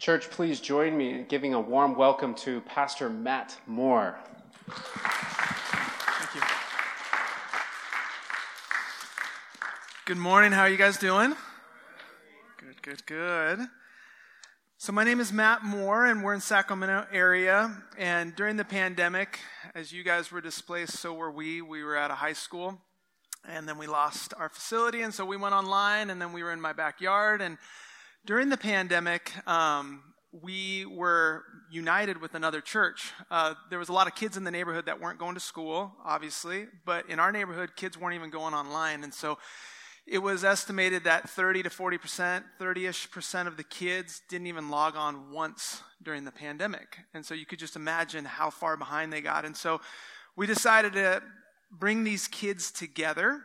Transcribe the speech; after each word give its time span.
Church, 0.00 0.30
please 0.30 0.60
join 0.60 0.96
me 0.96 1.10
in 1.10 1.26
giving 1.26 1.52
a 1.52 1.60
warm 1.60 1.94
welcome 1.94 2.34
to 2.36 2.62
Pastor 2.62 3.10
Matt 3.10 3.58
Moore. 3.66 4.18
Thank 4.66 6.34
you. 6.36 6.40
Good 10.06 10.16
morning. 10.16 10.52
How 10.52 10.62
are 10.62 10.70
you 10.70 10.78
guys 10.78 10.96
doing? 10.96 11.34
Good, 12.56 12.80
good, 12.80 13.04
good. 13.04 13.58
So 14.78 14.90
my 14.90 15.04
name 15.04 15.20
is 15.20 15.34
Matt 15.34 15.64
Moore, 15.64 16.06
and 16.06 16.24
we're 16.24 16.32
in 16.32 16.40
Sacramento 16.40 17.06
area. 17.12 17.70
And 17.98 18.34
during 18.34 18.56
the 18.56 18.64
pandemic, 18.64 19.40
as 19.74 19.92
you 19.92 20.02
guys 20.02 20.32
were 20.32 20.40
displaced, 20.40 20.94
so 20.96 21.12
were 21.12 21.30
we. 21.30 21.60
We 21.60 21.84
were 21.84 21.98
at 21.98 22.10
a 22.10 22.14
high 22.14 22.32
school, 22.32 22.80
and 23.46 23.68
then 23.68 23.76
we 23.76 23.86
lost 23.86 24.32
our 24.38 24.48
facility, 24.48 25.02
and 25.02 25.12
so 25.12 25.26
we 25.26 25.36
went 25.36 25.54
online, 25.54 26.08
and 26.08 26.22
then 26.22 26.32
we 26.32 26.42
were 26.42 26.52
in 26.52 26.60
my 26.62 26.72
backyard, 26.72 27.42
and 27.42 27.58
during 28.24 28.48
the 28.48 28.56
pandemic, 28.56 29.32
um, 29.48 30.02
we 30.32 30.84
were 30.86 31.42
united 31.70 32.20
with 32.20 32.34
another 32.34 32.60
church. 32.60 33.12
Uh, 33.30 33.54
there 33.68 33.78
was 33.78 33.88
a 33.88 33.92
lot 33.92 34.06
of 34.06 34.14
kids 34.14 34.36
in 34.36 34.44
the 34.44 34.50
neighborhood 34.50 34.86
that 34.86 35.00
weren't 35.00 35.18
going 35.18 35.34
to 35.34 35.40
school, 35.40 35.92
obviously, 36.04 36.66
but 36.84 37.08
in 37.08 37.18
our 37.18 37.32
neighborhood, 37.32 37.70
kids 37.76 37.98
weren't 37.98 38.14
even 38.14 38.30
going 38.30 38.54
online. 38.54 39.02
And 39.02 39.12
so 39.12 39.38
it 40.06 40.18
was 40.18 40.44
estimated 40.44 41.04
that 41.04 41.28
30 41.28 41.64
to 41.64 41.70
40 41.70 41.98
percent, 41.98 42.44
30 42.58 42.86
ish 42.86 43.10
percent 43.10 43.48
of 43.48 43.56
the 43.56 43.64
kids 43.64 44.22
didn't 44.28 44.46
even 44.46 44.70
log 44.70 44.96
on 44.96 45.32
once 45.32 45.82
during 46.02 46.24
the 46.24 46.32
pandemic. 46.32 46.98
And 47.14 47.24
so 47.24 47.34
you 47.34 47.46
could 47.46 47.58
just 47.58 47.76
imagine 47.76 48.24
how 48.24 48.50
far 48.50 48.76
behind 48.76 49.12
they 49.12 49.20
got. 49.20 49.44
And 49.44 49.56
so 49.56 49.80
we 50.36 50.46
decided 50.46 50.92
to 50.94 51.22
bring 51.70 52.04
these 52.04 52.28
kids 52.28 52.70
together 52.70 53.42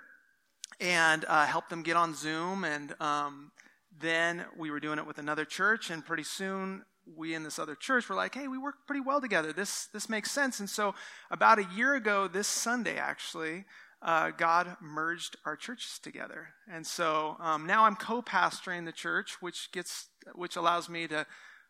and 0.79 1.25
uh, 1.27 1.45
help 1.45 1.69
them 1.69 1.83
get 1.83 1.95
on 1.95 2.13
Zoom 2.13 2.63
and 2.63 2.93
um, 2.99 3.51
then 3.99 4.45
we 4.57 4.71
were 4.71 4.79
doing 4.79 4.99
it 4.99 5.07
with 5.07 5.17
another 5.17 5.45
church, 5.45 5.89
and 5.89 6.05
pretty 6.05 6.23
soon 6.23 6.83
we 7.15 7.33
in 7.33 7.43
this 7.43 7.59
other 7.59 7.75
church 7.75 8.09
were 8.09 8.15
like, 8.15 8.33
hey, 8.33 8.47
we 8.47 8.57
work 8.57 8.75
pretty 8.87 9.01
well 9.01 9.21
together. 9.21 9.53
This, 9.53 9.87
this 9.93 10.09
makes 10.09 10.31
sense. 10.31 10.59
And 10.59 10.69
so, 10.69 10.95
about 11.29 11.59
a 11.59 11.67
year 11.75 11.95
ago, 11.95 12.27
this 12.27 12.47
Sunday 12.47 12.97
actually, 12.97 13.65
uh, 14.01 14.31
God 14.31 14.77
merged 14.81 15.35
our 15.45 15.55
churches 15.55 15.99
together. 16.01 16.49
And 16.71 16.85
so 16.85 17.37
um, 17.39 17.65
now 17.65 17.85
I'm 17.85 17.95
co 17.95 18.21
pastoring 18.21 18.85
the 18.85 18.91
church, 18.91 19.37
which, 19.41 19.71
gets, 19.71 20.09
which 20.33 20.55
allows 20.55 20.89
me 20.89 21.07
to 21.07 21.25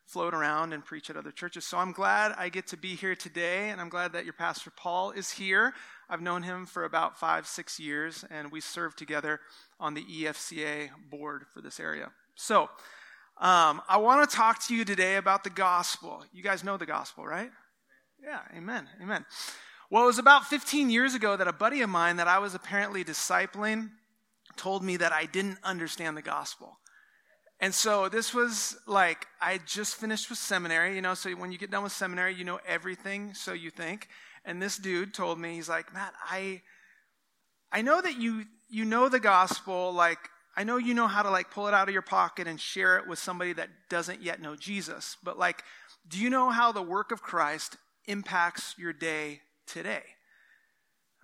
float 0.05 0.33
around 0.33 0.73
and 0.73 0.85
preach 0.85 1.09
at 1.09 1.17
other 1.17 1.31
churches. 1.31 1.65
So 1.65 1.77
I'm 1.77 1.91
glad 1.91 2.33
I 2.37 2.49
get 2.49 2.67
to 2.67 2.77
be 2.77 2.95
here 2.95 3.15
today, 3.15 3.69
and 3.69 3.81
I'm 3.81 3.89
glad 3.89 4.13
that 4.13 4.23
your 4.23 4.33
pastor 4.33 4.71
Paul 4.75 5.11
is 5.11 5.31
here. 5.31 5.73
I've 6.09 6.21
known 6.21 6.43
him 6.43 6.65
for 6.65 6.83
about 6.83 7.19
five, 7.19 7.47
six 7.47 7.79
years, 7.79 8.23
and 8.29 8.51
we 8.51 8.61
serve 8.61 8.95
together 8.95 9.39
on 9.79 9.95
the 9.95 10.03
EFCA 10.03 10.89
board 11.09 11.45
for 11.53 11.61
this 11.61 11.79
area. 11.79 12.11
So, 12.35 12.69
um, 13.37 13.81
I 13.89 13.97
want 13.97 14.29
to 14.29 14.35
talk 14.35 14.63
to 14.67 14.75
you 14.75 14.85
today 14.85 15.17
about 15.17 15.43
the 15.43 15.49
gospel. 15.49 16.23
You 16.31 16.41
guys 16.41 16.63
know 16.63 16.77
the 16.77 16.85
gospel, 16.85 17.25
right? 17.25 17.51
Yeah, 18.23 18.39
amen, 18.55 18.87
amen. 19.01 19.25
Well, 19.89 20.03
it 20.03 20.07
was 20.07 20.19
about 20.19 20.45
15 20.45 20.89
years 20.89 21.15
ago 21.15 21.35
that 21.35 21.47
a 21.47 21.53
buddy 21.53 21.81
of 21.81 21.89
mine 21.89 22.17
that 22.17 22.27
I 22.27 22.39
was 22.39 22.55
apparently 22.55 23.03
discipling 23.03 23.89
told 24.55 24.83
me 24.83 24.97
that 24.97 25.11
I 25.11 25.25
didn't 25.25 25.57
understand 25.63 26.15
the 26.15 26.21
gospel. 26.21 26.79
And 27.59 27.73
so 27.73 28.09
this 28.09 28.33
was 28.33 28.77
like, 28.85 29.27
I 29.41 29.59
just 29.65 29.95
finished 29.95 30.29
with 30.29 30.39
seminary, 30.39 30.95
you 30.95 31.01
know, 31.01 31.13
so 31.13 31.31
when 31.31 31.51
you 31.51 31.57
get 31.57 31.71
done 31.71 31.83
with 31.83 31.93
seminary, 31.93 32.35
you 32.35 32.43
know 32.43 32.59
everything, 32.67 33.33
so 33.33 33.53
you 33.53 33.69
think. 33.69 34.09
And 34.43 34.61
this 34.61 34.77
dude 34.77 35.13
told 35.13 35.39
me, 35.39 35.55
he's 35.55 35.69
like, 35.69 35.93
Matt, 35.93 36.13
I, 36.29 36.61
I 37.71 37.81
know 37.81 38.01
that 38.01 38.19
you 38.19 38.45
you 38.67 38.83
know 38.83 39.09
the 39.09 39.19
gospel, 39.19 39.93
like, 39.93 40.17
I 40.57 40.63
know 40.63 40.77
you 40.77 40.93
know 40.93 41.07
how 41.07 41.21
to 41.21 41.29
like 41.29 41.51
pull 41.51 41.67
it 41.67 41.73
out 41.73 41.87
of 41.87 41.93
your 41.93 42.01
pocket 42.01 42.47
and 42.47 42.59
share 42.59 42.97
it 42.97 43.07
with 43.07 43.19
somebody 43.19 43.53
that 43.53 43.69
doesn't 43.89 44.21
yet 44.21 44.41
know 44.41 44.55
Jesus, 44.55 45.17
but 45.23 45.37
like, 45.37 45.63
do 46.07 46.17
you 46.19 46.29
know 46.29 46.49
how 46.49 46.71
the 46.71 46.81
work 46.81 47.11
of 47.11 47.21
Christ 47.21 47.77
impacts 48.05 48.75
your 48.77 48.93
day 48.93 49.41
today? 49.67 50.03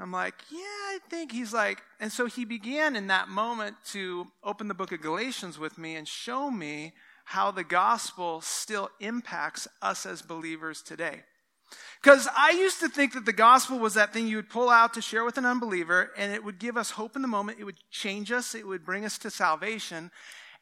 I'm 0.02 0.12
like, 0.12 0.34
yeah, 0.50 0.58
I 0.60 1.00
think 1.10 1.32
he's 1.32 1.54
like, 1.54 1.82
and 2.00 2.12
so 2.12 2.26
he 2.26 2.44
began 2.44 2.96
in 2.96 3.08
that 3.08 3.30
moment 3.30 3.76
to 3.92 4.28
open 4.44 4.68
the 4.68 4.74
book 4.74 4.92
of 4.92 5.02
Galatians 5.02 5.60
with 5.60 5.78
me 5.78 5.96
and 5.96 6.08
show 6.08 6.50
me 6.50 6.94
how 7.26 7.52
the 7.52 7.64
gospel 7.64 8.42
still 8.42 8.90
impacts 9.00 9.68
us 9.82 10.08
as 10.08 10.24
believers 10.24 10.82
today. 10.82 11.22
Because 12.02 12.28
I 12.36 12.52
used 12.52 12.80
to 12.80 12.90
think 12.90 13.14
that 13.14 13.26
the 13.26 13.32
gospel 13.32 13.78
was 13.78 13.94
that 13.94 14.12
thing 14.12 14.28
you 14.28 14.38
would 14.38 14.50
pull 14.50 14.70
out 14.70 14.96
to 14.96 15.02
share 15.02 15.24
with 15.24 15.38
an 15.38 15.46
unbeliever, 15.46 16.10
and 16.18 16.34
it 16.34 16.44
would 16.44 16.58
give 16.58 16.78
us 16.78 16.92
hope 16.92 17.16
in 17.16 17.22
the 17.22 17.28
moment. 17.28 17.60
It 17.60 17.66
would 17.66 17.78
change 17.92 18.32
us, 18.32 18.56
it 18.56 18.68
would 18.68 18.84
bring 18.84 19.06
us 19.06 19.20
to 19.20 19.30
salvation, 19.30 20.10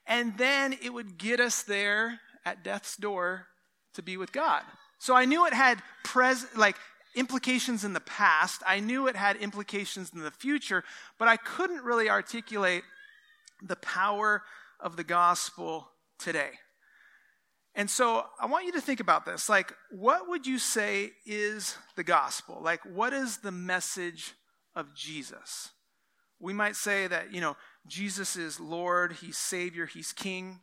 and 0.06 0.38
then 0.38 0.78
it 0.84 0.94
would 0.94 1.18
get 1.18 1.40
us 1.40 1.64
there 1.64 2.20
at 2.46 2.64
death's 2.64 2.98
door 2.98 3.48
to 3.94 4.04
be 4.04 4.18
with 4.18 4.34
God. 4.34 4.64
So 5.00 5.16
I 5.16 5.24
knew 5.24 5.46
it 5.46 5.54
had 5.54 5.82
pres- 6.04 6.46
like 6.58 6.76
implications 7.16 7.84
in 7.84 7.94
the 7.94 8.00
past. 8.00 8.62
I 8.66 8.80
knew 8.80 9.08
it 9.08 9.16
had 9.16 9.38
implications 9.38 10.12
in 10.14 10.22
the 10.22 10.32
future, 10.32 10.84
but 11.18 11.28
I 11.28 11.38
couldn't 11.38 11.84
really 11.84 12.10
articulate 12.10 12.84
the 13.62 13.76
power 13.78 14.44
of 14.80 14.96
the 14.96 15.04
gospel 15.04 15.90
today. 16.18 16.52
And 17.76 17.90
so 17.90 18.26
I 18.40 18.46
want 18.48 18.66
you 18.66 18.72
to 18.74 18.82
think 18.82 19.00
about 19.00 19.26
this. 19.26 19.48
Like, 19.48 19.74
what 19.92 20.28
would 20.28 20.46
you 20.46 20.60
say 20.60 21.12
is 21.26 21.78
the 21.96 22.04
gospel? 22.04 22.60
Like, 22.62 22.82
what 22.84 23.14
is 23.14 23.38
the 23.38 23.52
message 23.52 24.34
of 24.76 24.94
Jesus? 24.96 25.70
We 26.40 26.54
might 26.54 26.76
say 26.76 27.08
that, 27.08 27.34
you 27.34 27.42
know, 27.42 27.58
Jesus 27.88 28.36
is 28.36 28.60
Lord, 28.60 29.14
He's 29.14 29.38
Savior, 29.38 29.86
He's 29.86 30.14
King. 30.14 30.60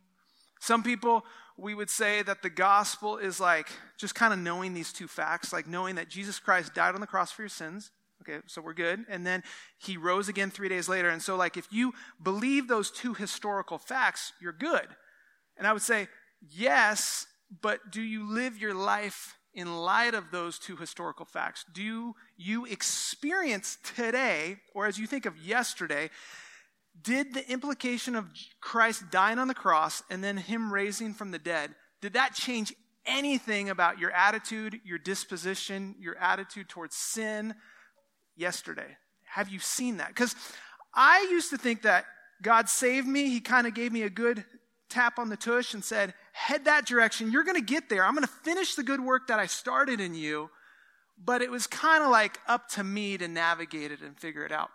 Some 0.59 0.83
people, 0.83 1.23
we 1.57 1.73
would 1.73 1.89
say 1.89 2.21
that 2.21 2.43
the 2.43 2.49
gospel 2.49 3.17
is 3.17 3.39
like 3.39 3.69
just 3.97 4.15
kind 4.15 4.31
of 4.31 4.39
knowing 4.39 4.73
these 4.73 4.93
two 4.93 5.07
facts, 5.07 5.51
like 5.51 5.67
knowing 5.67 5.95
that 5.95 6.09
Jesus 6.09 6.39
Christ 6.39 6.73
died 6.73 6.93
on 6.95 7.01
the 7.01 7.07
cross 7.07 7.31
for 7.31 7.41
your 7.41 7.49
sins. 7.49 7.91
Okay, 8.21 8.39
so 8.47 8.61
we're 8.61 8.73
good. 8.73 9.05
And 9.09 9.25
then 9.25 9.43
he 9.77 9.95
rose 9.95 10.27
again 10.27 10.49
three 10.49 10.69
days 10.69 10.89
later. 10.89 11.09
And 11.09 11.21
so, 11.21 11.35
like, 11.35 11.55
if 11.55 11.67
you 11.71 11.93
believe 12.21 12.67
those 12.67 12.91
two 12.91 13.13
historical 13.13 13.77
facts, 13.77 14.33
you're 14.41 14.53
good. 14.53 14.87
And 15.57 15.67
I 15.67 15.73
would 15.73 15.81
say 15.81 16.07
Yes, 16.41 17.25
but 17.61 17.91
do 17.91 18.01
you 18.01 18.29
live 18.29 18.57
your 18.57 18.73
life 18.73 19.35
in 19.53 19.77
light 19.77 20.13
of 20.13 20.31
those 20.31 20.59
two 20.59 20.75
historical 20.75 21.25
facts? 21.25 21.65
Do 21.73 22.13
you 22.35 22.65
experience 22.65 23.77
today, 23.95 24.57
or 24.73 24.85
as 24.85 24.99
you 24.99 25.07
think 25.07 25.25
of 25.25 25.37
yesterday, 25.37 26.09
did 27.03 27.33
the 27.33 27.49
implication 27.49 28.15
of 28.15 28.25
Christ 28.61 29.03
dying 29.11 29.39
on 29.39 29.47
the 29.47 29.53
cross 29.53 30.03
and 30.09 30.23
then 30.23 30.37
him 30.37 30.73
raising 30.73 31.13
from 31.13 31.31
the 31.31 31.39
dead, 31.39 31.75
did 32.01 32.13
that 32.13 32.33
change 32.33 32.73
anything 33.05 33.69
about 33.69 33.99
your 33.99 34.11
attitude, 34.11 34.79
your 34.83 34.97
disposition, 34.97 35.95
your 35.99 36.17
attitude 36.17 36.69
towards 36.69 36.95
sin 36.95 37.55
yesterday? 38.35 38.97
Have 39.25 39.49
you 39.49 39.59
seen 39.59 39.97
that? 39.97 40.09
Because 40.09 40.35
I 40.93 41.27
used 41.31 41.49
to 41.51 41.57
think 41.57 41.83
that 41.83 42.05
God 42.41 42.69
saved 42.69 43.07
me. 43.07 43.29
He 43.29 43.39
kind 43.39 43.67
of 43.67 43.73
gave 43.73 43.91
me 43.91 44.03
a 44.03 44.09
good 44.09 44.45
tap 44.89 45.19
on 45.19 45.29
the 45.29 45.37
tush 45.37 45.73
and 45.73 45.83
said, 45.83 46.13
head 46.31 46.65
that 46.65 46.85
direction. 46.85 47.31
You're 47.31 47.43
going 47.43 47.55
to 47.55 47.61
get 47.61 47.89
there. 47.89 48.05
I'm 48.05 48.13
going 48.13 48.25
to 48.25 48.33
finish 48.43 48.75
the 48.75 48.83
good 48.83 49.01
work 49.01 49.27
that 49.27 49.39
I 49.39 49.45
started 49.45 49.99
in 49.99 50.13
you. 50.13 50.49
But 51.23 51.41
it 51.41 51.49
was 51.49 51.65
kind 51.65 52.03
of 52.03 52.11
like 52.11 52.39
up 52.47 52.69
to 52.69 52.83
me 52.83 53.17
to 53.17 53.27
navigate 53.27 53.91
it 53.91 54.01
and 54.01 54.17
figure 54.17 54.45
it 54.45 54.51
out. 54.51 54.69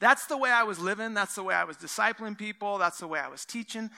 That's 0.00 0.26
the 0.26 0.36
way 0.36 0.50
I 0.50 0.62
was 0.62 0.78
living. 0.78 1.14
That's 1.14 1.34
the 1.34 1.42
way 1.42 1.54
I 1.54 1.64
was 1.64 1.76
discipling 1.76 2.36
people. 2.36 2.78
That's 2.78 2.98
the 2.98 3.06
way 3.06 3.20
I 3.20 3.28
was 3.28 3.44
teaching. 3.44 3.90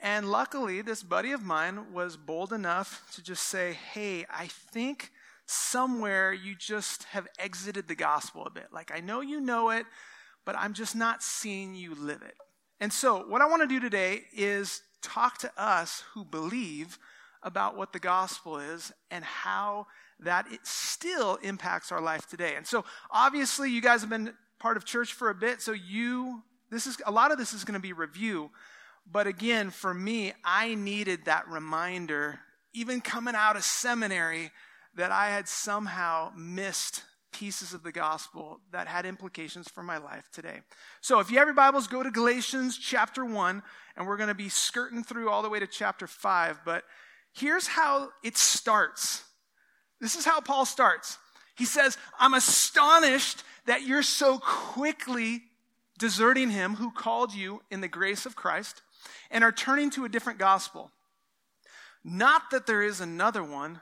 And 0.00 0.30
luckily, 0.30 0.82
this 0.82 1.02
buddy 1.02 1.32
of 1.32 1.42
mine 1.42 1.92
was 1.92 2.16
bold 2.16 2.52
enough 2.52 3.06
to 3.14 3.22
just 3.22 3.44
say, 3.44 3.74
Hey, 3.74 4.26
I 4.30 4.46
think 4.46 5.10
somewhere 5.46 6.32
you 6.32 6.54
just 6.54 7.04
have 7.04 7.28
exited 7.38 7.88
the 7.88 7.94
gospel 7.94 8.46
a 8.46 8.50
bit. 8.50 8.68
Like, 8.72 8.90
I 8.94 9.00
know 9.00 9.20
you 9.20 9.40
know 9.40 9.70
it, 9.70 9.86
but 10.44 10.56
I'm 10.58 10.72
just 10.72 10.96
not 10.96 11.22
seeing 11.22 11.74
you 11.74 11.94
live 11.94 12.22
it. 12.22 12.34
And 12.80 12.92
so, 12.92 13.26
what 13.26 13.40
I 13.40 13.46
want 13.46 13.62
to 13.62 13.68
do 13.68 13.80
today 13.80 14.22
is 14.32 14.82
talk 15.02 15.38
to 15.38 15.52
us 15.56 16.04
who 16.12 16.24
believe 16.24 16.98
about 17.42 17.76
what 17.76 17.92
the 17.92 17.98
gospel 17.98 18.58
is 18.58 18.92
and 19.10 19.22
how 19.22 19.86
that 20.20 20.46
it 20.50 20.60
still 20.66 21.36
impacts 21.36 21.92
our 21.92 22.00
life 22.00 22.26
today. 22.26 22.54
And 22.56 22.66
so, 22.66 22.84
obviously, 23.10 23.70
you 23.70 23.82
guys 23.82 24.00
have 24.00 24.10
been 24.10 24.32
part 24.64 24.78
of 24.78 24.84
church 24.86 25.12
for 25.12 25.28
a 25.28 25.34
bit, 25.34 25.60
so 25.60 25.72
you, 25.72 26.42
this 26.70 26.86
is, 26.86 26.96
a 27.04 27.12
lot 27.12 27.30
of 27.30 27.36
this 27.36 27.52
is 27.52 27.64
going 27.64 27.74
to 27.74 27.80
be 27.80 27.92
review. 27.92 28.50
But 29.12 29.26
again, 29.26 29.68
for 29.68 29.92
me, 29.92 30.32
I 30.42 30.74
needed 30.74 31.26
that 31.26 31.46
reminder, 31.48 32.40
even 32.72 33.02
coming 33.02 33.34
out 33.34 33.56
of 33.56 33.62
seminary, 33.62 34.50
that 34.94 35.12
I 35.12 35.28
had 35.28 35.48
somehow 35.48 36.32
missed 36.34 37.02
pieces 37.30 37.74
of 37.74 37.82
the 37.82 37.92
gospel 37.92 38.60
that 38.72 38.86
had 38.86 39.04
implications 39.04 39.68
for 39.68 39.82
my 39.82 39.98
life 39.98 40.30
today. 40.32 40.62
So 41.02 41.20
if 41.20 41.30
you 41.30 41.36
have 41.36 41.46
your 41.46 41.54
Bibles, 41.54 41.86
go 41.86 42.02
to 42.02 42.10
Galatians 42.10 42.78
chapter 42.78 43.22
1, 43.22 43.62
and 43.98 44.06
we're 44.06 44.16
going 44.16 44.28
to 44.28 44.34
be 44.34 44.48
skirting 44.48 45.04
through 45.04 45.28
all 45.28 45.42
the 45.42 45.50
way 45.50 45.60
to 45.60 45.66
chapter 45.66 46.06
5. 46.06 46.60
But 46.64 46.84
here's 47.34 47.66
how 47.66 48.08
it 48.22 48.38
starts. 48.38 49.24
This 50.00 50.16
is 50.16 50.24
how 50.24 50.40
Paul 50.40 50.64
starts. 50.64 51.18
He 51.54 51.64
says, 51.64 51.96
I'm 52.18 52.34
astonished 52.34 53.42
that 53.66 53.82
you're 53.82 54.02
so 54.02 54.38
quickly 54.38 55.42
deserting 55.98 56.50
him 56.50 56.74
who 56.74 56.90
called 56.90 57.32
you 57.32 57.62
in 57.70 57.80
the 57.80 57.88
grace 57.88 58.26
of 58.26 58.36
Christ 58.36 58.82
and 59.30 59.44
are 59.44 59.52
turning 59.52 59.90
to 59.90 60.04
a 60.04 60.08
different 60.08 60.38
gospel 60.38 60.90
Not 62.04 62.50
that 62.50 62.66
there 62.66 62.82
is 62.82 63.00
another 63.00 63.42
one, 63.42 63.80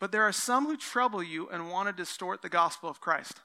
but 0.00 0.10
there 0.10 0.22
are 0.22 0.32
some 0.32 0.66
who 0.66 0.76
trouble 0.76 1.22
you 1.22 1.48
and 1.48 1.70
want 1.70 1.88
to 1.88 1.92
distort 1.92 2.42
the 2.42 2.48
gospel 2.48 2.90
of 2.90 3.00
Christ. 3.00 3.40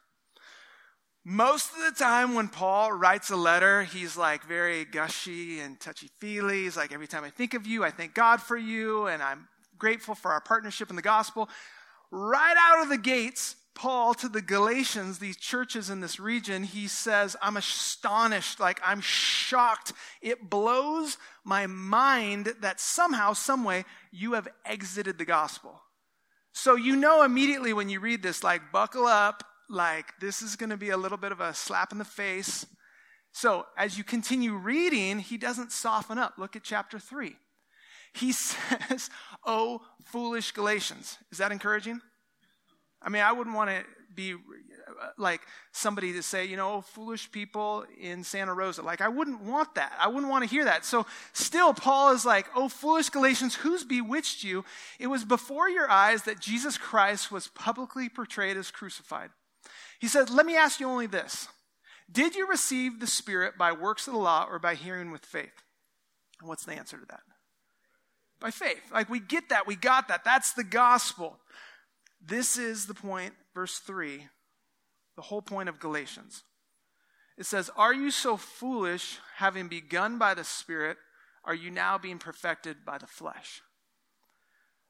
Most 1.23 1.71
of 1.73 1.83
the 1.83 1.91
time, 1.91 2.33
when 2.33 2.47
Paul 2.47 2.91
writes 2.91 3.29
a 3.29 3.35
letter, 3.35 3.83
he's 3.83 4.17
like 4.17 4.43
very 4.45 4.83
gushy 4.83 5.59
and 5.59 5.79
touchy 5.79 6.09
feely. 6.17 6.63
He's 6.63 6.75
like, 6.75 6.91
every 6.91 7.07
time 7.07 7.23
I 7.23 7.29
think 7.29 7.53
of 7.53 7.67
you, 7.67 7.83
I 7.83 7.91
thank 7.91 8.15
God 8.15 8.41
for 8.41 8.57
you, 8.57 9.05
and 9.05 9.21
I'm 9.21 9.47
grateful 9.77 10.15
for 10.15 10.31
our 10.31 10.41
partnership 10.41 10.89
in 10.89 10.95
the 10.95 11.03
gospel. 11.03 11.47
Right 12.11 12.55
out 12.57 12.83
of 12.83 12.89
the 12.89 12.97
gates, 12.97 13.55
Paul 13.75 14.13
to 14.15 14.27
the 14.27 14.41
Galatians, 14.41 15.19
these 15.19 15.37
churches 15.37 15.89
in 15.89 16.01
this 16.01 16.19
region, 16.19 16.63
he 16.63 16.87
says, 16.87 17.37
I'm 17.41 17.55
astonished, 17.55 18.59
like 18.59 18.81
I'm 18.85 18.99
shocked. 18.99 19.93
It 20.21 20.49
blows 20.49 21.17
my 21.45 21.65
mind 21.65 22.55
that 22.59 22.79
somehow, 22.79 23.33
someway, 23.33 23.85
you 24.11 24.33
have 24.33 24.49
exited 24.65 25.17
the 25.17 25.25
gospel. 25.25 25.81
So 26.51 26.75
you 26.75 26.97
know 26.97 27.23
immediately 27.23 27.71
when 27.71 27.87
you 27.89 28.01
read 28.01 28.21
this, 28.21 28.43
like, 28.43 28.71
buckle 28.73 29.05
up, 29.05 29.45
like, 29.69 30.19
this 30.19 30.41
is 30.41 30.55
going 30.57 30.71
to 30.71 30.77
be 30.77 30.89
a 30.89 30.97
little 30.97 31.17
bit 31.17 31.31
of 31.31 31.39
a 31.39 31.53
slap 31.53 31.91
in 31.91 31.99
the 31.99 32.05
face. 32.05 32.65
So 33.31 33.65
as 33.77 33.97
you 33.97 34.03
continue 34.03 34.55
reading, 34.55 35.19
he 35.19 35.37
doesn't 35.37 35.71
soften 35.71 36.17
up. 36.17 36.33
Look 36.37 36.55
at 36.55 36.63
chapter 36.63 36.99
3. 36.99 37.35
He 38.13 38.31
says, 38.33 39.09
Oh, 39.45 39.81
foolish 40.05 40.51
Galatians. 40.51 41.17
Is 41.31 41.37
that 41.37 41.51
encouraging? 41.51 42.01
I 43.01 43.09
mean, 43.09 43.21
I 43.21 43.31
wouldn't 43.31 43.55
want 43.55 43.69
to 43.69 43.83
be 44.13 44.33
uh, 44.33 45.07
like 45.17 45.41
somebody 45.71 46.11
to 46.13 46.21
say, 46.21 46.45
you 46.45 46.57
know, 46.57 46.81
foolish 46.81 47.31
people 47.31 47.85
in 47.99 48.23
Santa 48.23 48.53
Rosa. 48.53 48.81
Like, 48.81 48.99
I 48.99 49.07
wouldn't 49.07 49.41
want 49.41 49.75
that. 49.75 49.93
I 49.99 50.07
wouldn't 50.07 50.29
want 50.29 50.43
to 50.43 50.49
hear 50.49 50.65
that. 50.65 50.83
So, 50.83 51.05
still, 51.31 51.73
Paul 51.73 52.13
is 52.13 52.25
like, 52.25 52.47
oh, 52.55 52.67
foolish 52.67 53.09
Galatians, 53.09 53.55
who's 53.55 53.85
bewitched 53.85 54.43
you? 54.43 54.65
It 54.99 55.07
was 55.07 55.23
before 55.23 55.69
your 55.69 55.89
eyes 55.89 56.23
that 56.23 56.41
Jesus 56.41 56.77
Christ 56.77 57.31
was 57.31 57.47
publicly 57.47 58.09
portrayed 58.09 58.57
as 58.57 58.71
crucified. 58.71 59.29
He 59.99 60.07
said, 60.07 60.29
let 60.29 60.45
me 60.45 60.57
ask 60.57 60.79
you 60.79 60.89
only 60.89 61.07
this 61.07 61.47
Did 62.11 62.35
you 62.35 62.47
receive 62.47 62.99
the 62.99 63.07
Spirit 63.07 63.57
by 63.57 63.71
works 63.71 64.07
of 64.07 64.13
the 64.13 64.19
law 64.19 64.47
or 64.49 64.59
by 64.59 64.75
hearing 64.75 65.11
with 65.11 65.25
faith? 65.25 65.63
And 66.39 66.49
what's 66.49 66.65
the 66.65 66.73
answer 66.73 66.97
to 66.97 67.05
that? 67.07 67.21
By 68.39 68.51
faith. 68.51 68.81
Like, 68.93 69.09
we 69.09 69.19
get 69.19 69.49
that. 69.49 69.67
We 69.67 69.75
got 69.75 70.07
that. 70.07 70.23
That's 70.23 70.53
the 70.53 70.63
gospel. 70.63 71.37
This 72.25 72.57
is 72.57 72.85
the 72.85 72.93
point, 72.93 73.33
verse 73.53 73.79
3, 73.79 74.25
the 75.15 75.21
whole 75.21 75.41
point 75.41 75.69
of 75.69 75.79
Galatians. 75.79 76.43
It 77.37 77.45
says, 77.45 77.69
Are 77.75 77.93
you 77.93 78.11
so 78.11 78.37
foolish, 78.37 79.19
having 79.37 79.67
begun 79.67 80.17
by 80.17 80.33
the 80.33 80.43
Spirit, 80.43 80.97
are 81.45 81.55
you 81.55 81.71
now 81.71 81.97
being 81.97 82.19
perfected 82.19 82.85
by 82.85 82.97
the 82.97 83.07
flesh? 83.07 83.61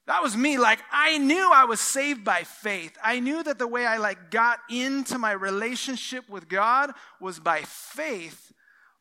That 0.07 0.23
was 0.23 0.35
me. 0.35 0.57
Like, 0.57 0.79
I 0.91 1.19
knew 1.19 1.51
I 1.53 1.65
was 1.65 1.79
saved 1.79 2.25
by 2.25 2.43
faith. 2.43 2.97
I 3.03 3.19
knew 3.19 3.43
that 3.43 3.59
the 3.59 3.67
way 3.67 3.85
I, 3.85 3.97
like, 3.97 4.31
got 4.31 4.57
into 4.67 5.19
my 5.19 5.31
relationship 5.31 6.27
with 6.27 6.49
God 6.49 6.91
was 7.21 7.39
by 7.39 7.61
faith. 7.61 8.51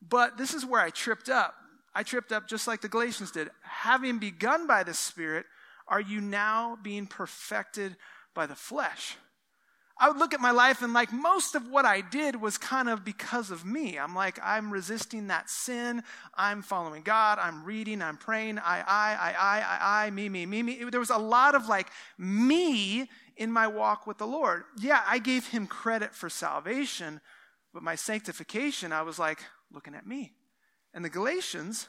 But 0.06 0.36
this 0.36 0.52
is 0.52 0.66
where 0.66 0.82
I 0.82 0.90
tripped 0.90 1.30
up. 1.30 1.54
I 1.98 2.04
tripped 2.04 2.30
up 2.30 2.46
just 2.46 2.68
like 2.68 2.80
the 2.80 2.88
Galatians 2.88 3.32
did. 3.32 3.50
Having 3.62 4.20
begun 4.20 4.68
by 4.68 4.84
the 4.84 4.94
Spirit, 4.94 5.46
are 5.88 6.00
you 6.00 6.20
now 6.20 6.78
being 6.80 7.08
perfected 7.08 7.96
by 8.38 8.46
the 8.46 8.54
flesh. 8.54 9.16
I 10.00 10.06
would 10.06 10.18
look 10.18 10.32
at 10.32 10.40
my 10.40 10.52
life 10.52 10.80
and 10.82 10.92
like 10.92 11.12
most 11.12 11.56
of 11.56 11.66
what 11.66 11.84
I 11.84 12.02
did 12.02 12.40
was 12.40 12.56
kind 12.56 12.88
of 12.88 13.04
because 13.04 13.50
of 13.50 13.64
me. 13.64 13.98
I'm 13.98 14.14
like, 14.14 14.38
I'm 14.44 14.72
resisting 14.72 15.26
that 15.26 15.50
sin. 15.50 16.04
I'm 16.36 16.62
following 16.62 17.02
God. 17.02 17.40
I'm 17.40 17.64
reading. 17.64 18.00
I'm 18.00 18.16
praying. 18.16 18.60
I, 18.60 18.78
I, 18.86 19.16
I, 19.16 19.34
I, 19.36 19.60
I, 19.60 20.06
I, 20.06 20.10
me, 20.10 20.28
me, 20.28 20.46
me, 20.46 20.62
me. 20.62 20.84
There 20.84 21.00
was 21.00 21.10
a 21.10 21.18
lot 21.18 21.56
of 21.56 21.66
like 21.66 21.88
me 22.16 23.10
in 23.36 23.50
my 23.50 23.66
walk 23.66 24.06
with 24.06 24.18
the 24.18 24.26
Lord. 24.26 24.62
Yeah, 24.78 25.02
I 25.04 25.18
gave 25.18 25.48
him 25.48 25.66
credit 25.66 26.14
for 26.14 26.30
salvation, 26.30 27.20
but 27.74 27.82
my 27.82 27.96
sanctification, 27.96 28.92
I 28.92 29.02
was 29.02 29.18
like 29.18 29.40
looking 29.72 29.96
at 29.96 30.06
me. 30.06 30.37
And 30.94 31.04
the 31.04 31.10
Galatians, 31.10 31.88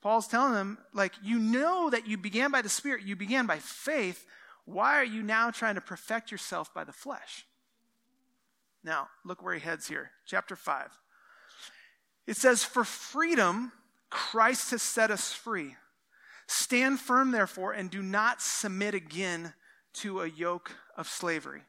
Paul's 0.00 0.28
telling 0.28 0.54
them, 0.54 0.78
like, 0.92 1.12
you 1.22 1.38
know 1.38 1.90
that 1.90 2.06
you 2.06 2.16
began 2.16 2.50
by 2.50 2.62
the 2.62 2.68
Spirit, 2.68 3.04
you 3.04 3.16
began 3.16 3.46
by 3.46 3.58
faith, 3.58 4.24
why 4.64 4.96
are 4.96 5.04
you 5.04 5.22
now 5.22 5.50
trying 5.50 5.76
to 5.76 5.80
perfect 5.80 6.30
yourself 6.30 6.72
by 6.74 6.84
the 6.84 6.92
flesh? 6.92 7.46
Now, 8.84 9.08
look 9.24 9.42
where 9.42 9.54
he 9.54 9.60
heads 9.60 9.88
here. 9.88 10.10
Chapter 10.26 10.56
5. 10.56 10.90
It 12.26 12.36
says, 12.36 12.62
For 12.62 12.84
freedom, 12.84 13.72
Christ 14.10 14.70
has 14.70 14.82
set 14.82 15.10
us 15.10 15.32
free. 15.32 15.74
Stand 16.46 17.00
firm, 17.00 17.30
therefore, 17.30 17.72
and 17.72 17.90
do 17.90 18.02
not 18.02 18.40
submit 18.40 18.94
again 18.94 19.54
to 19.94 20.20
a 20.20 20.28
yoke 20.28 20.72
of 20.96 21.08
slavery. 21.08 21.62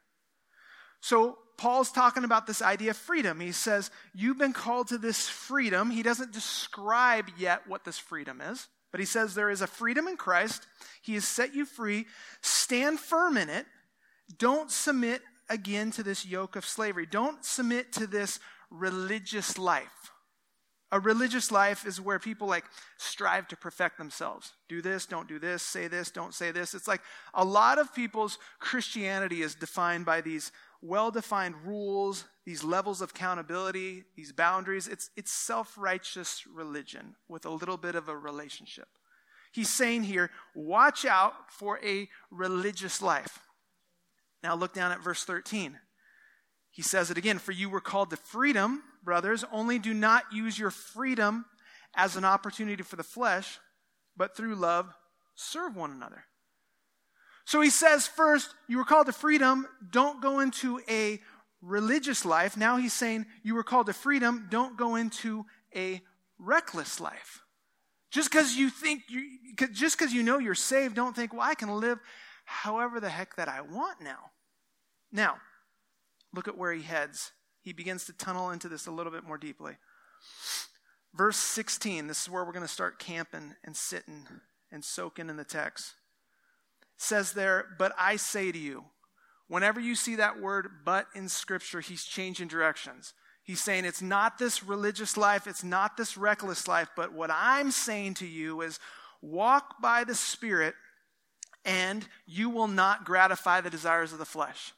So, 1.02 1.38
Paul's 1.58 1.92
talking 1.92 2.24
about 2.24 2.48
this 2.48 2.62
idea 2.62 2.92
of 2.92 2.98
freedom. 2.98 3.42
He 3.42 3.52
says, 3.52 3.92
You've 4.14 4.38
been 4.38 4.54
called 4.54 4.88
to 4.90 4.98
this 4.98 5.28
freedom. 5.28 5.92
He 5.92 6.04
doesn't 6.04 6.32
describe 6.32 7.26
yet 7.38 7.68
what 7.68 7.84
this 7.84 7.98
freedom 7.98 8.40
is. 8.40 8.68
But 8.92 9.00
he 9.00 9.06
says 9.06 9.36
there 9.36 9.50
is 9.50 9.62
a 9.62 9.68
freedom 9.68 10.08
in 10.08 10.18
Christ. 10.18 10.66
He 11.02 11.14
has 11.14 11.28
set 11.28 11.54
you 11.54 11.66
free. 11.66 12.06
Stand 12.42 13.00
firm 13.00 13.38
in 13.38 13.50
it. 13.50 13.66
Don't 14.38 14.72
submit 14.72 15.22
again 15.50 15.92
to 15.92 16.04
this 16.04 16.26
yoke 16.26 16.56
of 16.56 16.66
slavery. 16.66 17.06
Don't 17.06 17.44
submit 17.44 17.92
to 17.94 18.08
this 18.08 18.40
religious 18.70 19.58
life. 19.58 20.12
A 20.92 21.00
religious 21.00 21.52
life 21.52 21.86
is 21.86 22.02
where 22.02 22.18
people 22.18 22.48
like 22.48 22.66
strive 22.98 23.48
to 23.50 23.56
perfect 23.56 23.98
themselves. 23.98 24.54
Do 24.68 24.82
this, 24.82 25.06
don't 25.06 25.28
do 25.28 25.38
this, 25.38 25.62
say 25.62 25.88
this, 25.88 26.10
don't 26.10 26.34
say 26.34 26.52
this. 26.52 26.74
It's 26.74 26.88
like 26.88 27.02
a 27.34 27.46
lot 27.46 27.78
of 27.78 27.94
people's 27.94 28.40
Christianity 28.60 29.44
is 29.44 29.54
defined 29.54 30.06
by 30.06 30.22
these 30.22 30.52
well 30.82 31.12
defined 31.12 31.56
rules, 31.64 32.26
these 32.46 32.64
levels 32.64 33.02
of 33.02 33.12
accountability, 33.12 34.06
these 34.16 34.32
boundaries. 34.32 34.88
It's, 34.88 35.12
it's 35.16 35.32
self 35.32 35.78
righteous 35.78 36.44
religion 36.52 37.16
with 37.28 37.46
a 37.46 37.52
little 37.52 37.78
bit 37.78 37.94
of 37.94 38.10
a 38.10 38.18
relationship. 38.18 38.88
He's 39.52 39.70
saying 39.70 40.04
here, 40.04 40.32
watch 40.56 41.06
out 41.06 41.52
for 41.52 41.80
a 41.84 42.08
religious 42.32 43.02
life. 43.02 43.40
Now 44.42 44.56
look 44.56 44.74
down 44.74 44.92
at 44.92 45.04
verse 45.04 45.24
13. 45.24 45.78
He 46.80 46.84
says 46.84 47.12
it 47.12 47.18
again 47.18 47.40
For 47.40 47.52
you 47.52 47.70
were 47.70 47.82
called 47.82 48.10
to 48.12 48.16
freedom, 48.16 48.84
brothers, 49.04 49.44
only 49.52 49.80
do 49.80 49.94
not 49.94 50.24
use 50.32 50.58
your 50.58 50.72
freedom 50.72 51.44
as 51.94 52.16
an 52.16 52.24
opportunity 52.24 52.84
for 52.84 52.96
the 52.96 53.04
flesh, 53.04 53.60
but 54.16 54.34
through 54.38 54.56
love 54.56 54.88
serve 55.36 55.76
one 55.76 55.92
another. 55.92 56.24
So 57.44 57.60
he 57.60 57.70
says, 57.70 58.08
first, 58.08 58.54
you 58.70 58.78
were 58.78 58.86
called 58.86 59.08
to 59.08 59.12
freedom. 59.12 59.68
Don't 59.92 60.22
go 60.22 60.40
into 60.40 60.80
a 60.88 61.20
religious 61.62 62.24
life. 62.24 62.56
Now 62.56 62.78
he's 62.78 62.94
saying, 62.94 63.26
you 63.44 63.56
were 63.56 63.64
called 63.64 63.88
to 63.88 63.94
freedom. 63.94 64.48
Don't 64.50 64.78
go 64.78 64.96
into 64.96 65.46
a 65.76 66.02
reckless 66.38 67.02
life. 67.02 67.42
Just 68.10 68.32
because 68.32 68.56
you 68.56 68.70
think, 68.70 69.02
you, 69.10 69.28
just 69.74 69.98
because 69.98 70.14
you 70.14 70.24
know 70.24 70.38
you're 70.38 70.56
saved, 70.56 70.96
don't 70.96 71.14
think, 71.14 71.34
well, 71.34 71.42
I 71.42 71.56
can 71.56 71.78
live 71.78 72.00
however 72.46 73.02
the 73.02 73.10
heck 73.10 73.36
that 73.36 73.50
I 73.50 73.60
want 73.60 74.00
now. 74.00 74.32
Now, 75.12 75.40
look 76.34 76.48
at 76.48 76.58
where 76.58 76.74
he 76.74 76.84
heads. 76.84 77.32
He 77.62 77.74
begins 77.74 78.06
to 78.06 78.14
tunnel 78.14 78.52
into 78.52 78.70
this 78.70 78.88
a 78.88 78.92
little 78.92 79.12
bit 79.12 79.26
more 79.26 79.38
deeply. 79.38 79.74
Verse 81.14 81.38
16, 81.38 82.08
this 82.08 82.24
is 82.24 82.30
where 82.30 82.46
we're 82.46 82.52
going 82.52 82.66
to 82.66 82.72
start 82.72 83.00
camping 83.00 83.56
and 83.64 83.76
sitting 83.76 84.28
and 84.72 84.84
soaking 84.84 85.30
in 85.30 85.38
the 85.38 85.44
text 85.44 85.94
says 87.00 87.32
there, 87.32 87.66
but 87.78 87.94
I 87.98 88.18
say 88.18 88.52
to 88.52 88.58
you. 88.58 88.86
Whenever 89.48 89.80
you 89.80 89.96
see 89.96 90.16
that 90.16 90.40
word 90.40 90.70
but 90.86 91.08
in 91.16 91.28
Scripture, 91.28 91.80
he's 91.80 92.04
changing 92.04 92.50
directions. 92.50 93.14
He's 93.42 93.64
saying 93.64 93.86
it's 93.86 94.02
not 94.02 94.38
this 94.38 94.64
religious 94.64 95.18
life, 95.18 95.48
it's 95.48 95.64
not 95.64 95.98
this 95.98 96.18
reckless 96.18 96.68
life, 96.68 96.90
but 96.96 97.14
what 97.14 97.32
I'm 97.34 97.72
saying 97.72 98.16
to 98.16 98.28
you 98.28 98.62
is 98.62 98.80
walk 99.22 99.82
by 99.82 100.04
the 100.04 100.14
Spirit 100.14 100.76
and 101.66 102.08
you 102.28 102.50
will 102.50 102.68
not 102.68 103.06
gratify 103.06 103.62
the 103.62 103.72
desires 103.72 104.14
of 104.14 104.20
the 104.20 104.26
flesh. 104.26 104.74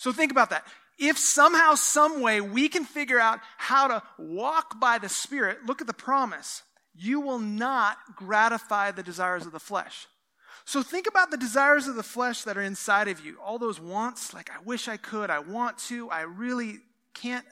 So 0.00 0.14
think 0.14 0.32
about 0.32 0.48
that. 0.48 0.64
If 0.98 1.18
somehow, 1.18 1.74
some 1.74 2.22
way 2.22 2.40
we 2.40 2.70
can 2.70 2.86
figure 2.86 3.20
out 3.20 3.40
how 3.58 3.86
to 3.86 4.02
walk 4.18 4.80
by 4.80 4.96
the 4.96 5.10
Spirit, 5.10 5.58
look 5.66 5.82
at 5.82 5.86
the 5.86 5.92
promise. 5.92 6.62
You 6.94 7.20
will 7.20 7.38
not 7.38 7.98
gratify 8.16 8.92
the 8.92 9.02
desires 9.02 9.44
of 9.44 9.52
the 9.52 9.60
flesh. 9.60 10.06
So 10.64 10.82
think 10.82 11.06
about 11.06 11.30
the 11.30 11.36
desires 11.36 11.86
of 11.86 11.96
the 11.96 12.02
flesh 12.02 12.44
that 12.44 12.56
are 12.56 12.62
inside 12.62 13.08
of 13.08 13.22
you. 13.22 13.36
All 13.44 13.58
those 13.58 13.78
wants, 13.78 14.32
like, 14.32 14.48
I 14.50 14.62
wish 14.64 14.88
I 14.88 14.96
could, 14.96 15.28
I 15.28 15.40
want 15.40 15.76
to, 15.88 16.08
I 16.08 16.22
really 16.22 16.78
can't. 17.12 17.44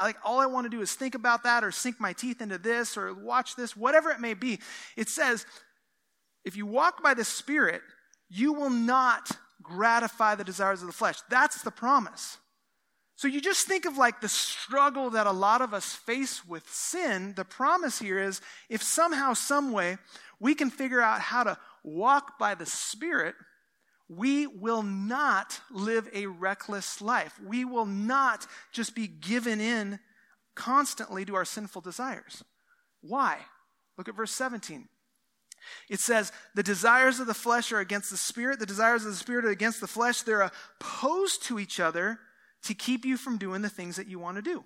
Like, 0.00 0.16
all 0.24 0.40
I 0.40 0.46
want 0.46 0.64
to 0.64 0.74
do 0.74 0.80
is 0.80 0.94
think 0.94 1.14
about 1.14 1.42
that 1.42 1.64
or 1.64 1.70
sink 1.70 2.00
my 2.00 2.14
teeth 2.14 2.40
into 2.40 2.56
this 2.56 2.96
or 2.96 3.12
watch 3.12 3.56
this, 3.56 3.76
whatever 3.76 4.10
it 4.10 4.20
may 4.20 4.32
be. 4.32 4.58
It 4.96 5.10
says, 5.10 5.44
if 6.46 6.56
you 6.56 6.64
walk 6.64 7.02
by 7.02 7.12
the 7.12 7.24
Spirit, 7.24 7.82
you 8.30 8.54
will 8.54 8.70
not 8.70 9.30
gratify 9.62 10.34
the 10.34 10.44
desires 10.44 10.80
of 10.80 10.86
the 10.86 10.92
flesh. 10.92 11.16
That's 11.28 11.62
the 11.62 11.70
promise. 11.70 12.38
So 13.16 13.28
you 13.28 13.40
just 13.42 13.66
think 13.66 13.84
of 13.84 13.98
like 13.98 14.20
the 14.20 14.28
struggle 14.28 15.10
that 15.10 15.26
a 15.26 15.32
lot 15.32 15.60
of 15.60 15.74
us 15.74 15.92
face 15.92 16.46
with 16.46 16.66
sin. 16.70 17.34
The 17.36 17.44
promise 17.44 17.98
here 17.98 18.18
is 18.18 18.40
if 18.70 18.82
somehow, 18.82 19.34
some 19.34 19.72
way, 19.72 19.98
we 20.38 20.54
can 20.54 20.70
figure 20.70 21.02
out 21.02 21.20
how 21.20 21.44
to 21.44 21.58
walk 21.84 22.38
by 22.38 22.54
the 22.54 22.64
Spirit, 22.64 23.34
we 24.08 24.46
will 24.46 24.82
not 24.82 25.60
live 25.70 26.08
a 26.14 26.26
reckless 26.26 27.00
life. 27.00 27.38
We 27.44 27.64
will 27.64 27.86
not 27.86 28.46
just 28.72 28.94
be 28.94 29.06
given 29.06 29.60
in 29.60 30.00
constantly 30.54 31.24
to 31.26 31.36
our 31.36 31.44
sinful 31.44 31.82
desires. 31.82 32.42
Why? 33.02 33.38
Look 33.96 34.08
at 34.08 34.16
verse 34.16 34.32
17. 34.32 34.88
It 35.88 36.00
says, 36.00 36.32
The 36.54 36.62
desires 36.62 37.20
of 37.20 37.26
the 37.26 37.34
flesh 37.34 37.72
are 37.72 37.80
against 37.80 38.10
the 38.10 38.16
spirit, 38.16 38.58
the 38.58 38.66
desires 38.66 39.04
of 39.04 39.12
the 39.12 39.16
spirit 39.16 39.44
are 39.44 39.50
against 39.50 39.80
the 39.80 39.86
flesh. 39.86 40.22
They're 40.22 40.50
opposed 40.80 41.44
to 41.44 41.58
each 41.58 41.80
other 41.80 42.18
to 42.64 42.74
keep 42.74 43.04
you 43.04 43.16
from 43.16 43.38
doing 43.38 43.62
the 43.62 43.68
things 43.68 43.96
that 43.96 44.06
you 44.06 44.18
want 44.18 44.36
to 44.36 44.42
do. 44.42 44.64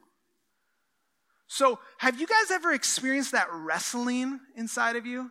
So, 1.47 1.79
have 1.99 2.21
you 2.21 2.27
guys 2.27 2.51
ever 2.51 2.73
experienced 2.73 3.33
that 3.33 3.49
wrestling 3.53 4.41
inside 4.57 4.97
of 4.97 5.07
you? 5.07 5.31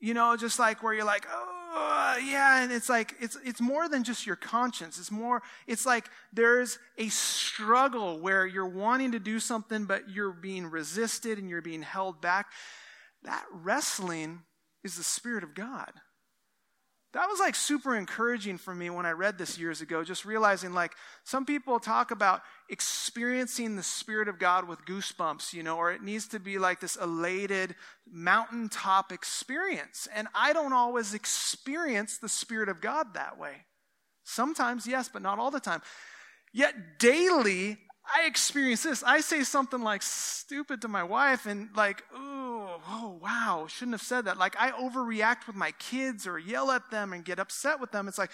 You 0.00 0.12
know, 0.12 0.36
just 0.36 0.58
like 0.58 0.82
where 0.82 0.92
you're 0.92 1.04
like, 1.04 1.26
oh, 1.32 2.18
yeah, 2.24 2.62
and 2.62 2.72
it's 2.72 2.88
like, 2.88 3.14
it's, 3.20 3.38
it's 3.44 3.60
more 3.60 3.88
than 3.88 4.04
just 4.04 4.26
your 4.26 4.36
conscience. 4.36 4.98
It's 4.98 5.10
more, 5.10 5.42
it's 5.66 5.86
like 5.86 6.08
there's 6.32 6.78
a 6.98 7.08
struggle 7.08 8.18
where 8.18 8.46
you're 8.46 8.68
wanting 8.68 9.12
to 9.12 9.18
do 9.18 9.40
something, 9.40 9.84
but 9.84 10.10
you're 10.10 10.32
being 10.32 10.66
resisted 10.66 11.38
and 11.38 11.48
you're 11.48 11.62
being 11.62 11.82
held 11.82 12.20
back. 12.20 12.46
That 13.22 13.44
wrestling 13.50 14.42
is 14.86 14.96
the 14.96 15.04
Spirit 15.04 15.44
of 15.44 15.54
God. 15.54 15.92
That 17.12 17.28
was 17.28 17.40
like 17.40 17.54
super 17.54 17.96
encouraging 17.96 18.58
for 18.58 18.74
me 18.74 18.90
when 18.90 19.06
I 19.06 19.12
read 19.12 19.38
this 19.38 19.58
years 19.58 19.80
ago, 19.80 20.04
just 20.04 20.26
realizing 20.26 20.74
like 20.74 20.92
some 21.24 21.46
people 21.46 21.78
talk 21.80 22.10
about 22.10 22.42
experiencing 22.68 23.74
the 23.74 23.82
Spirit 23.82 24.28
of 24.28 24.38
God 24.38 24.68
with 24.68 24.84
goosebumps, 24.84 25.54
you 25.54 25.62
know, 25.62 25.78
or 25.78 25.90
it 25.92 26.02
needs 26.02 26.28
to 26.28 26.38
be 26.38 26.58
like 26.58 26.80
this 26.80 26.96
elated 26.96 27.74
mountaintop 28.10 29.12
experience. 29.12 30.06
And 30.14 30.28
I 30.34 30.52
don't 30.52 30.74
always 30.74 31.14
experience 31.14 32.18
the 32.18 32.28
Spirit 32.28 32.68
of 32.68 32.82
God 32.82 33.14
that 33.14 33.38
way. 33.38 33.64
Sometimes, 34.24 34.86
yes, 34.86 35.08
but 35.08 35.22
not 35.22 35.38
all 35.38 35.50
the 35.50 35.60
time. 35.60 35.80
Yet 36.52 36.98
daily, 36.98 37.78
I 38.14 38.26
experience 38.26 38.82
this. 38.82 39.02
I 39.02 39.20
say 39.20 39.42
something 39.42 39.82
like 39.82 40.02
stupid 40.02 40.82
to 40.82 40.88
my 40.88 41.02
wife 41.02 41.46
and 41.46 41.68
like, 41.76 42.02
ooh, 42.14 42.66
oh, 42.88 43.18
wow, 43.20 43.66
shouldn't 43.68 43.94
have 43.94 44.02
said 44.02 44.26
that. 44.26 44.38
Like 44.38 44.54
I 44.58 44.70
overreact 44.70 45.46
with 45.46 45.56
my 45.56 45.72
kids 45.72 46.26
or 46.26 46.38
yell 46.38 46.70
at 46.70 46.90
them 46.90 47.12
and 47.12 47.24
get 47.24 47.38
upset 47.38 47.80
with 47.80 47.90
them. 47.90 48.08
It's 48.08 48.18
like 48.18 48.30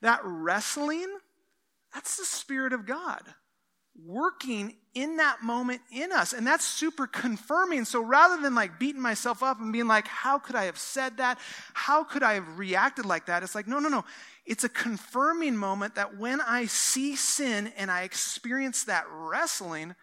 that 0.00 0.20
wrestling, 0.24 1.08
that's 1.92 2.16
the 2.16 2.24
Spirit 2.24 2.72
of 2.72 2.86
God 2.86 3.22
working 3.96 4.76
in 4.94 5.16
that 5.18 5.42
moment 5.42 5.80
in 5.92 6.10
us. 6.12 6.32
And 6.32 6.46
that's 6.46 6.64
super 6.64 7.06
confirming. 7.06 7.84
So 7.84 8.02
rather 8.02 8.40
than 8.40 8.54
like 8.54 8.78
beating 8.78 9.00
myself 9.02 9.42
up 9.42 9.60
and 9.60 9.72
being 9.72 9.86
like, 9.86 10.06
how 10.06 10.38
could 10.38 10.56
I 10.56 10.64
have 10.64 10.78
said 10.78 11.18
that? 11.18 11.38
How 11.74 12.02
could 12.02 12.22
I 12.22 12.34
have 12.34 12.58
reacted 12.58 13.06
like 13.06 13.26
that? 13.26 13.42
It's 13.42 13.54
like, 13.54 13.68
no, 13.68 13.78
no, 13.78 13.88
no. 13.88 14.04
It's 14.46 14.64
a 14.64 14.68
confirming 14.68 15.56
moment 15.56 15.94
that 15.94 16.18
when 16.18 16.40
I 16.40 16.66
see 16.66 17.14
sin 17.14 17.72
and 17.76 17.90
I 17.90 18.02
experience 18.02 18.84
that 18.84 19.04
wrestling, 19.10 19.94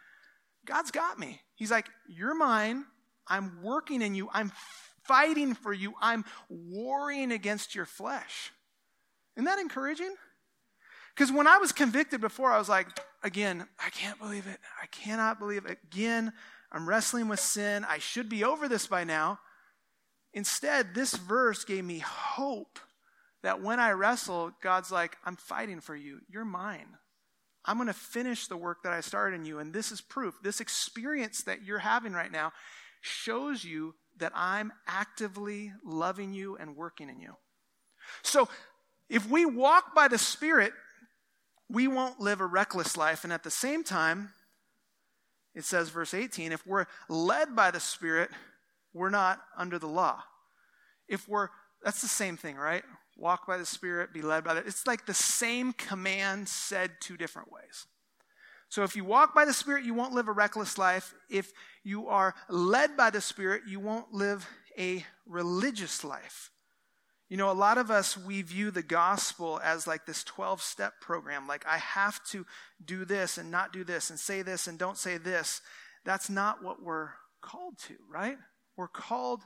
God's 0.65 0.91
got 0.91 1.19
me. 1.19 1.41
He's 1.55 1.71
like, 1.71 1.89
You're 2.07 2.35
mine. 2.35 2.85
I'm 3.27 3.61
working 3.61 4.01
in 4.01 4.15
you. 4.15 4.29
I'm 4.31 4.51
fighting 5.03 5.53
for 5.53 5.73
you. 5.73 5.93
I'm 6.01 6.23
warring 6.49 7.31
against 7.31 7.75
your 7.75 7.85
flesh. 7.85 8.51
Isn't 9.35 9.45
that 9.45 9.59
encouraging? 9.59 10.15
Because 11.13 11.31
when 11.31 11.47
I 11.47 11.57
was 11.57 11.71
convicted 11.71 12.21
before, 12.21 12.51
I 12.51 12.57
was 12.57 12.69
like, 12.69 12.87
again, 13.27 13.67
I 13.77 13.89
can't 13.89 14.17
believe 14.19 14.47
it. 14.47 14.59
I 14.81 14.87
cannot 14.87 15.37
believe 15.37 15.65
it. 15.65 15.77
Again, 15.91 16.31
I'm 16.71 16.87
wrestling 16.87 17.27
with 17.27 17.39
sin. 17.39 17.85
I 17.87 17.99
should 17.99 18.29
be 18.29 18.43
over 18.43 18.67
this 18.67 18.87
by 18.87 19.03
now. 19.03 19.39
Instead, 20.33 20.95
this 20.95 21.13
verse 21.13 21.65
gave 21.65 21.83
me 21.83 21.99
hope 21.99 22.79
that 23.43 23.61
when 23.61 23.79
I 23.79 23.91
wrestle, 23.91 24.51
God's 24.63 24.91
like, 24.91 25.17
I'm 25.25 25.35
fighting 25.35 25.81
for 25.81 25.95
you. 25.95 26.21
You're 26.29 26.45
mine. 26.45 26.87
I'm 27.65 27.75
going 27.77 27.87
to 27.87 27.93
finish 27.93 28.47
the 28.47 28.57
work 28.57 28.83
that 28.83 28.93
I 28.93 29.01
started 29.01 29.35
in 29.35 29.45
you. 29.45 29.59
And 29.59 29.73
this 29.73 29.91
is 29.91 29.99
proof. 29.99 30.35
This 30.41 30.61
experience 30.61 31.43
that 31.43 31.63
you're 31.63 31.79
having 31.79 32.13
right 32.13 32.31
now 32.31 32.53
shows 33.01 33.63
you 33.63 33.95
that 34.19 34.31
I'm 34.33 34.71
actively 34.87 35.73
loving 35.83 36.33
you 36.33 36.55
and 36.55 36.77
working 36.77 37.09
in 37.09 37.19
you. 37.19 37.33
So 38.23 38.47
if 39.09 39.29
we 39.29 39.45
walk 39.45 39.93
by 39.93 40.07
the 40.07 40.17
Spirit, 40.17 40.71
we 41.69 41.87
won't 41.87 42.19
live 42.19 42.41
a 42.41 42.45
reckless 42.45 42.97
life. 42.97 43.23
And 43.23 43.33
at 43.33 43.43
the 43.43 43.51
same 43.51 43.83
time, 43.83 44.33
it 45.53 45.65
says, 45.65 45.89
verse 45.89 46.13
18, 46.13 46.51
if 46.51 46.65
we're 46.65 46.85
led 47.09 47.55
by 47.55 47.71
the 47.71 47.79
Spirit, 47.79 48.29
we're 48.93 49.09
not 49.09 49.41
under 49.57 49.79
the 49.79 49.87
law. 49.87 50.23
If 51.07 51.27
we're, 51.27 51.49
that's 51.83 52.01
the 52.01 52.07
same 52.07 52.37
thing, 52.37 52.55
right? 52.55 52.83
walk 53.17 53.47
by 53.47 53.57
the 53.57 53.65
Spirit, 53.65 54.13
be 54.13 54.21
led 54.21 54.43
by 54.43 54.53
the. 54.53 54.59
It's 54.61 54.87
like 54.87 55.05
the 55.05 55.13
same 55.13 55.73
command 55.73 56.47
said 56.47 56.91
two 56.99 57.17
different 57.17 57.51
ways. 57.51 57.87
So 58.69 58.83
if 58.83 58.95
you 58.95 59.03
walk 59.03 59.33
by 59.33 59.45
the 59.45 59.53
Spirit, 59.53 59.85
you 59.85 59.93
won't 59.93 60.13
live 60.13 60.27
a 60.27 60.33
reckless 60.33 60.77
life. 60.77 61.13
If 61.29 61.51
you 61.83 62.07
are 62.07 62.35
led 62.49 62.97
by 62.97 63.09
the 63.09 63.21
Spirit, 63.21 63.63
you 63.67 63.79
won't 63.79 64.13
live 64.13 64.47
a 64.77 65.05
religious 65.25 66.03
life. 66.03 66.51
You 67.29 67.35
know, 67.35 67.51
a 67.51 67.53
lot 67.53 67.77
of 67.77 67.91
us, 67.91 68.17
we 68.17 68.41
view 68.41 68.71
the 68.71 68.81
gospel 68.81 69.59
as 69.61 69.85
like 69.85 70.05
this 70.05 70.23
12 70.23 70.61
step 70.61 70.93
program. 71.01 71.45
Like, 71.45 71.65
I 71.67 71.77
have 71.77 72.23
to 72.31 72.45
do 72.83 73.03
this 73.03 73.37
and 73.37 73.51
not 73.51 73.73
do 73.73 73.83
this 73.83 74.09
and 74.09 74.17
say 74.17 74.41
this 74.41 74.67
and 74.67 74.79
don't 74.79 74.97
say 74.97 75.17
this. 75.17 75.61
That's 76.05 76.29
not 76.29 76.63
what 76.63 76.81
we're 76.81 77.09
called 77.41 77.77
to, 77.87 77.95
right? 78.09 78.37
We're 78.77 78.87
called 78.87 79.41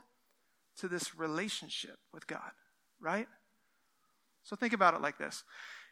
to 0.78 0.88
this 0.88 1.16
relationship 1.16 1.98
with 2.12 2.26
God, 2.26 2.52
right? 3.00 3.26
So 4.44 4.54
think 4.54 4.72
about 4.72 4.94
it 4.94 5.00
like 5.00 5.18
this. 5.18 5.42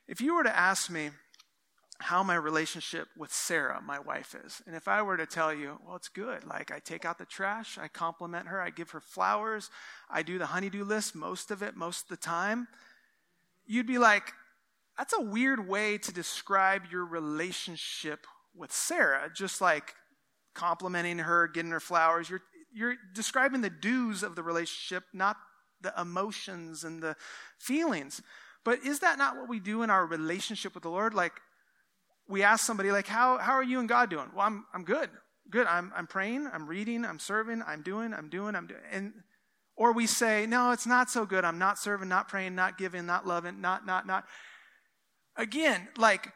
If 0.06 0.20
you 0.20 0.34
were 0.34 0.44
to 0.44 0.56
ask 0.56 0.90
me 0.90 1.10
how 2.00 2.22
my 2.22 2.34
relationship 2.34 3.08
with 3.16 3.32
Sarah, 3.32 3.80
my 3.82 3.98
wife, 3.98 4.34
is, 4.44 4.62
and 4.66 4.74
if 4.74 4.88
I 4.88 5.02
were 5.02 5.16
to 5.16 5.26
tell 5.26 5.52
you, 5.52 5.78
well, 5.86 5.96
it's 5.96 6.08
good, 6.08 6.44
like 6.44 6.70
I 6.72 6.78
take 6.78 7.04
out 7.04 7.18
the 7.18 7.26
trash, 7.26 7.78
I 7.78 7.88
compliment 7.88 8.48
her, 8.48 8.60
I 8.60 8.70
give 8.70 8.90
her 8.90 9.00
flowers, 9.00 9.70
I 10.10 10.22
do 10.22 10.38
the 10.38 10.46
honeydew 10.46 10.84
list 10.84 11.14
most 11.14 11.50
of 11.50 11.62
it, 11.62 11.76
most 11.76 12.04
of 12.04 12.08
the 12.08 12.16
time, 12.16 12.68
you'd 13.66 13.86
be 13.86 13.98
like, 13.98 14.32
that's 14.98 15.12
a 15.12 15.20
weird 15.20 15.68
way 15.68 15.98
to 15.98 16.12
describe 16.12 16.82
your 16.90 17.04
relationship 17.04 18.26
with 18.54 18.72
Sarah, 18.72 19.30
just 19.34 19.60
like 19.60 19.94
complimenting 20.54 21.18
her, 21.18 21.48
getting 21.48 21.70
her 21.70 21.80
flowers. 21.80 22.28
You're, 22.28 22.42
you're 22.72 22.96
describing 23.14 23.60
the 23.60 23.70
do's 23.70 24.22
of 24.22 24.36
the 24.36 24.42
relationship, 24.42 25.04
not 25.12 25.36
the 25.80 25.94
emotions 25.98 26.84
and 26.84 27.02
the 27.02 27.16
feelings. 27.58 28.20
But 28.64 28.84
is 28.84 29.00
that 29.00 29.18
not 29.18 29.36
what 29.36 29.48
we 29.48 29.60
do 29.60 29.82
in 29.82 29.90
our 29.90 30.04
relationship 30.04 30.74
with 30.74 30.82
the 30.82 30.90
Lord? 30.90 31.14
Like, 31.14 31.40
we 32.30 32.42
ask 32.42 32.64
somebody, 32.64 32.92
like, 32.92 33.06
how, 33.06 33.38
how 33.38 33.52
are 33.52 33.62
you 33.62 33.80
and 33.80 33.88
God 33.88 34.08
doing? 34.08 34.28
Well, 34.34 34.46
I'm, 34.46 34.64
I'm 34.72 34.84
good. 34.84 35.10
Good. 35.50 35.66
I'm, 35.66 35.92
I'm 35.96 36.06
praying, 36.06 36.48
I'm 36.52 36.66
reading, 36.66 37.04
I'm 37.04 37.18
serving, 37.18 37.62
I'm 37.66 37.82
doing, 37.82 38.14
I'm 38.14 38.28
doing, 38.28 38.54
I'm 38.54 38.66
doing. 38.66 38.80
And, 38.92 39.12
or 39.76 39.92
we 39.92 40.06
say, 40.06 40.46
no, 40.46 40.70
it's 40.70 40.86
not 40.86 41.10
so 41.10 41.26
good. 41.26 41.44
I'm 41.44 41.58
not 41.58 41.78
serving, 41.78 42.08
not 42.08 42.28
praying, 42.28 42.54
not 42.54 42.78
giving, 42.78 43.04
not 43.06 43.26
loving, 43.26 43.60
not, 43.60 43.84
not, 43.84 44.06
not. 44.06 44.24
Again, 45.36 45.88
like, 45.96 46.32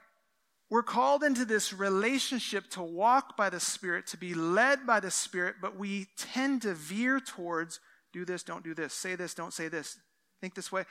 we're 0.70 0.82
called 0.82 1.22
into 1.22 1.44
this 1.44 1.72
relationship 1.72 2.68
to 2.70 2.82
walk 2.82 3.36
by 3.36 3.50
the 3.50 3.60
Spirit, 3.60 4.06
to 4.08 4.16
be 4.16 4.34
led 4.34 4.86
by 4.86 4.98
the 4.98 5.10
Spirit, 5.10 5.56
but 5.60 5.78
we 5.78 6.08
tend 6.16 6.62
to 6.62 6.74
veer 6.74 7.20
towards 7.20 7.80
do 8.12 8.24
this, 8.24 8.42
don't 8.42 8.64
do 8.64 8.74
this, 8.74 8.94
say 8.94 9.14
this, 9.14 9.34
don't 9.34 9.52
say 9.52 9.68
this, 9.68 9.98
think 10.40 10.54
this 10.54 10.72
way. 10.72 10.84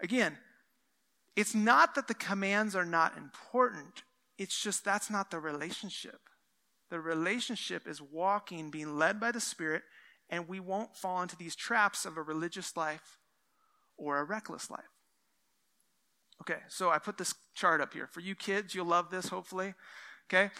Again, 0.00 0.36
it's 1.36 1.54
not 1.54 1.94
that 1.94 2.08
the 2.08 2.14
commands 2.14 2.74
are 2.74 2.84
not 2.84 3.16
important, 3.16 4.02
it's 4.42 4.60
just 4.60 4.84
that's 4.84 5.10
not 5.10 5.30
the 5.30 5.38
relationship. 5.38 6.20
The 6.90 7.00
relationship 7.00 7.86
is 7.86 8.02
walking, 8.02 8.70
being 8.70 8.98
led 8.98 9.18
by 9.18 9.32
the 9.32 9.40
Spirit, 9.40 9.82
and 10.28 10.48
we 10.48 10.60
won't 10.60 10.96
fall 10.96 11.22
into 11.22 11.36
these 11.36 11.56
traps 11.56 12.04
of 12.04 12.16
a 12.16 12.22
religious 12.22 12.76
life 12.76 13.18
or 13.96 14.18
a 14.18 14.24
reckless 14.24 14.70
life. 14.70 14.80
Okay, 16.42 16.60
so 16.68 16.90
I 16.90 16.98
put 16.98 17.18
this 17.18 17.34
chart 17.54 17.80
up 17.80 17.92
here. 17.92 18.08
For 18.08 18.20
you 18.20 18.34
kids, 18.34 18.74
you'll 18.74 18.86
love 18.86 19.10
this, 19.10 19.28
hopefully. 19.28 19.74
Okay? 20.28 20.50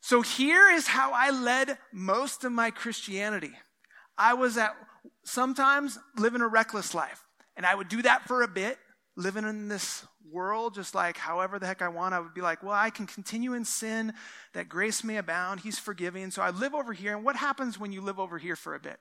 So 0.00 0.22
here 0.22 0.70
is 0.70 0.86
how 0.86 1.12
I 1.12 1.30
led 1.30 1.76
most 1.92 2.42
of 2.44 2.52
my 2.52 2.70
Christianity. 2.70 3.52
I 4.16 4.34
was 4.34 4.56
at 4.56 4.74
sometimes 5.24 5.98
living 6.16 6.40
a 6.40 6.48
reckless 6.48 6.94
life, 6.94 7.26
and 7.54 7.66
I 7.66 7.74
would 7.74 7.88
do 7.88 8.00
that 8.02 8.26
for 8.26 8.42
a 8.42 8.48
bit, 8.48 8.78
living 9.16 9.44
in 9.44 9.68
this 9.68 10.04
world 10.30 10.74
just 10.74 10.94
like 10.94 11.16
however 11.16 11.58
the 11.58 11.66
heck 11.66 11.82
I 11.82 11.88
want, 11.88 12.14
I 12.14 12.20
would 12.20 12.34
be 12.34 12.40
like, 12.40 12.62
well, 12.62 12.74
I 12.74 12.90
can 12.90 13.06
continue 13.06 13.54
in 13.54 13.64
sin, 13.64 14.12
that 14.54 14.68
grace 14.68 15.02
may 15.02 15.16
abound, 15.16 15.60
He's 15.60 15.78
forgiving. 15.78 16.30
So 16.30 16.42
I 16.42 16.50
live 16.50 16.74
over 16.74 16.92
here. 16.92 17.14
And 17.14 17.24
what 17.24 17.36
happens 17.36 17.78
when 17.78 17.92
you 17.92 18.00
live 18.00 18.18
over 18.18 18.38
here 18.38 18.56
for 18.56 18.74
a 18.74 18.80
bit? 18.80 18.98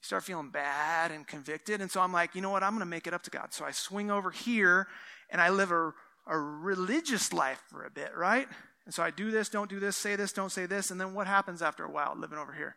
You 0.00 0.04
start 0.04 0.24
feeling 0.24 0.50
bad 0.50 1.10
and 1.10 1.26
convicted. 1.26 1.80
And 1.80 1.90
so 1.90 2.00
I'm 2.00 2.12
like, 2.12 2.34
you 2.34 2.40
know 2.40 2.50
what? 2.50 2.62
I'm 2.62 2.70
going 2.70 2.80
to 2.80 2.86
make 2.86 3.06
it 3.06 3.14
up 3.14 3.22
to 3.22 3.30
God. 3.30 3.52
So 3.52 3.64
I 3.64 3.72
swing 3.72 4.10
over 4.10 4.30
here 4.30 4.86
and 5.30 5.40
I 5.40 5.48
live 5.48 5.72
a, 5.72 5.92
a 6.26 6.38
religious 6.38 7.32
life 7.32 7.62
for 7.68 7.84
a 7.84 7.90
bit, 7.90 8.12
right? 8.16 8.46
And 8.84 8.94
so 8.94 9.02
I 9.02 9.10
do 9.10 9.30
this, 9.30 9.48
don't 9.48 9.68
do 9.68 9.80
this, 9.80 9.96
say 9.96 10.16
this, 10.16 10.32
don't 10.32 10.52
say 10.52 10.66
this. 10.66 10.90
And 10.90 11.00
then 11.00 11.14
what 11.14 11.26
happens 11.26 11.62
after 11.62 11.84
a 11.84 11.90
while 11.90 12.14
living 12.16 12.38
over 12.38 12.52
here? 12.52 12.76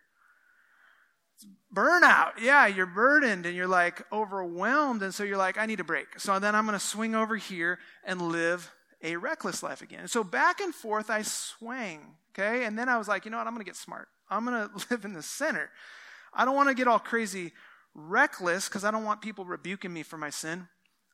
Burnout. 1.74 2.34
Yeah, 2.42 2.68
you're 2.68 2.86
burdened 2.86 3.46
and 3.46 3.56
you're 3.56 3.68
like 3.68 4.02
overwhelmed. 4.12 5.04
And 5.04 5.14
so 5.14 5.24
you're 5.24 5.38
like, 5.38 5.58
I 5.58 5.66
need 5.66 5.80
a 5.80 5.84
break. 5.84 6.20
So 6.20 6.38
then 6.40 6.56
I'm 6.56 6.66
going 6.66 6.78
to 6.78 6.86
swing 6.86 7.16
over 7.16 7.36
here 7.36 7.80
and 8.04 8.22
live 8.22 8.72
a 9.02 9.16
reckless 9.16 9.64
life 9.64 9.82
again. 9.82 10.08
So 10.08 10.24
back 10.24 10.60
and 10.60 10.74
forth, 10.74 11.10
I 11.10 11.22
swang. 11.24 12.16
Okay. 12.32 12.66
And 12.66 12.78
then 12.78 12.90
I 12.90 12.98
was 12.98 13.08
like, 13.08 13.26
you 13.26 13.32
know 13.32 13.38
what? 13.38 13.48
I'm 13.48 13.54
going 13.54 13.66
to 13.66 13.70
get 13.70 13.76
smart. 13.76 14.08
I'm 14.30 14.46
going 14.46 14.70
to 14.78 14.86
live 14.90 15.06
in 15.06 15.14
the 15.14 15.24
center. 15.24 15.70
I 16.34 16.46
don't 16.46 16.56
want 16.56 16.70
to 16.70 16.76
get 16.76 16.88
all 16.88 17.00
crazy 17.00 17.52
reckless 17.94 18.68
because 18.68 18.84
I 18.84 18.92
don't 18.92 19.04
want 19.04 19.22
people 19.22 19.46
rebuking 19.46 19.92
me 19.92 20.04
for 20.04 20.18
my 20.18 20.30
sin. 20.30 20.68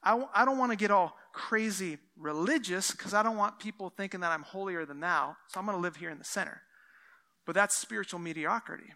I 0.04 0.12
w- 0.12 0.30
I 0.34 0.46
don't 0.46 0.60
want 0.60 0.72
to 0.72 0.78
get 0.78 0.92
all 0.92 1.18
crazy 1.34 1.98
religious 2.16 2.92
because 2.92 3.14
I 3.14 3.24
don't 3.24 3.36
want 3.36 3.60
people 3.60 3.90
thinking 3.90 4.20
that 4.20 4.32
I'm 4.32 4.44
holier 4.44 4.86
than 4.86 5.00
thou. 5.00 5.36
So 5.48 5.60
I'm 5.60 5.66
going 5.66 5.78
to 5.78 5.82
live 5.82 5.96
here 5.96 6.10
in 6.10 6.20
the 6.20 6.24
center. 6.24 6.62
But 7.46 7.56
that's 7.56 7.76
spiritual 7.76 8.20
mediocrity. 8.20 8.94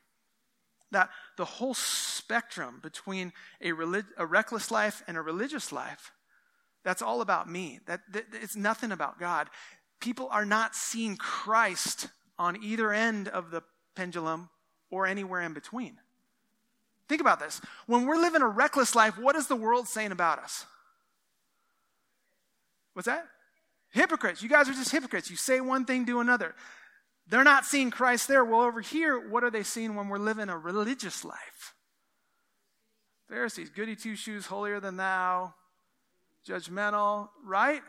That 0.91 1.09
the 1.37 1.45
whole 1.45 1.73
spectrum 1.73 2.79
between 2.81 3.33
a, 3.61 3.71
relig- 3.71 4.05
a 4.17 4.25
reckless 4.25 4.71
life 4.71 5.03
and 5.07 5.17
a 5.17 5.21
religious 5.21 5.71
life, 5.71 6.11
that's 6.83 7.01
all 7.01 7.21
about 7.21 7.49
me. 7.49 7.79
That, 7.85 8.01
that 8.11 8.25
it's 8.33 8.55
nothing 8.55 8.91
about 8.91 9.19
God. 9.19 9.49
People 9.99 10.27
are 10.31 10.45
not 10.45 10.75
seeing 10.75 11.15
Christ 11.15 12.07
on 12.37 12.61
either 12.61 12.91
end 12.91 13.27
of 13.27 13.51
the 13.51 13.63
pendulum 13.95 14.49
or 14.89 15.05
anywhere 15.05 15.41
in 15.41 15.53
between. 15.53 15.97
Think 17.07 17.21
about 17.21 17.39
this. 17.39 17.61
When 17.87 18.05
we're 18.05 18.17
living 18.17 18.41
a 18.41 18.47
reckless 18.47 18.95
life, 18.95 19.17
what 19.17 19.35
is 19.35 19.47
the 19.47 19.55
world 19.55 19.87
saying 19.87 20.11
about 20.11 20.39
us? 20.39 20.65
What's 22.93 23.05
that? 23.05 23.27
Hypocrites. 23.91 24.41
You 24.41 24.49
guys 24.49 24.69
are 24.69 24.73
just 24.73 24.91
hypocrites. 24.91 25.29
You 25.29 25.35
say 25.35 25.59
one 25.61 25.85
thing, 25.85 26.05
do 26.05 26.19
another. 26.19 26.55
They're 27.27 27.43
not 27.43 27.65
seeing 27.65 27.91
Christ 27.91 28.27
there. 28.27 28.43
Well, 28.43 28.61
over 28.61 28.81
here, 28.81 29.29
what 29.29 29.43
are 29.43 29.51
they 29.51 29.63
seeing 29.63 29.95
when 29.95 30.09
we're 30.09 30.17
living 30.17 30.49
a 30.49 30.57
religious 30.57 31.23
life? 31.23 31.73
Pharisees, 33.29 33.69
goody 33.69 33.95
two 33.95 34.15
shoes, 34.15 34.45
holier 34.45 34.81
than 34.81 34.97
thou, 34.97 35.53
judgmental, 36.45 37.29
right? 37.45 37.81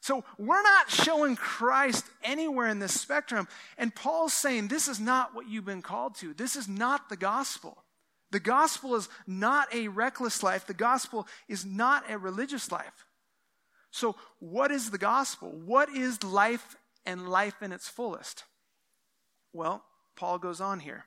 So 0.00 0.24
we're 0.38 0.62
not 0.62 0.90
showing 0.90 1.36
Christ 1.36 2.04
anywhere 2.22 2.68
in 2.68 2.78
this 2.78 3.00
spectrum. 3.00 3.48
And 3.76 3.94
Paul's 3.94 4.32
saying 4.32 4.68
this 4.68 4.88
is 4.88 5.00
not 5.00 5.34
what 5.34 5.48
you've 5.48 5.64
been 5.64 5.82
called 5.82 6.16
to. 6.16 6.34
This 6.34 6.56
is 6.56 6.68
not 6.68 7.08
the 7.08 7.16
gospel. 7.16 7.84
The 8.30 8.40
gospel 8.40 8.94
is 8.94 9.08
not 9.26 9.72
a 9.74 9.88
reckless 9.88 10.42
life. 10.42 10.66
The 10.66 10.74
gospel 10.74 11.26
is 11.48 11.64
not 11.64 12.10
a 12.10 12.18
religious 12.18 12.70
life. 12.70 13.06
So, 13.90 14.16
what 14.38 14.70
is 14.70 14.90
the 14.90 14.98
gospel? 14.98 15.50
What 15.64 15.88
is 15.88 16.22
life 16.22 16.76
and 17.06 17.28
life 17.28 17.62
in 17.62 17.72
its 17.72 17.88
fullest? 17.88 18.44
Well, 19.52 19.84
Paul 20.16 20.38
goes 20.38 20.60
on 20.60 20.80
here. 20.80 21.06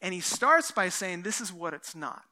and 0.00 0.14
he 0.14 0.20
starts 0.20 0.70
by 0.70 0.88
saying 0.88 1.22
this 1.22 1.40
is 1.40 1.52
what 1.52 1.74
it's 1.74 1.96
not. 1.96 2.22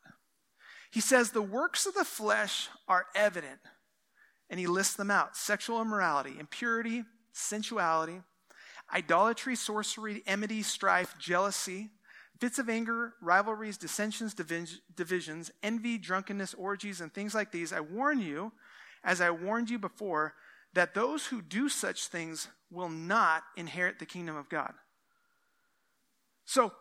He 0.92 1.00
says 1.00 1.30
the 1.30 1.42
works 1.42 1.86
of 1.86 1.94
the 1.94 2.04
flesh 2.04 2.68
are 2.86 3.06
evident, 3.14 3.58
and 4.48 4.60
he 4.60 4.66
lists 4.66 4.94
them 4.94 5.10
out 5.10 5.36
sexual 5.36 5.80
immorality, 5.80 6.34
impurity, 6.38 7.04
sensuality, 7.32 8.22
idolatry, 8.94 9.56
sorcery, 9.56 10.22
enmity, 10.26 10.62
strife, 10.62 11.16
jealousy 11.18 11.90
fits 12.42 12.58
of 12.58 12.68
anger, 12.68 13.14
rivalries, 13.22 13.78
dissensions, 13.78 14.34
divisions, 14.34 15.52
envy, 15.62 15.96
drunkenness, 15.96 16.54
orgies, 16.54 17.00
and 17.00 17.14
things 17.14 17.36
like 17.36 17.52
these, 17.52 17.72
I 17.72 17.78
warn 17.78 18.18
you, 18.18 18.50
as 19.04 19.20
I 19.20 19.30
warned 19.30 19.70
you 19.70 19.78
before, 19.78 20.34
that 20.74 20.94
those 20.94 21.26
who 21.26 21.42
do 21.42 21.68
such 21.68 22.06
things 22.06 22.48
will 22.70 22.88
not 22.88 23.42
inherit 23.56 23.98
the 23.98 24.06
kingdom 24.06 24.36
of 24.36 24.48
God. 24.48 24.72
So, 26.44 26.72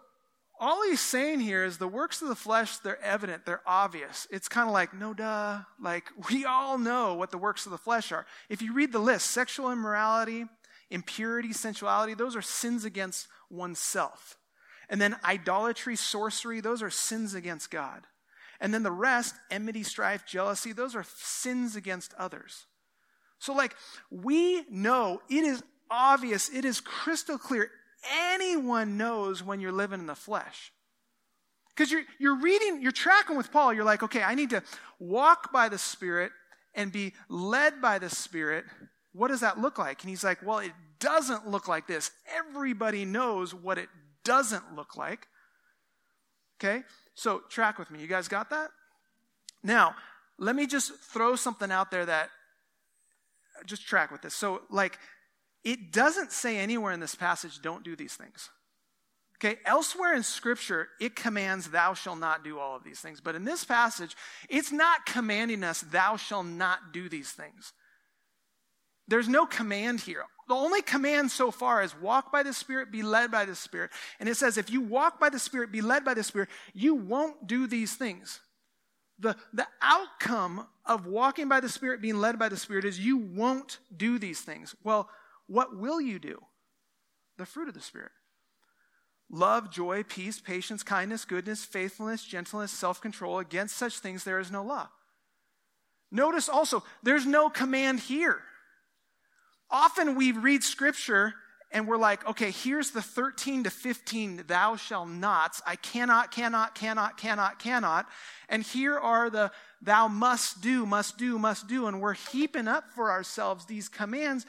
all 0.60 0.84
he's 0.84 1.02
saying 1.02 1.40
here 1.40 1.66
is 1.66 1.80
the 1.80 1.88
works 1.88 2.22
of 2.22 2.28
the 2.28 2.36
flesh, 2.36 2.78
they're 2.78 3.02
evident, 3.04 3.48
they're 3.48 3.64
obvious. 3.66 4.28
It's 4.30 4.48
kind 4.48 4.68
of 4.68 4.74
like, 4.74 4.94
no 4.94 5.12
duh. 5.12 5.62
Like, 5.82 6.06
we 6.30 6.46
all 6.46 6.78
know 6.78 7.16
what 7.16 7.32
the 7.32 7.40
works 7.40 7.66
of 7.66 7.72
the 7.72 7.80
flesh 7.80 8.12
are. 8.12 8.28
If 8.48 8.62
you 8.62 8.74
read 8.74 8.92
the 8.92 9.00
list, 9.00 9.28
sexual 9.28 9.72
immorality, 9.72 10.46
impurity, 10.92 11.52
sensuality, 11.52 12.14
those 12.14 12.36
are 12.36 12.44
sins 12.44 12.86
against 12.86 13.28
oneself. 13.50 14.38
And 14.88 15.02
then 15.02 15.16
idolatry, 15.24 15.96
sorcery, 15.96 16.62
those 16.62 16.84
are 16.84 16.90
sins 16.90 17.34
against 17.34 17.72
God. 17.72 18.06
And 18.60 18.74
then 18.74 18.84
the 18.84 18.92
rest, 18.92 19.34
enmity, 19.50 19.82
strife, 19.82 20.28
jealousy, 20.28 20.74
those 20.74 20.96
are 20.96 21.06
sins 21.18 21.76
against 21.76 22.14
others. 22.20 22.68
So, 23.42 23.54
like, 23.54 23.76
we 24.12 24.64
know 24.70 25.20
it 25.28 25.44
is 25.44 25.64
obvious, 25.90 26.50
it 26.54 26.64
is 26.64 26.80
crystal 26.80 27.40
clear. 27.40 27.72
Anyone 28.30 28.98
knows 28.98 29.42
when 29.44 29.60
you're 29.60 29.72
living 29.72 30.00
in 30.00 30.06
the 30.06 30.16
flesh. 30.16 30.72
Because 31.70 31.92
you're, 31.92 32.04
you're 32.20 32.40
reading, 32.40 32.84
you're 32.84 32.92
tracking 32.92 33.36
with 33.38 33.52
Paul. 33.52 33.74
You're 33.74 33.84
like, 33.84 34.04
okay, 34.04 34.22
I 34.22 34.36
need 34.36 34.52
to 34.52 34.62
walk 35.00 35.52
by 35.52 35.70
the 35.70 35.80
Spirit 35.80 36.32
and 36.76 36.92
be 36.92 37.14
led 37.30 37.82
by 37.82 37.98
the 37.98 38.12
Spirit. 38.12 38.66
What 39.12 39.30
does 39.30 39.40
that 39.40 39.60
look 39.60 39.80
like? 39.80 40.02
And 40.04 40.10
he's 40.12 40.24
like, 40.24 40.46
well, 40.46 40.60
it 40.60 40.74
doesn't 41.00 41.48
look 41.48 41.68
like 41.68 41.88
this. 41.88 42.12
Everybody 42.38 43.06
knows 43.06 43.56
what 43.56 43.80
it 43.80 43.90
doesn't 44.24 44.76
look 44.76 44.96
like. 44.96 45.28
Okay? 46.60 46.84
So, 47.16 47.42
track 47.50 47.80
with 47.80 47.90
me. 47.90 48.00
You 48.02 48.08
guys 48.08 48.28
got 48.28 48.52
that? 48.52 48.70
Now, 49.64 49.96
let 50.38 50.56
me 50.56 50.68
just 50.68 50.94
throw 51.12 51.36
something 51.36 51.72
out 51.72 51.90
there 51.90 52.06
that 52.06 52.30
just 53.66 53.88
track 53.88 54.12
with 54.12 54.22
this. 54.22 54.34
So, 54.34 54.62
like, 54.70 54.98
it 55.64 55.92
doesn't 55.92 56.32
say 56.32 56.58
anywhere 56.58 56.92
in 56.92 57.00
this 57.00 57.16
passage, 57.16 57.62
don't 57.62 57.84
do 57.84 57.96
these 57.96 58.14
things. 58.14 58.50
Okay, 59.38 59.58
elsewhere 59.66 60.14
in 60.14 60.22
Scripture, 60.22 60.90
it 61.00 61.16
commands, 61.16 61.72
thou 61.72 61.96
shalt 61.96 62.20
not 62.20 62.44
do 62.44 62.60
all 62.60 62.76
of 62.76 62.84
these 62.84 63.00
things. 63.00 63.20
But 63.22 63.34
in 63.34 63.44
this 63.44 63.64
passage, 63.64 64.16
it's 64.50 64.72
not 64.72 65.06
commanding 65.08 65.64
us, 65.64 65.82
thou 65.82 66.16
shalt 66.16 66.46
not 66.46 66.94
do 66.94 67.10
these 67.10 67.32
things. 67.32 67.74
There's 69.08 69.28
no 69.28 69.48
command 69.48 70.00
here. 70.02 70.24
The 70.48 70.54
only 70.54 70.82
command 70.82 71.32
so 71.32 71.50
far 71.50 71.82
is 71.82 71.96
walk 72.00 72.32
by 72.32 72.44
the 72.44 72.54
Spirit, 72.54 72.92
be 72.92 73.02
led 73.02 73.32
by 73.32 73.46
the 73.46 73.56
Spirit. 73.56 73.92
And 74.20 74.30
it 74.30 74.38
says, 74.38 74.58
if 74.58 74.70
you 74.70 74.82
walk 74.82 75.20
by 75.20 75.30
the 75.30 75.40
Spirit, 75.40 75.72
be 75.72 75.82
led 75.82 76.06
by 76.06 76.14
the 76.14 76.24
Spirit, 76.24 76.50
you 76.74 76.94
won't 76.94 77.48
do 77.48 77.68
these 77.68 77.96
things. 77.96 78.42
The, 79.22 79.36
the 79.54 79.68
outcome 79.82 80.68
of 80.86 81.06
walking 81.06 81.48
by 81.48 81.60
the 81.60 81.70
Spirit, 81.70 82.02
being 82.02 82.20
led 82.20 82.38
by 82.40 82.50
the 82.50 82.58
Spirit, 82.58 82.86
is 82.86 83.00
you 83.00 83.18
won't 83.18 83.78
do 83.96 84.18
these 84.18 84.42
things. 84.42 84.76
Well, 84.84 85.10
what 85.48 85.78
will 85.78 86.02
you 86.02 86.20
do? 86.20 86.42
The 87.38 87.46
fruit 87.46 87.68
of 87.68 87.74
the 87.74 87.82
Spirit 87.82 88.12
love, 89.30 89.72
joy, 89.72 90.04
peace, 90.04 90.42
patience, 90.42 90.84
kindness, 90.84 91.24
goodness, 91.24 91.64
faithfulness, 91.64 92.24
gentleness, 92.24 92.72
self 92.72 93.00
control. 93.00 93.40
Against 93.40 93.78
such 93.78 94.00
things 94.00 94.24
there 94.24 94.40
is 94.40 94.52
no 94.52 94.64
law. 94.64 94.90
Notice 96.12 96.50
also, 96.50 96.84
there's 97.04 97.26
no 97.26 97.50
command 97.50 98.02
here. 98.02 98.42
Often 99.70 100.16
we 100.16 100.34
read 100.34 100.64
scripture 100.64 101.34
and 101.74 101.88
we're 101.88 101.98
like, 101.98 102.28
okay, 102.28 102.52
here's 102.52 102.92
the 102.92 103.02
13 103.02 103.64
to 103.64 103.70
15 103.70 104.44
thou 104.48 104.76
shall 104.76 105.06
nots. 105.06 105.62
I 105.66 105.78
cannot, 105.78 106.32
cannot, 106.32 106.76
cannot, 106.76 107.18
cannot, 107.18 107.60
cannot. 107.60 108.08
And 108.50 108.62
here 108.62 108.98
are 108.98 109.30
the 109.30 109.52
thou 109.82 110.10
must 110.10 110.62
do, 110.62 110.86
must 110.86 111.18
do, 111.18 111.40
must 111.40 111.68
do. 111.68 111.88
And 111.88 112.02
we're 112.02 112.14
heaping 112.14 112.68
up 112.68 112.92
for 112.94 113.10
ourselves 113.10 113.66
these 113.66 113.88
commands. 113.88 114.46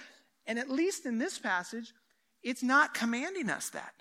And 0.46 0.58
at 0.58 0.68
least 0.68 1.06
in 1.06 1.18
this 1.18 1.38
passage, 1.38 1.92
it's 2.42 2.62
not 2.62 2.92
commanding 2.92 3.48
us 3.48 3.70
that. 3.70 3.92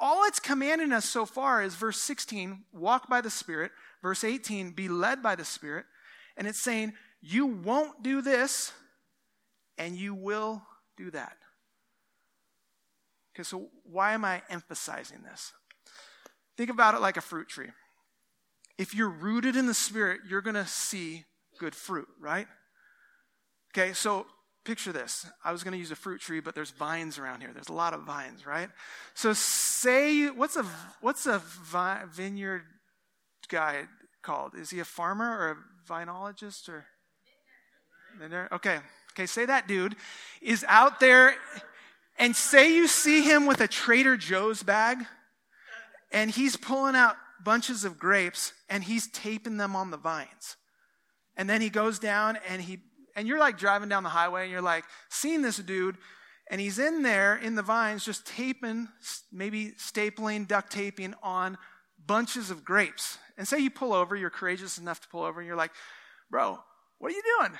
All 0.00 0.24
it's 0.24 0.40
commanding 0.40 0.92
us 0.92 1.04
so 1.04 1.26
far 1.26 1.62
is 1.62 1.74
verse 1.74 1.98
16, 1.98 2.64
walk 2.72 3.08
by 3.08 3.20
the 3.20 3.30
Spirit. 3.30 3.70
Verse 4.02 4.24
18, 4.24 4.72
be 4.72 4.88
led 4.88 5.22
by 5.22 5.36
the 5.36 5.44
Spirit. 5.44 5.84
And 6.36 6.48
it's 6.48 6.60
saying, 6.60 6.94
you 7.20 7.46
won't 7.46 8.02
do 8.02 8.22
this 8.22 8.72
and 9.78 9.94
you 9.94 10.14
will 10.14 10.62
do 10.96 11.10
that. 11.12 11.36
Okay, 13.40 13.46
so 13.46 13.68
why 13.84 14.12
am 14.12 14.22
I 14.22 14.42
emphasizing 14.50 15.22
this? 15.22 15.52
Think 16.58 16.68
about 16.68 16.94
it 16.94 17.00
like 17.00 17.16
a 17.16 17.22
fruit 17.22 17.48
tree. 17.48 17.70
If 18.76 18.94
you're 18.94 19.08
rooted 19.08 19.56
in 19.56 19.66
the 19.66 19.72
Spirit, 19.72 20.20
you're 20.28 20.42
going 20.42 20.56
to 20.56 20.66
see 20.66 21.24
good 21.58 21.74
fruit, 21.74 22.08
right? 22.20 22.46
Okay, 23.72 23.94
so 23.94 24.26
picture 24.66 24.92
this. 24.92 25.24
I 25.42 25.52
was 25.52 25.64
going 25.64 25.72
to 25.72 25.78
use 25.78 25.90
a 25.90 25.96
fruit 25.96 26.20
tree, 26.20 26.40
but 26.40 26.54
there's 26.54 26.70
vines 26.70 27.18
around 27.18 27.40
here. 27.40 27.50
There's 27.54 27.70
a 27.70 27.72
lot 27.72 27.94
of 27.94 28.02
vines, 28.02 28.44
right? 28.44 28.68
So 29.14 29.32
say, 29.32 30.28
what's 30.28 30.56
a 30.56 30.64
what's 31.00 31.24
a 31.24 31.38
vi- 31.38 32.04
vineyard 32.12 32.64
guy 33.48 33.84
called? 34.20 34.54
Is 34.54 34.68
he 34.68 34.80
a 34.80 34.84
farmer 34.84 35.24
or 35.24 35.50
a 35.52 35.56
vinologist 35.88 36.68
or? 36.68 36.84
Okay, 38.52 38.78
okay, 39.12 39.24
say 39.24 39.46
that 39.46 39.66
dude 39.66 39.96
is 40.42 40.62
out 40.68 41.00
there 41.00 41.36
and 42.20 42.36
say 42.36 42.72
you 42.72 42.86
see 42.86 43.22
him 43.22 43.46
with 43.46 43.60
a 43.60 43.66
Trader 43.66 44.16
Joe's 44.16 44.62
bag 44.62 44.98
and 46.12 46.30
he's 46.30 46.56
pulling 46.56 46.94
out 46.94 47.16
bunches 47.42 47.84
of 47.84 47.98
grapes 47.98 48.52
and 48.68 48.84
he's 48.84 49.08
taping 49.08 49.56
them 49.56 49.74
on 49.74 49.90
the 49.90 49.96
vines. 49.96 50.56
And 51.36 51.48
then 51.48 51.60
he 51.60 51.70
goes 51.70 51.98
down 51.98 52.38
and 52.48 52.60
he, 52.60 52.78
and 53.16 53.26
you're 53.26 53.38
like 53.38 53.58
driving 53.58 53.88
down 53.88 54.02
the 54.02 54.10
highway 54.10 54.42
and 54.42 54.52
you're 54.52 54.60
like 54.60 54.84
seeing 55.08 55.42
this 55.42 55.56
dude 55.56 55.96
and 56.50 56.60
he's 56.60 56.78
in 56.78 57.02
there 57.02 57.36
in 57.36 57.54
the 57.54 57.62
vines 57.62 58.04
just 58.04 58.26
taping, 58.26 58.88
maybe 59.32 59.72
stapling, 59.78 60.46
duct 60.46 60.70
taping 60.70 61.14
on 61.22 61.56
bunches 62.04 62.50
of 62.50 62.64
grapes. 62.64 63.18
And 63.38 63.46
say 63.46 63.60
you 63.60 63.70
pull 63.70 63.92
over, 63.92 64.16
you're 64.16 64.30
courageous 64.30 64.76
enough 64.76 65.00
to 65.00 65.08
pull 65.08 65.22
over, 65.22 65.40
and 65.40 65.46
you're 65.46 65.56
like, 65.56 65.70
bro, 66.28 66.58
what 66.98 67.12
are 67.12 67.14
you 67.14 67.22
doing? 67.38 67.52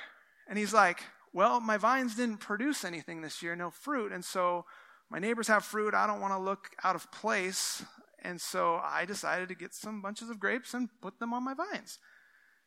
And 0.49 0.59
he's 0.59 0.73
like, 0.73 1.01
well, 1.33 1.59
my 1.59 1.77
vines 1.77 2.15
didn't 2.15 2.37
produce 2.37 2.83
anything 2.83 3.21
this 3.21 3.41
year, 3.41 3.55
no 3.55 3.69
fruit. 3.69 4.11
And 4.11 4.23
so 4.23 4.65
my 5.09 5.19
neighbors 5.19 5.47
have 5.47 5.63
fruit. 5.63 5.93
I 5.93 6.07
don't 6.07 6.21
want 6.21 6.33
to 6.33 6.39
look 6.39 6.69
out 6.83 6.95
of 6.95 7.11
place. 7.11 7.83
And 8.23 8.39
so 8.39 8.79
I 8.83 9.05
decided 9.05 9.49
to 9.49 9.55
get 9.55 9.73
some 9.73 10.01
bunches 10.01 10.29
of 10.29 10.39
grapes 10.39 10.73
and 10.73 10.89
put 11.01 11.19
them 11.19 11.33
on 11.33 11.43
my 11.43 11.53
vines. 11.53 11.99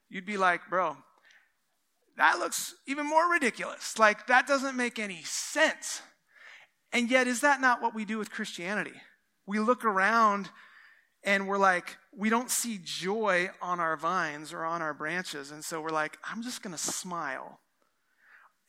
You'd 0.09 0.27
be 0.27 0.37
like, 0.37 0.63
bro, 0.69 0.97
that 2.17 2.39
looks 2.39 2.75
even 2.87 3.07
more 3.07 3.31
ridiculous. 3.31 3.99
Like, 3.99 4.27
that 4.27 4.47
doesn't 4.47 4.77
make 4.77 4.99
any 4.99 5.23
sense. 5.25 6.03
And 6.93 7.11
yet, 7.11 7.27
is 7.27 7.41
that 7.41 7.61
not 7.61 7.83
what 7.83 7.95
we 7.95 8.05
do 8.05 8.19
with 8.19 8.31
Christianity? 8.31 8.95
We 9.47 9.59
look 9.59 9.85
around 9.85 10.51
and 11.25 11.49
we're 11.49 11.59
like, 11.59 11.97
we 12.17 12.31
don't 12.31 12.51
see 12.51 12.79
joy 12.83 13.51
on 13.61 13.81
our 13.81 13.97
vines 13.97 14.53
or 14.53 14.65
on 14.65 14.83
our 14.83 14.95
branches. 14.95 15.51
And 15.51 15.65
so 15.65 15.81
we're 15.81 15.89
like, 15.89 16.19
I'm 16.25 16.43
just 16.43 16.63
going 16.63 16.73
to 16.73 16.79
smile. 16.79 17.61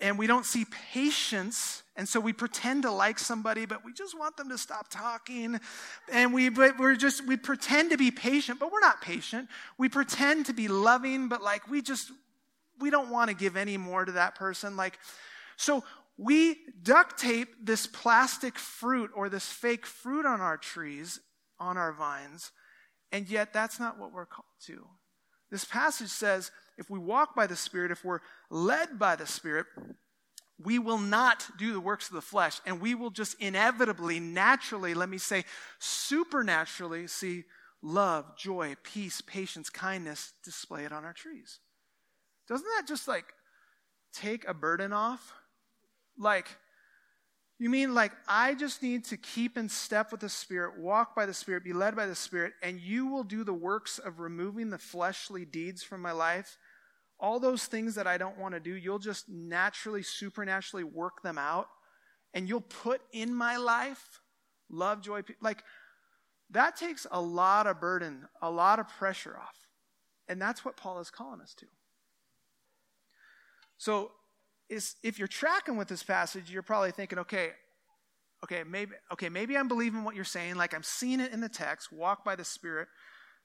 And 0.02 0.20
we 0.20 0.28
don't 0.28 0.46
see 0.46 0.66
patience. 0.94 1.84
And 1.96 2.08
so 2.08 2.20
we 2.20 2.34
pretend 2.34 2.84
to 2.84 2.92
like 2.92 3.18
somebody, 3.18 3.66
but 3.66 3.86
we 3.86 3.94
just 3.94 4.18
want 4.18 4.36
them 4.36 4.50
to 4.50 4.58
stop 4.58 4.90
talking. 4.90 5.60
And 6.12 6.34
we, 6.34 6.50
but 6.50 6.78
we're 6.78 6.96
just, 6.96 7.26
we 7.26 7.38
pretend 7.38 7.92
to 7.92 7.98
be 7.98 8.12
patient, 8.12 8.60
but 8.60 8.72
we're 8.72 8.82
not 8.82 9.02
patient. 9.02 9.48
We 9.78 9.88
pretend 9.88 10.48
to 10.48 10.54
be 10.54 10.68
loving, 10.68 11.30
but 11.30 11.42
like 11.42 11.70
we 11.70 11.82
just, 11.82 12.12
we 12.80 12.90
don't 12.90 13.10
want 13.10 13.30
to 13.30 13.36
give 13.36 13.56
any 13.56 13.78
more 13.78 14.04
to 14.04 14.12
that 14.14 14.36
person. 14.36 14.76
Like, 14.76 15.00
so 15.56 15.84
we 16.18 16.58
duct 16.82 17.18
tape 17.20 17.56
this 17.62 17.88
plastic 17.88 18.58
fruit 18.58 19.12
or 19.16 19.30
this 19.30 19.46
fake 19.46 19.86
fruit 19.86 20.26
on 20.26 20.42
our 20.42 20.58
trees, 20.58 21.20
on 21.60 21.78
our 21.78 21.92
vines, 21.92 22.52
and 23.12 23.30
yet 23.30 23.54
that's 23.54 23.80
not 23.80 23.98
what 24.00 24.12
we're 24.12 24.26
called 24.26 24.46
to. 24.66 24.86
This 25.52 25.66
passage 25.66 26.10
says 26.10 26.52
if 26.78 26.90
we 26.90 27.00
walk 27.00 27.36
by 27.36 27.48
the 27.48 27.56
Spirit, 27.56 27.92
if 27.92 28.04
we're 28.04 28.20
led 28.50 29.00
by 29.00 29.16
the 29.16 29.26
Spirit, 29.26 29.66
we 30.58 30.80
will 30.80 30.98
not 30.98 31.46
do 31.58 31.74
the 31.74 31.80
works 31.80 32.08
of 32.08 32.16
the 32.16 32.22
flesh, 32.22 32.62
and 32.66 32.80
we 32.80 32.96
will 32.96 33.10
just 33.10 33.40
inevitably, 33.42 34.20
naturally, 34.20 34.94
let 34.94 35.10
me 35.10 35.18
say, 35.18 35.44
supernaturally 35.80 37.08
see 37.08 37.44
love, 37.82 38.38
joy, 38.38 38.76
peace, 38.84 39.22
patience, 39.22 39.70
kindness 39.70 40.34
display 40.44 40.86
it 40.86 40.92
on 40.92 41.04
our 41.04 41.14
trees. 41.14 41.60
Doesn't 42.48 42.68
that 42.78 42.88
just 42.88 43.08
like 43.08 43.26
take 44.14 44.48
a 44.48 44.54
burden 44.54 44.94
off? 44.94 45.34
Like, 46.18 46.48
you 47.58 47.70
mean 47.70 47.94
like 47.94 48.12
I 48.28 48.54
just 48.54 48.84
need 48.84 49.06
to 49.06 49.18
keep 49.18 49.58
in 49.58 49.70
step 49.70 50.12
with 50.12 50.22
the 50.22 50.30
Spirit, 50.30 50.78
walk 50.78 51.16
by 51.16 51.26
the 51.26 51.34
Spirit, 51.34 51.64
be 51.64 51.74
led 51.74 51.96
by 51.96 52.06
the 52.06 52.16
Spirit, 52.16 52.54
and 52.62 52.80
you 52.80 53.08
will 53.08 53.24
do 53.24 53.44
the 53.44 53.54
works 53.54 53.98
of 53.98 54.20
removing 54.20 54.70
the 54.70 54.78
fleshly 54.78 55.46
deeds 55.46 55.82
from 55.82 56.02
my 56.02 56.12
life? 56.12 56.58
All 57.18 57.40
those 57.40 57.66
things 57.66 57.96
that 57.96 58.08
I 58.08 58.18
don't 58.18 58.38
want 58.38 58.56
to 58.56 58.60
do, 58.60 58.74
you'll 58.74 59.00
just 59.00 59.30
naturally, 59.30 60.04
supernaturally 60.04 60.84
work 60.84 61.22
them 61.24 61.38
out, 61.38 61.68
and 62.34 62.50
you'll 62.50 62.60
put 62.60 63.02
in 63.14 63.34
my 63.34 63.56
life 63.56 64.20
love, 64.70 65.02
joy, 65.02 65.22
like 65.42 65.64
that 66.50 66.76
takes 66.76 67.08
a 67.12 67.22
lot 67.22 67.68
of 67.68 67.80
burden, 67.80 68.28
a 68.42 68.50
lot 68.50 68.80
of 68.80 68.88
pressure 68.88 69.38
off. 69.38 69.68
And 70.28 70.42
that's 70.42 70.66
what 70.66 70.76
Paul 70.76 71.00
is 71.00 71.10
calling 71.10 71.42
us 71.42 71.54
to. 71.56 71.68
So 73.78 74.12
is 74.70 74.96
if 75.04 75.20
you're 75.20 75.28
tracking 75.28 75.78
with 75.78 75.88
this 75.88 76.04
passage, 76.04 76.50
you're 76.50 76.64
probably 76.64 76.92
thinking, 76.92 77.20
okay, 77.20 77.52
okay, 78.44 78.64
maybe 78.64 78.94
okay, 79.12 79.30
maybe 79.30 79.58
I'm 79.58 79.68
believing 79.68 80.04
what 80.04 80.16
you're 80.16 80.24
saying, 80.24 80.56
like 80.56 80.74
I'm 80.74 80.84
seeing 80.84 81.20
it 81.20 81.32
in 81.32 81.42
the 81.42 81.50
text, 81.50 81.92
walk 81.92 82.24
by 82.24 82.36
the 82.36 82.46
Spirit, 82.46 82.88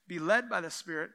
be 0.07 0.19
led 0.19 0.49
by 0.49 0.61
the 0.61 0.71
Spirit, 0.71 1.11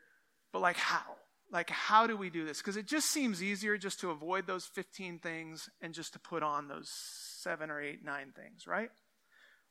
but 0.51 0.61
like 0.61 0.77
how? 0.77 1.17
Like 1.51 1.69
how 1.69 2.07
do 2.07 2.17
we 2.17 2.29
do 2.29 2.45
this? 2.45 2.59
Because 2.59 2.77
it 2.77 2.87
just 2.87 3.07
seems 3.11 3.41
easier 3.41 3.77
just 3.77 3.99
to 4.01 4.11
avoid 4.11 4.47
those 4.47 4.65
15 4.65 5.19
things 5.19 5.69
and 5.81 5.93
just 5.93 6.13
to 6.13 6.19
put 6.19 6.43
on 6.43 6.67
those 6.67 6.89
seven 6.89 7.69
or 7.69 7.81
eight, 7.81 8.03
nine 8.03 8.33
things, 8.35 8.65
right? 8.67 8.89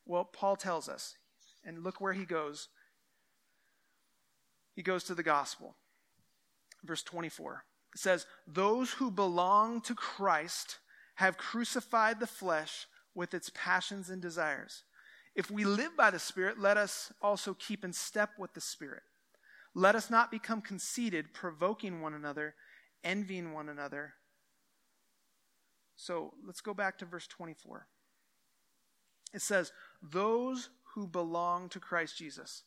Well, 0.05 0.23
Paul 0.23 0.55
tells 0.55 0.87
us, 0.87 1.15
and 1.65 1.83
look 1.83 1.99
where 1.99 2.13
he 2.13 2.25
goes. 2.25 2.69
He 4.75 4.83
goes 4.83 5.03
to 5.05 5.15
the 5.15 5.23
gospel. 5.23 5.75
Verse 6.83 7.01
24. 7.01 7.63
It 7.95 7.99
says, 7.99 8.25
Those 8.45 8.91
who 8.91 9.09
belong 9.09 9.79
to 9.81 9.95
Christ 9.95 10.79
have 11.15 11.37
crucified 11.37 12.19
the 12.19 12.27
flesh 12.27 12.87
with 13.15 13.33
its 13.33 13.49
passions 13.55 14.09
and 14.09 14.21
desires. 14.21 14.83
If 15.33 15.49
we 15.49 15.63
live 15.63 15.95
by 15.95 16.11
the 16.11 16.19
Spirit, 16.19 16.59
let 16.59 16.75
us 16.75 17.13
also 17.21 17.53
keep 17.53 17.85
in 17.85 17.93
step 17.93 18.31
with 18.37 18.53
the 18.53 18.61
Spirit. 18.61 19.03
Let 19.73 19.95
us 19.95 20.09
not 20.09 20.29
become 20.29 20.61
conceited, 20.61 21.33
provoking 21.33 22.01
one 22.01 22.13
another, 22.13 22.55
envying 23.03 23.53
one 23.53 23.69
another. 23.69 24.13
So 25.95 26.33
let's 26.45 26.61
go 26.61 26.73
back 26.73 26.97
to 26.97 27.05
verse 27.05 27.27
24. 27.27 27.87
It 29.33 29.41
says, 29.41 29.71
Those 30.01 30.69
who 30.93 31.07
belong 31.07 31.69
to 31.69 31.79
Christ 31.79 32.17
Jesus. 32.17 32.63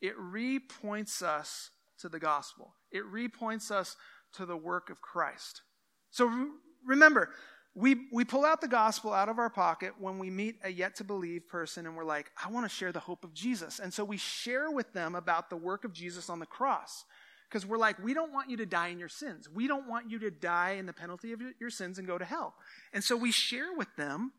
It 0.00 0.18
repoints 0.18 1.22
us 1.22 1.70
to 2.02 2.08
the 2.08 2.20
gospel. 2.20 2.74
It 2.90 3.02
repoints 3.04 3.70
us 3.70 3.96
to 4.34 4.46
the 4.46 4.56
work 4.56 4.90
of 4.90 5.00
Christ. 5.00 5.62
So 6.10 6.50
remember, 6.86 7.30
we, 7.74 7.96
we 8.12 8.24
pull 8.24 8.44
out 8.44 8.60
the 8.60 8.68
gospel 8.68 9.14
out 9.14 9.30
of 9.30 9.38
our 9.38 9.48
pocket 9.48 9.94
when 9.98 10.18
we 10.18 10.28
meet 10.28 10.56
a 10.62 10.70
yet 10.70 10.96
to 10.96 11.04
believe 11.04 11.48
person 11.48 11.86
and 11.86 11.96
we're 11.96 12.04
like, 12.04 12.30
I 12.44 12.50
want 12.50 12.68
to 12.68 12.74
share 12.74 12.92
the 12.92 13.00
hope 13.00 13.24
of 13.24 13.32
Jesus. 13.32 13.78
And 13.78 13.92
so 13.92 14.04
we 14.04 14.18
share 14.18 14.70
with 14.70 14.92
them 14.92 15.14
about 15.14 15.48
the 15.48 15.56
work 15.56 15.84
of 15.84 15.92
Jesus 15.94 16.28
on 16.28 16.38
the 16.38 16.46
cross. 16.46 17.04
Because 17.48 17.66
we're 17.66 17.78
like, 17.78 18.02
we 18.02 18.14
don't 18.14 18.32
want 18.32 18.48
you 18.48 18.56
to 18.58 18.66
die 18.66 18.88
in 18.88 18.98
your 18.98 19.08
sins. 19.08 19.48
We 19.48 19.68
don't 19.68 19.88
want 19.88 20.10
you 20.10 20.18
to 20.20 20.30
die 20.30 20.72
in 20.72 20.86
the 20.86 20.92
penalty 20.92 21.32
of 21.32 21.42
your 21.60 21.70
sins 21.70 21.98
and 21.98 22.06
go 22.06 22.18
to 22.18 22.24
hell. 22.24 22.54
And 22.92 23.04
so 23.04 23.16
we 23.16 23.30
share 23.30 23.74
with 23.76 23.94
them 23.96 24.32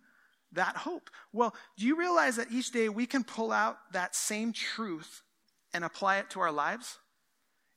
that 0.52 0.78
hope. 0.78 1.10
Well, 1.32 1.56
do 1.78 1.86
you 1.86 1.96
realize 1.96 2.36
that 2.38 2.52
each 2.52 2.72
day 2.72 2.90
we 2.90 3.06
can 3.06 3.24
pull 3.24 3.52
out 3.52 3.78
that 3.94 4.16
same 4.16 4.52
truth 4.52 5.22
and 5.74 5.84
apply 5.84 6.18
it 6.18 6.30
to 6.32 6.40
our 6.40 6.52
lives? 6.52 7.00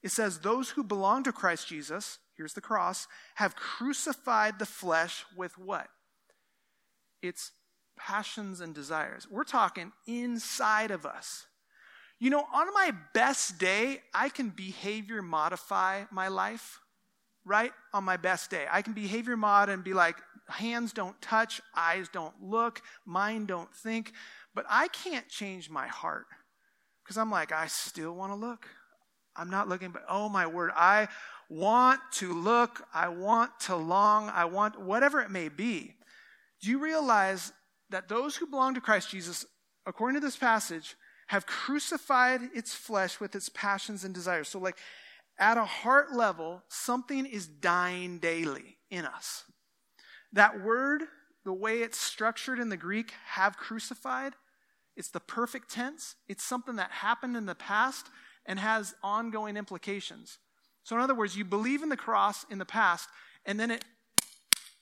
It 0.07 0.13
says, 0.13 0.39
Those 0.39 0.71
who 0.71 0.85
belong 0.85 1.25
to 1.25 1.33
Christ 1.33 1.67
Jesus, 1.67 2.21
here's 2.37 2.53
the 2.53 2.61
cross, 2.61 3.09
have 3.35 3.57
crucified 3.57 4.61
the 4.61 4.65
flesh 4.65 5.25
with 5.37 5.59
what? 5.59 5.89
Its 7.23 7.51
passions 7.99 8.61
and 8.61 8.73
desires. 8.73 9.27
We're 9.29 9.43
talking 9.43 9.91
inside 10.07 10.93
of 10.93 11.05
us. 11.05 11.47
You 12.21 12.31
know, 12.31 12.45
on 12.55 12.73
my 12.73 12.93
best 13.15 13.59
day, 13.59 14.01
I 14.15 14.29
can 14.29 14.51
behavior 14.51 15.23
modify 15.23 16.05
my 16.13 16.29
life, 16.29 16.79
right? 17.45 17.73
On 17.93 18.05
my 18.05 18.17
best 18.17 18.49
day. 18.49 18.67
I 18.71 18.83
can 18.83 18.93
behavior 18.93 19.37
mod 19.37 19.69
and 19.69 19.83
be 19.83 19.93
like, 19.93 20.19
hands 20.49 20.93
don't 20.93 21.21
touch, 21.21 21.61
eyes 21.75 22.09
don't 22.13 22.41
look, 22.41 22.81
mind 23.05 23.49
don't 23.49 23.75
think. 23.75 24.13
But 24.55 24.67
I 24.71 24.87
can't 24.87 25.29
change 25.29 25.69
my 25.69 25.89
heart 25.89 26.27
because 27.03 27.19
I'm 27.19 27.33
like, 27.33 27.51
I 27.51 27.67
still 27.67 28.15
want 28.15 28.31
to 28.31 28.37
look. 28.37 28.69
I'm 29.37 29.51
not 29.51 29.69
looking, 29.69 29.91
but 29.91 30.05
oh 30.09 30.29
my 30.29 30.47
word, 30.47 30.71
I 30.75 31.09
want 31.49 32.01
to 32.13 32.33
look, 32.33 32.87
I 32.93 33.09
want 33.09 33.59
to 33.61 33.77
long, 33.77 34.29
I 34.31 34.47
want 34.47 34.81
whatever 34.81 35.21
it 35.21 35.31
may 35.31 35.49
be. 35.49 35.95
Do 36.61 36.71
you 36.71 36.79
realize 36.79 37.53
that 37.91 38.09
those 38.09 38.37
who 38.37 38.47
belong 38.47 38.75
to 38.75 38.81
Christ 38.81 39.11
Jesus, 39.11 39.45
according 39.87 40.21
to 40.21 40.25
this 40.27 40.37
passage, 40.37 40.97
have 41.29 41.47
crucified 41.47 42.41
its 42.55 42.75
flesh 42.75 43.21
with 43.21 43.35
its 43.35 43.49
passions 43.49 44.05
and 44.05 44.15
desires? 44.15 44.49
So, 44.49 44.59
like, 44.59 44.79
at 45.39 45.59
a 45.59 45.65
heart 45.65 46.13
level, 46.13 46.63
something 46.69 47.27
is 47.27 47.47
dying 47.47 48.19
daily 48.19 48.79
in 48.91 49.05
us. 49.05 49.45
That 50.33 50.63
word, 50.63 51.03
the 51.45 51.53
way 51.53 51.83
it's 51.83 51.99
structured 51.99 52.59
in 52.59 52.71
the 52.71 52.77
Greek, 52.77 53.13
have 53.27 53.57
crucified, 53.57 54.33
it's 54.97 55.11
the 55.11 55.21
perfect 55.21 55.71
tense. 55.71 56.15
It's 56.27 56.43
something 56.43 56.77
that 56.77 56.91
happened 56.91 57.37
in 57.37 57.47
the 57.47 57.55
past 57.55 58.07
and 58.47 58.59
has 58.59 58.95
ongoing 59.03 59.57
implications. 59.57 60.39
So, 60.85 60.97
in 60.97 61.03
other 61.03 61.15
words, 61.15 61.37
you 61.37 61.45
believe 61.45 61.83
in 61.83 61.89
the 61.89 61.97
cross 61.97 62.45
in 62.51 62.59
the 62.59 62.65
past, 62.65 63.09
and 63.45 63.59
then 63.59 63.71
it 63.71 63.85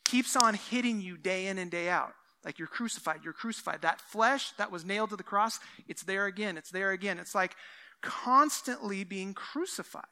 keeps 0.05 0.37
on 0.37 0.55
hitting 0.55 1.01
you 1.01 1.17
day 1.17 1.47
in 1.47 1.59
and 1.59 1.71
day 1.71 1.89
out. 1.89 2.13
Like 2.45 2.59
you're 2.59 2.69
crucified, 2.69 3.21
you're 3.25 3.33
crucified. 3.33 3.83
That 3.83 4.01
flesh 4.01 4.53
that 4.59 4.71
was 4.71 4.85
nailed 4.85 5.11
to 5.11 5.17
the 5.17 5.23
cross, 5.23 5.59
it's 5.89 6.03
there 6.03 6.27
again, 6.27 6.59
it's 6.59 6.71
there 6.71 6.91
again. 6.91 7.19
It's 7.19 7.35
like 7.35 7.57
constantly 8.03 9.03
being 9.03 9.33
crucified. 9.33 10.05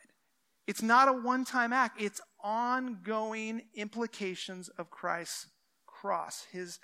It's 0.67 0.83
not 0.83 1.09
a 1.09 1.13
one 1.13 1.45
time 1.45 1.73
act, 1.73 2.01
it's 2.01 2.21
ongoing 2.43 3.63
implications 3.75 4.69
of 4.71 4.91
Christ's 4.91 5.49
cross, 5.87 6.47
his 6.51 6.79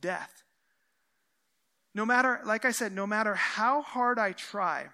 death. 0.00 0.42
No 1.94 2.06
matter, 2.06 2.40
like 2.44 2.64
I 2.64 2.72
said, 2.72 2.92
no 2.92 3.06
matter 3.06 3.34
how 3.34 3.82
hard 3.82 4.18
I 4.18 4.32
try, 4.32 4.86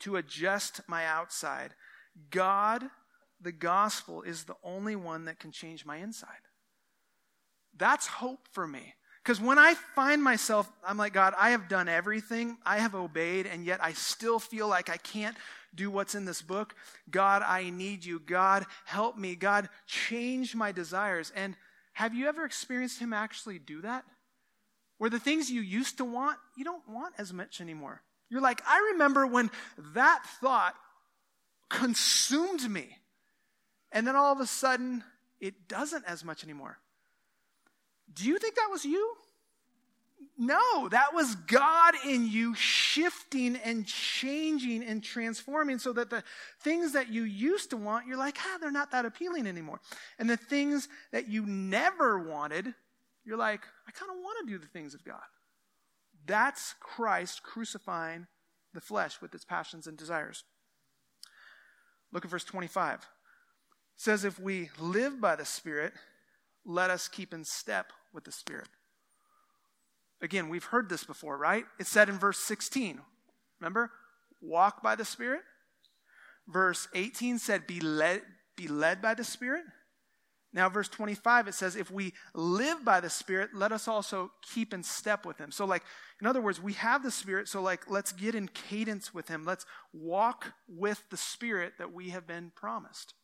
to 0.00 0.16
adjust 0.16 0.80
my 0.86 1.06
outside. 1.06 1.74
God, 2.30 2.84
the 3.40 3.52
gospel, 3.52 4.22
is 4.22 4.44
the 4.44 4.56
only 4.62 4.96
one 4.96 5.24
that 5.26 5.38
can 5.38 5.52
change 5.52 5.86
my 5.86 5.98
inside. 5.98 6.28
That's 7.76 8.06
hope 8.06 8.48
for 8.52 8.66
me. 8.66 8.94
Because 9.22 9.40
when 9.40 9.58
I 9.58 9.74
find 9.94 10.22
myself, 10.22 10.70
I'm 10.84 10.96
like, 10.96 11.12
God, 11.12 11.34
I 11.36 11.50
have 11.50 11.68
done 11.68 11.88
everything, 11.88 12.56
I 12.64 12.78
have 12.78 12.94
obeyed, 12.94 13.46
and 13.46 13.64
yet 13.64 13.82
I 13.82 13.92
still 13.92 14.38
feel 14.38 14.66
like 14.66 14.88
I 14.88 14.96
can't 14.96 15.36
do 15.74 15.90
what's 15.90 16.14
in 16.14 16.24
this 16.24 16.42
book. 16.42 16.74
God, 17.10 17.42
I 17.42 17.70
need 17.70 18.04
you. 18.04 18.18
God, 18.18 18.64
help 18.86 19.18
me. 19.18 19.36
God, 19.36 19.68
change 19.86 20.54
my 20.54 20.72
desires. 20.72 21.32
And 21.36 21.54
have 21.92 22.14
you 22.14 22.28
ever 22.28 22.44
experienced 22.44 22.98
Him 22.98 23.12
actually 23.12 23.58
do 23.58 23.82
that? 23.82 24.04
Where 24.98 25.10
the 25.10 25.20
things 25.20 25.50
you 25.50 25.60
used 25.60 25.98
to 25.98 26.04
want, 26.04 26.38
you 26.56 26.64
don't 26.64 26.88
want 26.88 27.14
as 27.18 27.32
much 27.32 27.60
anymore. 27.60 28.02
You're 28.30 28.40
like, 28.40 28.62
I 28.66 28.90
remember 28.92 29.26
when 29.26 29.50
that 29.94 30.22
thought 30.40 30.74
consumed 31.68 32.68
me. 32.70 32.96
And 33.92 34.06
then 34.06 34.16
all 34.16 34.32
of 34.32 34.40
a 34.40 34.46
sudden, 34.46 35.02
it 35.40 35.68
doesn't 35.68 36.04
as 36.06 36.24
much 36.24 36.44
anymore. 36.44 36.78
Do 38.12 38.24
you 38.24 38.38
think 38.38 38.54
that 38.54 38.68
was 38.70 38.84
you? 38.84 39.16
No, 40.38 40.88
that 40.88 41.12
was 41.12 41.34
God 41.34 41.94
in 42.06 42.26
you 42.26 42.54
shifting 42.54 43.56
and 43.56 43.86
changing 43.86 44.82
and 44.82 45.02
transforming 45.02 45.78
so 45.78 45.92
that 45.92 46.08
the 46.08 46.24
things 46.60 46.92
that 46.92 47.10
you 47.10 47.24
used 47.24 47.70
to 47.70 47.76
want, 47.76 48.06
you're 48.06 48.16
like, 48.16 48.38
ah, 48.40 48.58
they're 48.60 48.70
not 48.70 48.90
that 48.92 49.04
appealing 49.04 49.46
anymore. 49.46 49.80
And 50.18 50.30
the 50.30 50.36
things 50.36 50.88
that 51.12 51.28
you 51.28 51.44
never 51.44 52.18
wanted, 52.18 52.72
you're 53.24 53.36
like, 53.36 53.60
I 53.86 53.90
kind 53.90 54.10
of 54.10 54.16
want 54.22 54.46
to 54.46 54.52
do 54.52 54.58
the 54.58 54.66
things 54.66 54.94
of 54.94 55.04
God. 55.04 55.20
That's 56.30 56.76
Christ 56.78 57.42
crucifying 57.42 58.28
the 58.72 58.80
flesh 58.80 59.20
with 59.20 59.34
its 59.34 59.44
passions 59.44 59.88
and 59.88 59.98
desires. 59.98 60.44
Look 62.12 62.24
at 62.24 62.30
verse 62.30 62.44
25. 62.44 62.98
It 62.98 63.02
says, 63.96 64.24
If 64.24 64.38
we 64.38 64.70
live 64.78 65.20
by 65.20 65.34
the 65.34 65.44
Spirit, 65.44 65.92
let 66.64 66.88
us 66.88 67.08
keep 67.08 67.34
in 67.34 67.44
step 67.44 67.92
with 68.14 68.22
the 68.22 68.30
Spirit. 68.30 68.68
Again, 70.22 70.48
we've 70.48 70.62
heard 70.62 70.88
this 70.88 71.02
before, 71.02 71.36
right? 71.36 71.64
It 71.80 71.88
said 71.88 72.08
in 72.08 72.16
verse 72.16 72.38
16. 72.38 73.00
Remember? 73.58 73.90
Walk 74.40 74.84
by 74.84 74.94
the 74.94 75.04
Spirit. 75.04 75.40
Verse 76.46 76.86
18 76.94 77.40
said, 77.40 77.66
Be 77.66 77.80
led, 77.80 78.22
be 78.54 78.68
led 78.68 79.02
by 79.02 79.14
the 79.14 79.24
Spirit. 79.24 79.64
Now, 80.52 80.68
verse 80.68 80.88
25, 80.88 81.48
it 81.48 81.54
says, 81.54 81.76
If 81.76 81.90
we 81.90 82.12
live 82.34 82.84
by 82.84 83.00
the 83.00 83.10
Spirit, 83.10 83.50
let 83.54 83.70
us 83.70 83.86
also 83.86 84.32
keep 84.42 84.74
in 84.74 84.82
step 84.82 85.24
with 85.24 85.38
Him. 85.38 85.52
So, 85.52 85.64
like, 85.64 85.84
in 86.20 86.26
other 86.26 86.40
words, 86.40 86.60
we 86.60 86.72
have 86.74 87.02
the 87.02 87.10
Spirit, 87.10 87.46
so, 87.48 87.62
like, 87.62 87.88
let's 87.88 88.12
get 88.12 88.34
in 88.34 88.48
cadence 88.48 89.14
with 89.14 89.28
Him. 89.28 89.44
Let's 89.44 89.64
walk 89.92 90.52
with 90.68 91.02
the 91.10 91.16
Spirit 91.16 91.74
that 91.78 91.92
we 91.92 92.10
have 92.10 92.26
been 92.26 92.50
promised. 92.56 93.14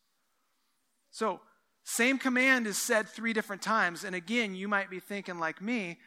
So, 1.11 1.41
same 1.83 2.17
command 2.17 2.67
is 2.67 2.77
said 2.77 3.09
three 3.09 3.33
different 3.33 3.61
times. 3.61 4.03
And 4.03 4.15
again, 4.15 4.55
you 4.55 4.67
might 4.67 4.89
be 4.89 4.99
thinking, 4.99 5.39
like 5.39 5.61
me, 5.61 5.97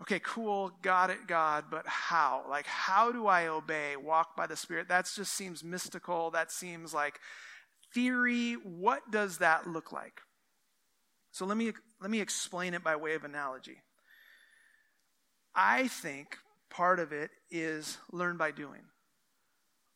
okay, 0.00 0.20
cool, 0.20 0.72
got 0.82 1.10
it, 1.10 1.26
God, 1.28 1.66
but 1.70 1.86
how? 1.86 2.44
Like, 2.48 2.66
how 2.66 3.12
do 3.12 3.26
I 3.26 3.46
obey, 3.46 3.96
walk 3.96 4.36
by 4.36 4.46
the 4.46 4.56
Spirit? 4.56 4.88
That 4.88 5.08
just 5.14 5.32
seems 5.32 5.62
mystical. 5.62 6.30
That 6.32 6.50
seems 6.50 6.92
like 6.92 7.20
theory. 7.92 8.54
What 8.54 9.10
does 9.10 9.38
that 9.38 9.68
look 9.68 9.92
like? 9.92 10.20
So 11.34 11.44
let 11.46 11.56
me, 11.56 11.72
let 12.00 12.12
me 12.12 12.20
explain 12.20 12.74
it 12.74 12.84
by 12.84 12.94
way 12.94 13.14
of 13.14 13.24
analogy. 13.24 13.78
I 15.52 15.88
think 15.88 16.38
part 16.70 17.00
of 17.00 17.12
it 17.12 17.32
is 17.50 17.98
learn 18.12 18.36
by 18.36 18.52
doing. 18.52 18.82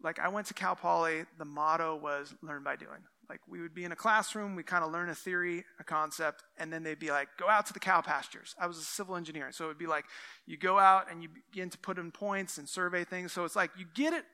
Like, 0.03 0.19
I 0.19 0.29
went 0.29 0.49
to 0.49 0.55
Cal 0.55 0.75
Poly, 0.75 1.27
the 1.39 1.45
motto 1.45 1.95
was 1.95 2.35
learn 2.43 2.65
by 2.65 2.75
doing. 2.75 3.05
Like 3.29 3.41
we 3.47 3.61
would 3.61 3.73
be 3.73 3.85
in 3.85 3.93
a 3.93 3.97
classroom, 3.97 4.57
we 4.57 4.65
kind 4.65 4.83
of 4.83 4.91
learn 4.91 5.11
a 5.11 5.15
theory, 5.15 5.65
a 5.79 5.85
concept, 5.85 6.43
and 6.57 6.73
then 6.73 6.83
they'd 6.83 6.99
be 6.99 7.11
like, 7.11 7.29
go 7.39 7.49
out 7.49 7.67
to 7.67 7.73
the 7.73 7.79
cow 7.79 8.01
pastures. 8.01 8.57
I 8.61 8.67
was 8.67 8.79
a 8.79 8.83
civil 8.83 9.15
engineer, 9.15 9.53
so 9.53 9.67
it 9.67 9.69
would 9.69 9.79
be 9.79 9.87
like 9.87 10.07
you 10.47 10.57
go 10.57 10.79
out 10.79 11.11
and 11.11 11.23
you 11.23 11.29
begin 11.53 11.71
to 11.71 11.79
put 11.79 11.99
in 11.99 12.11
points 12.11 12.59
and 12.59 12.69
survey 12.69 13.05
things. 13.05 13.33
So 13.33 13.45
it's 13.45 13.55
like 13.55 13.71
you 13.79 13.87
get 13.95 14.13
it 14.13 14.25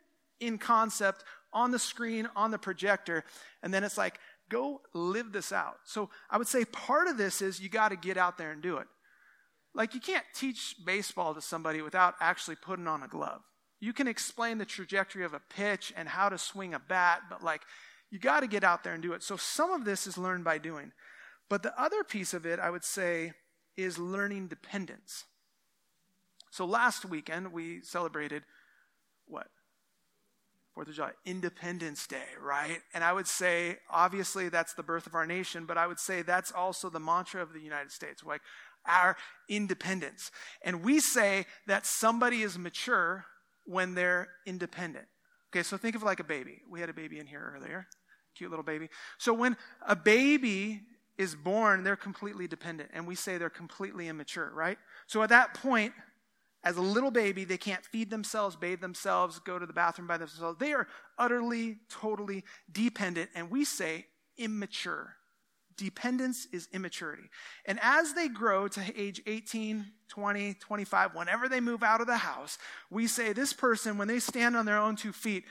in 0.40 0.58
concept 0.58 1.24
on 1.52 1.70
the 1.70 1.78
screen, 1.78 2.28
on 2.36 2.50
the 2.50 2.58
projector, 2.58 3.24
and 3.62 3.74
then 3.74 3.84
it's 3.84 3.98
like, 3.98 4.18
go 4.50 4.80
live 4.92 5.32
this 5.32 5.52
out. 5.52 5.76
So 5.84 6.10
I 6.30 6.38
would 6.38 6.48
say 6.48 6.64
part 6.64 7.08
of 7.08 7.16
this 7.16 7.42
is 7.42 7.60
you 7.60 7.68
got 7.68 7.90
to 7.90 7.96
get 7.96 8.16
out 8.16 8.38
there 8.38 8.52
and 8.52 8.62
do 8.62 8.76
it. 8.78 8.86
Like 9.74 9.94
you 9.94 10.00
can't 10.00 10.24
teach 10.34 10.76
baseball 10.84 11.34
to 11.34 11.40
somebody 11.40 11.82
without 11.82 12.14
actually 12.20 12.56
putting 12.56 12.86
on 12.86 13.02
a 13.02 13.08
glove. 13.08 13.40
You 13.80 13.92
can 13.92 14.06
explain 14.06 14.58
the 14.58 14.64
trajectory 14.64 15.24
of 15.24 15.34
a 15.34 15.40
pitch 15.40 15.92
and 15.96 16.08
how 16.08 16.28
to 16.28 16.38
swing 16.38 16.74
a 16.74 16.78
bat, 16.78 17.22
but 17.28 17.42
like 17.42 17.62
you 18.10 18.18
got 18.18 18.40
to 18.40 18.46
get 18.46 18.64
out 18.64 18.84
there 18.84 18.94
and 18.94 19.02
do 19.02 19.12
it. 19.12 19.22
So 19.22 19.36
some 19.36 19.72
of 19.72 19.84
this 19.84 20.06
is 20.06 20.16
learned 20.16 20.44
by 20.44 20.58
doing. 20.58 20.92
But 21.48 21.62
the 21.62 21.78
other 21.80 22.04
piece 22.04 22.32
of 22.32 22.46
it, 22.46 22.60
I 22.60 22.70
would 22.70 22.84
say, 22.84 23.32
is 23.76 23.98
learning 23.98 24.48
dependence. 24.48 25.24
So 26.50 26.64
last 26.64 27.04
weekend, 27.04 27.52
we 27.52 27.80
celebrated 27.82 28.44
what? 29.26 29.48
Fourth 30.74 30.88
of 30.88 30.94
July, 30.94 31.12
Independence 31.24 32.06
Day, 32.06 32.26
right? 32.42 32.80
And 32.94 33.04
I 33.04 33.12
would 33.12 33.28
say, 33.28 33.78
obviously, 33.88 34.48
that's 34.48 34.74
the 34.74 34.82
birth 34.82 35.06
of 35.06 35.14
our 35.14 35.26
nation, 35.26 35.66
but 35.66 35.78
I 35.78 35.86
would 35.86 36.00
say 36.00 36.22
that's 36.22 36.50
also 36.50 36.90
the 36.90 36.98
mantra 36.98 37.40
of 37.42 37.52
the 37.52 37.60
United 37.60 37.92
States, 37.92 38.24
like 38.24 38.40
our 38.84 39.16
independence. 39.48 40.30
And 40.64 40.82
we 40.82 40.98
say 40.98 41.46
that 41.68 41.86
somebody 41.86 42.42
is 42.42 42.58
mature 42.58 43.24
when 43.64 43.94
they're 43.94 44.28
independent. 44.46 45.06
Okay, 45.52 45.62
so 45.62 45.76
think 45.76 45.94
of 45.94 46.02
like 46.02 46.18
a 46.18 46.24
baby. 46.24 46.62
We 46.68 46.80
had 46.80 46.90
a 46.90 46.94
baby 46.94 47.20
in 47.20 47.26
here 47.26 47.54
earlier 47.56 47.86
cute 48.34 48.50
little 48.50 48.64
baby. 48.64 48.88
So 49.18 49.32
when 49.32 49.56
a 49.86 49.96
baby 49.96 50.82
is 51.16 51.34
born, 51.34 51.84
they're 51.84 51.96
completely 51.96 52.48
dependent, 52.48 52.90
and 52.92 53.06
we 53.06 53.14
say 53.14 53.38
they're 53.38 53.50
completely 53.50 54.08
immature, 54.08 54.50
right? 54.52 54.78
So 55.06 55.22
at 55.22 55.28
that 55.28 55.54
point, 55.54 55.92
as 56.64 56.78
a 56.78 56.82
little 56.82 57.10
baby, 57.10 57.44
they 57.44 57.58
can't 57.58 57.84
feed 57.84 58.10
themselves, 58.10 58.56
bathe 58.56 58.80
themselves, 58.80 59.38
go 59.38 59.58
to 59.58 59.66
the 59.66 59.72
bathroom 59.72 60.08
by 60.08 60.16
themselves. 60.16 60.58
They 60.58 60.72
are 60.72 60.88
utterly, 61.18 61.76
totally 61.90 62.42
dependent, 62.72 63.30
and 63.34 63.50
we 63.50 63.64
say 63.64 64.06
immature. 64.38 65.14
Dependence 65.76 66.46
is 66.52 66.68
immaturity. 66.72 67.24
And 67.66 67.78
as 67.82 68.14
they 68.14 68.28
grow 68.28 68.68
to 68.68 68.80
age 68.96 69.20
18, 69.26 69.84
20, 70.08 70.54
25, 70.54 71.14
whenever 71.14 71.48
they 71.48 71.60
move 71.60 71.82
out 71.82 72.00
of 72.00 72.06
the 72.06 72.16
house, 72.16 72.58
we 72.90 73.06
say 73.08 73.32
this 73.32 73.52
person, 73.52 73.98
when 73.98 74.08
they 74.08 74.20
stand 74.20 74.56
on 74.56 74.64
their 74.64 74.78
own 74.78 74.96
two 74.96 75.12
feet, 75.12 75.44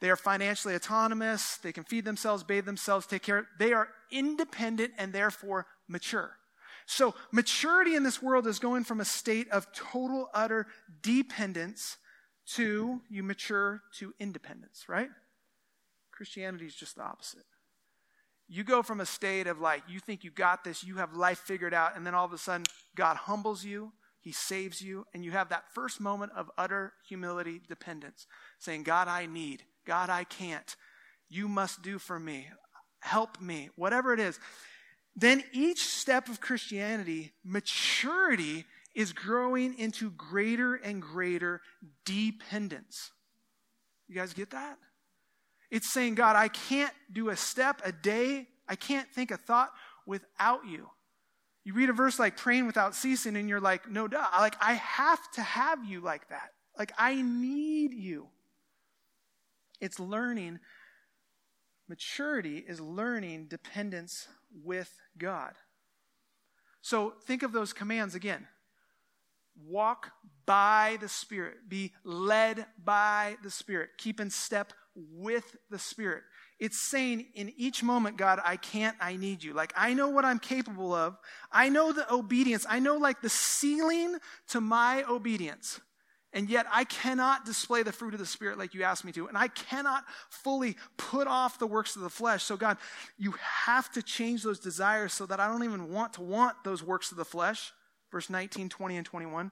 they 0.00 0.10
are 0.10 0.16
financially 0.16 0.74
autonomous. 0.74 1.56
They 1.56 1.72
can 1.72 1.84
feed 1.84 2.04
themselves, 2.04 2.44
bathe 2.44 2.66
themselves, 2.66 3.06
take 3.06 3.22
care. 3.22 3.46
They 3.58 3.72
are 3.72 3.88
independent 4.10 4.92
and 4.98 5.12
therefore 5.12 5.66
mature. 5.88 6.36
So, 6.90 7.14
maturity 7.30 7.96
in 7.96 8.02
this 8.02 8.22
world 8.22 8.46
is 8.46 8.58
going 8.58 8.82
from 8.84 8.98
a 8.98 9.04
state 9.04 9.50
of 9.50 9.70
total, 9.74 10.30
utter 10.32 10.66
dependence 11.02 11.98
to 12.54 13.02
you 13.10 13.22
mature 13.22 13.82
to 13.98 14.14
independence, 14.18 14.86
right? 14.88 15.10
Christianity 16.10 16.64
is 16.64 16.74
just 16.74 16.96
the 16.96 17.02
opposite. 17.02 17.44
You 18.48 18.64
go 18.64 18.82
from 18.82 19.00
a 19.00 19.06
state 19.06 19.46
of 19.46 19.60
like, 19.60 19.82
you 19.86 20.00
think 20.00 20.24
you 20.24 20.30
got 20.30 20.64
this, 20.64 20.82
you 20.82 20.96
have 20.96 21.12
life 21.12 21.40
figured 21.40 21.74
out, 21.74 21.94
and 21.94 22.06
then 22.06 22.14
all 22.14 22.24
of 22.24 22.32
a 22.32 22.38
sudden, 22.38 22.64
God 22.96 23.18
humbles 23.18 23.62
you, 23.62 23.92
He 24.22 24.32
saves 24.32 24.80
you, 24.80 25.06
and 25.12 25.22
you 25.22 25.32
have 25.32 25.50
that 25.50 25.64
first 25.74 26.00
moment 26.00 26.32
of 26.34 26.50
utter 26.56 26.94
humility, 27.06 27.60
dependence, 27.68 28.26
saying, 28.58 28.84
God, 28.84 29.08
I 29.08 29.26
need. 29.26 29.62
God, 29.86 30.08
I 30.08 30.24
can't. 30.24 30.74
You 31.28 31.48
must 31.48 31.82
do 31.82 31.98
for 31.98 32.18
me. 32.18 32.46
Help 33.00 33.42
me. 33.42 33.68
Whatever 33.76 34.14
it 34.14 34.20
is. 34.20 34.40
Then 35.18 35.42
each 35.52 35.84
step 35.84 36.28
of 36.28 36.40
Christianity, 36.40 37.32
maturity 37.42 38.64
is 38.94 39.12
growing 39.12 39.76
into 39.76 40.12
greater 40.12 40.76
and 40.76 41.02
greater 41.02 41.60
dependence. 42.04 43.10
You 44.06 44.14
guys 44.14 44.32
get 44.32 44.50
that? 44.50 44.78
It's 45.72 45.92
saying, 45.92 46.14
God, 46.14 46.36
I 46.36 46.46
can't 46.46 46.94
do 47.12 47.30
a 47.30 47.36
step 47.36 47.82
a 47.84 47.90
day, 47.90 48.46
I 48.68 48.76
can't 48.76 49.08
think 49.12 49.32
a 49.32 49.36
thought 49.36 49.72
without 50.06 50.68
you. 50.68 50.88
You 51.64 51.74
read 51.74 51.90
a 51.90 51.94
verse 51.94 52.20
like 52.20 52.36
praying 52.36 52.68
without 52.68 52.94
ceasing, 52.94 53.36
and 53.36 53.48
you're 53.48 53.60
like, 53.60 53.90
no, 53.90 54.06
duh. 54.06 54.24
Like, 54.38 54.54
I 54.60 54.74
have 54.74 55.18
to 55.32 55.42
have 55.42 55.84
you 55.84 56.00
like 56.00 56.28
that. 56.28 56.52
Like, 56.78 56.92
I 56.96 57.20
need 57.20 57.92
you. 57.92 58.28
It's 59.80 59.98
learning, 59.98 60.60
maturity 61.88 62.58
is 62.58 62.80
learning 62.80 63.46
dependence 63.46 64.28
with 64.64 64.92
God. 65.16 65.54
So 66.80 67.14
think 67.24 67.42
of 67.42 67.52
those 67.52 67.72
commands 67.72 68.14
again. 68.14 68.46
Walk 69.66 70.12
by 70.46 70.98
the 71.00 71.08
Spirit. 71.08 71.68
Be 71.68 71.92
led 72.04 72.66
by 72.82 73.36
the 73.42 73.50
Spirit. 73.50 73.90
Keep 73.98 74.20
in 74.20 74.30
step 74.30 74.72
with 74.94 75.56
the 75.70 75.78
Spirit. 75.78 76.22
It's 76.58 76.78
saying 76.78 77.26
in 77.34 77.52
each 77.56 77.82
moment, 77.82 78.16
God, 78.16 78.40
I 78.44 78.56
can't, 78.56 78.96
I 79.00 79.16
need 79.16 79.44
you. 79.44 79.52
Like, 79.52 79.72
I 79.76 79.94
know 79.94 80.08
what 80.08 80.24
I'm 80.24 80.38
capable 80.38 80.92
of. 80.92 81.16
I 81.52 81.68
know 81.68 81.92
the 81.92 82.12
obedience. 82.12 82.66
I 82.68 82.78
know, 82.78 82.96
like, 82.96 83.20
the 83.20 83.28
ceiling 83.28 84.16
to 84.48 84.60
my 84.60 85.04
obedience. 85.08 85.80
And 86.32 86.50
yet 86.50 86.66
I 86.70 86.84
cannot 86.84 87.46
display 87.46 87.82
the 87.82 87.92
fruit 87.92 88.12
of 88.12 88.20
the 88.20 88.26
Spirit 88.26 88.58
like 88.58 88.74
you 88.74 88.82
asked 88.82 89.04
me 89.04 89.12
to. 89.12 89.28
And 89.28 89.38
I 89.38 89.48
cannot 89.48 90.04
fully 90.28 90.76
put 90.98 91.26
off 91.26 91.58
the 91.58 91.66
works 91.66 91.96
of 91.96 92.02
the 92.02 92.10
flesh. 92.10 92.42
So, 92.42 92.56
God, 92.56 92.76
you 93.16 93.34
have 93.40 93.90
to 93.92 94.02
change 94.02 94.42
those 94.42 94.58
desires 94.58 95.14
so 95.14 95.24
that 95.26 95.40
I 95.40 95.48
don't 95.48 95.64
even 95.64 95.90
want 95.90 96.14
to 96.14 96.20
want 96.20 96.56
those 96.64 96.82
works 96.82 97.10
of 97.10 97.16
the 97.16 97.24
flesh. 97.24 97.72
verse 98.10 98.28
19, 98.28 98.68
20, 98.68 98.96
and 98.98 99.06
21. 99.06 99.50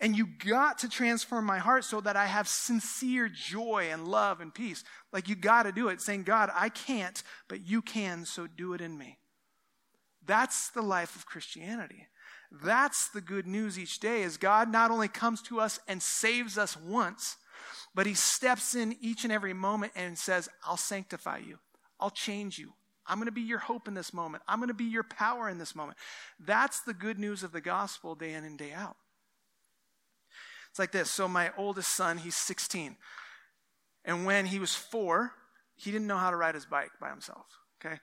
And 0.00 0.16
you 0.16 0.26
got 0.26 0.78
to 0.78 0.88
transform 0.88 1.44
my 1.44 1.58
heart 1.58 1.84
so 1.84 2.00
that 2.00 2.16
I 2.16 2.26
have 2.26 2.48
sincere 2.48 3.28
joy 3.28 3.88
and 3.92 4.08
love 4.08 4.40
and 4.40 4.52
peace. 4.52 4.82
Like 5.12 5.28
you 5.28 5.36
got 5.36 5.62
to 5.62 5.72
do 5.72 5.88
it, 5.88 6.00
saying, 6.00 6.24
God, 6.24 6.50
I 6.52 6.68
can't, 6.68 7.22
but 7.48 7.66
you 7.66 7.80
can, 7.80 8.24
so 8.24 8.48
do 8.48 8.74
it 8.74 8.80
in 8.80 8.98
me. 8.98 9.18
That's 10.26 10.70
the 10.70 10.82
life 10.82 11.14
of 11.14 11.26
Christianity. 11.26 12.08
That's 12.62 13.08
the 13.08 13.20
good 13.20 13.46
news 13.46 13.78
each 13.78 13.98
day 13.98 14.22
is 14.22 14.36
God 14.36 14.70
not 14.70 14.90
only 14.90 15.08
comes 15.08 15.42
to 15.42 15.60
us 15.60 15.80
and 15.88 16.02
saves 16.02 16.56
us 16.56 16.76
once, 16.76 17.36
but 17.94 18.06
he 18.06 18.14
steps 18.14 18.74
in 18.74 18.96
each 19.00 19.24
and 19.24 19.32
every 19.32 19.52
moment 19.52 19.92
and 19.96 20.16
says, 20.16 20.48
I'll 20.64 20.76
sanctify 20.76 21.38
you. 21.38 21.58
I'll 21.98 22.10
change 22.10 22.58
you. 22.58 22.72
I'm 23.06 23.18
going 23.18 23.26
to 23.26 23.32
be 23.32 23.42
your 23.42 23.58
hope 23.58 23.88
in 23.88 23.94
this 23.94 24.14
moment. 24.14 24.42
I'm 24.48 24.58
going 24.58 24.68
to 24.68 24.74
be 24.74 24.84
your 24.84 25.02
power 25.02 25.48
in 25.48 25.58
this 25.58 25.74
moment. 25.74 25.98
That's 26.38 26.80
the 26.80 26.94
good 26.94 27.18
news 27.18 27.42
of 27.42 27.52
the 27.52 27.60
gospel 27.60 28.14
day 28.14 28.32
in 28.32 28.44
and 28.44 28.58
day 28.58 28.72
out. 28.72 28.96
It's 30.70 30.78
like 30.78 30.92
this. 30.92 31.10
So, 31.10 31.28
my 31.28 31.50
oldest 31.56 31.94
son, 31.94 32.18
he's 32.18 32.34
16. 32.34 32.96
And 34.04 34.24
when 34.26 34.46
he 34.46 34.58
was 34.58 34.74
four, 34.74 35.32
he 35.76 35.90
didn't 35.90 36.06
know 36.06 36.16
how 36.16 36.30
to 36.30 36.36
ride 36.36 36.54
his 36.54 36.66
bike 36.66 36.90
by 37.00 37.10
himself. 37.10 37.46
Okay? 37.84 37.98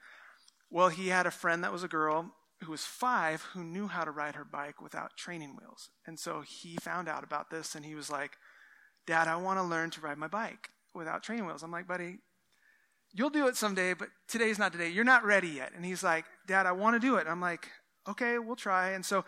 Well, 0.70 0.90
he 0.90 1.08
had 1.08 1.26
a 1.26 1.32
friend 1.32 1.64
that 1.64 1.74
was 1.74 1.84
a 1.84 1.88
girl 1.88 2.34
who 2.64 2.72
was 2.72 2.84
five 2.84 3.42
who 3.54 3.64
knew 3.64 3.88
how 3.88 4.04
to 4.04 4.12
ride 4.12 4.36
her 4.36 4.46
bike 4.46 4.82
without 4.82 5.18
training 5.18 5.56
wheels. 5.60 5.90
And 6.06 6.20
so 6.20 6.42
he 6.42 6.76
found 6.78 7.08
out 7.08 7.24
about 7.24 7.50
this 7.50 7.76
and 7.76 7.86
he 7.86 7.96
was 7.96 8.10
like, 8.10 8.38
Dad, 9.08 9.28
I 9.28 9.36
want 9.36 9.60
to 9.60 9.64
learn 9.64 9.90
to 9.92 10.02
ride 10.02 10.18
my 10.18 10.28
bike 10.28 10.70
without 10.94 11.24
training 11.24 11.46
wheels. 11.46 11.64
I'm 11.64 11.72
like, 11.72 11.88
buddy, 11.88 12.20
you'll 13.14 13.32
do 13.32 13.48
it 13.48 13.56
someday, 13.56 13.94
but 13.94 14.10
today's 14.28 14.60
not 14.60 14.72
today. 14.72 14.90
You're 14.90 15.04
not 15.04 15.26
ready 15.26 15.50
yet. 15.50 15.72
And 15.76 15.84
he's 15.84 16.04
like, 16.04 16.26
Dad, 16.48 16.66
I 16.66 16.72
want 16.72 16.96
to 16.96 17.00
do 17.00 17.16
it. 17.16 17.28
I'm 17.28 17.42
like, 17.42 17.68
okay, 18.08 18.38
we'll 18.38 18.56
try. 18.56 18.92
And 18.92 19.06
so 19.06 19.26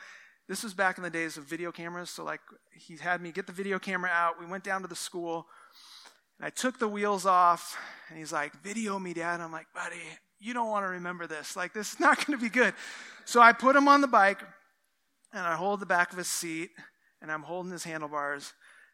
this 0.48 0.64
was 0.64 0.74
back 0.74 0.98
in 0.98 1.04
the 1.04 1.10
days 1.10 1.38
of 1.38 1.46
video 1.46 1.72
cameras. 1.72 2.10
So 2.10 2.24
like 2.24 2.42
he 2.72 2.98
had 2.98 3.22
me 3.22 3.32
get 3.32 3.48
the 3.48 3.54
video 3.54 3.80
camera 3.80 4.12
out. 4.14 4.40
We 4.40 4.46
went 4.46 4.64
down 4.64 4.84
to 4.84 4.88
the 4.88 4.96
school 4.96 5.48
and 6.38 6.46
I 6.46 6.50
took 6.50 6.78
the 6.78 6.88
wheels 6.88 7.26
off 7.26 7.78
and 8.10 8.18
he's 8.18 8.32
like, 8.32 8.54
video 8.62 9.00
me, 9.00 9.14
Dad. 9.14 9.42
I'm 9.42 9.52
like, 9.52 9.68
buddy, 9.74 10.02
you 10.44 10.54
don't 10.54 10.70
want 10.70 10.86
to 10.86 10.90
remember 10.90 11.28
this. 11.28 11.56
Like 11.56 11.74
this 11.74 11.94
is 11.94 12.00
not 12.02 12.18
going 12.26 12.38
to 12.38 12.44
be 12.44 12.50
good. 12.50 12.74
So 13.26 13.42
I 13.42 13.54
put 13.54 13.76
him 13.76 13.88
on 13.88 14.02
the 14.02 14.08
bike 14.08 14.42
and 15.32 15.42
I 15.42 15.56
hold 15.56 15.80
the 15.80 15.86
back 15.86 16.12
of 16.12 16.18
his 16.18 16.28
seat 16.28 16.72
and 17.22 17.32
I'm 17.32 17.44
holding 17.44 17.72
his 17.72 17.84
handlebars 17.84 18.54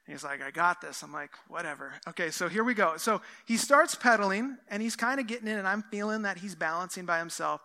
He's 0.09 0.23
like, 0.23 0.41
I 0.41 0.49
got 0.49 0.81
this. 0.81 1.03
I'm 1.03 1.13
like, 1.13 1.29
whatever. 1.47 1.93
Okay, 2.07 2.31
so 2.31 2.49
here 2.49 2.63
we 2.63 2.73
go. 2.73 2.97
So 2.97 3.21
he 3.45 3.57
starts 3.57 3.93
pedaling 3.93 4.57
and 4.67 4.81
he's 4.81 4.95
kind 4.95 5.19
of 5.19 5.27
getting 5.27 5.47
in, 5.47 5.59
and 5.59 5.67
I'm 5.67 5.83
feeling 5.91 6.23
that 6.23 6.39
he's 6.39 6.55
balancing 6.55 7.05
by 7.05 7.19
himself. 7.19 7.61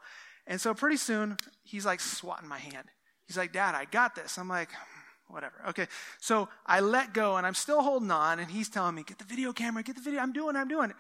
And 0.47 0.61
so 0.61 0.75
pretty 0.75 0.99
soon, 0.99 1.39
he's 1.63 1.87
like 1.87 2.01
swatting 2.01 2.49
my 2.49 2.59
hand. 2.59 2.87
He's 3.27 3.39
like, 3.39 3.53
Dad, 3.53 3.75
I 3.75 3.87
got 3.87 4.15
this. 4.15 4.37
I'm 4.37 4.49
like, 4.49 4.69
hmm, 4.71 5.33
whatever. 5.33 5.55
Okay, 5.71 5.87
so 6.21 6.51
I 6.67 6.81
let 6.81 7.15
go 7.15 7.39
and 7.39 7.47
I'm 7.47 7.55
still 7.55 7.81
holding 7.81 8.11
on, 8.11 8.39
and 8.39 8.51
he's 8.51 8.69
telling 8.69 8.95
me, 8.95 9.05
Get 9.05 9.19
the 9.19 9.25
video 9.25 9.55
camera, 9.55 9.83
get 9.83 9.97
the 9.97 10.03
video. 10.03 10.21
I'm 10.21 10.35
doing 10.35 10.55
it, 10.55 10.59
I'm 10.59 10.69
doing 10.69 10.91
it. 10.91 10.97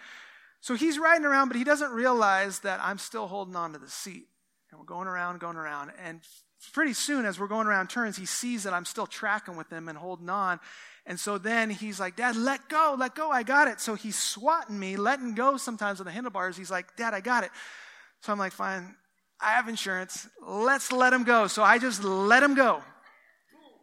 So 0.64 0.74
he's 0.74 0.98
riding 0.98 1.26
around, 1.26 1.48
but 1.48 1.58
he 1.58 1.64
doesn't 1.64 1.90
realize 1.90 2.60
that 2.60 2.80
I'm 2.82 2.96
still 2.96 3.26
holding 3.26 3.54
on 3.54 3.74
to 3.74 3.78
the 3.78 3.90
seat. 3.90 4.28
And 4.70 4.80
we're 4.80 4.86
going 4.86 5.06
around, 5.06 5.38
going 5.38 5.58
around. 5.58 5.92
And 6.02 6.22
pretty 6.72 6.94
soon, 6.94 7.26
as 7.26 7.38
we're 7.38 7.48
going 7.48 7.66
around 7.66 7.90
turns, 7.90 8.16
he 8.16 8.24
sees 8.24 8.62
that 8.62 8.72
I'm 8.72 8.86
still 8.86 9.06
tracking 9.06 9.58
with 9.58 9.68
him 9.68 9.90
and 9.90 9.98
holding 9.98 10.30
on. 10.30 10.60
And 11.04 11.20
so 11.20 11.36
then 11.36 11.68
he's 11.68 12.00
like, 12.00 12.16
Dad, 12.16 12.34
let 12.34 12.66
go, 12.70 12.96
let 12.98 13.14
go, 13.14 13.30
I 13.30 13.42
got 13.42 13.68
it. 13.68 13.78
So 13.78 13.94
he's 13.94 14.18
swatting 14.18 14.78
me, 14.78 14.96
letting 14.96 15.34
go 15.34 15.58
sometimes 15.58 16.00
of 16.00 16.06
the 16.06 16.12
handlebars. 16.12 16.56
He's 16.56 16.70
like, 16.70 16.96
Dad, 16.96 17.12
I 17.12 17.20
got 17.20 17.44
it. 17.44 17.50
So 18.22 18.32
I'm 18.32 18.38
like, 18.38 18.52
fine, 18.52 18.94
I 19.38 19.50
have 19.50 19.68
insurance. 19.68 20.26
Let's 20.48 20.90
let 20.92 21.12
him 21.12 21.24
go. 21.24 21.46
So 21.46 21.62
I 21.62 21.76
just 21.76 22.02
let 22.02 22.42
him 22.42 22.54
go. 22.54 22.82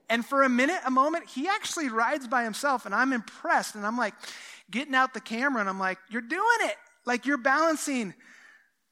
And 0.10 0.26
for 0.26 0.42
a 0.42 0.50
minute, 0.50 0.82
a 0.84 0.92
moment, 0.92 1.30
he 1.30 1.48
actually 1.48 1.90
rides 1.90 2.28
by 2.28 2.44
himself, 2.44 2.88
and 2.88 2.94
I'm 2.96 3.14
impressed. 3.14 3.76
And 3.76 3.86
I'm 3.86 3.98
like, 3.98 4.16
getting 4.72 4.96
out 4.96 5.14
the 5.14 5.22
camera, 5.22 5.60
and 5.60 5.70
I'm 5.70 5.80
like, 5.80 6.00
You're 6.10 6.22
doing 6.22 6.60
it. 6.62 6.76
Like 7.06 7.26
you're 7.26 7.38
balancing. 7.38 8.14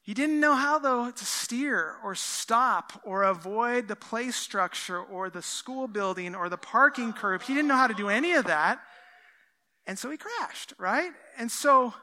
You 0.06 0.16
didn't 0.16 0.40
know 0.40 0.56
how, 0.56 0.80
though, 0.80 1.12
to 1.12 1.26
steer 1.26 1.98
or 2.04 2.16
stop 2.16 3.00
or 3.04 3.24
avoid 3.24 3.88
the 3.88 3.96
play 3.96 4.32
structure 4.32 5.00
or 5.00 5.30
the 5.30 5.44
school 5.44 5.88
building 5.88 6.34
or 6.34 6.50
the 6.50 6.58
parking 6.58 7.14
curb. 7.14 7.44
He 7.44 7.54
didn't 7.54 7.68
know 7.68 7.76
how 7.76 7.88
to 7.88 7.94
do 7.94 8.10
any 8.10 8.34
of 8.34 8.46
that. 8.46 8.80
And 9.86 10.00
so 10.00 10.10
he 10.10 10.18
crashed, 10.18 10.74
right? 10.80 11.12
And 11.38 11.52
so, 11.52 11.94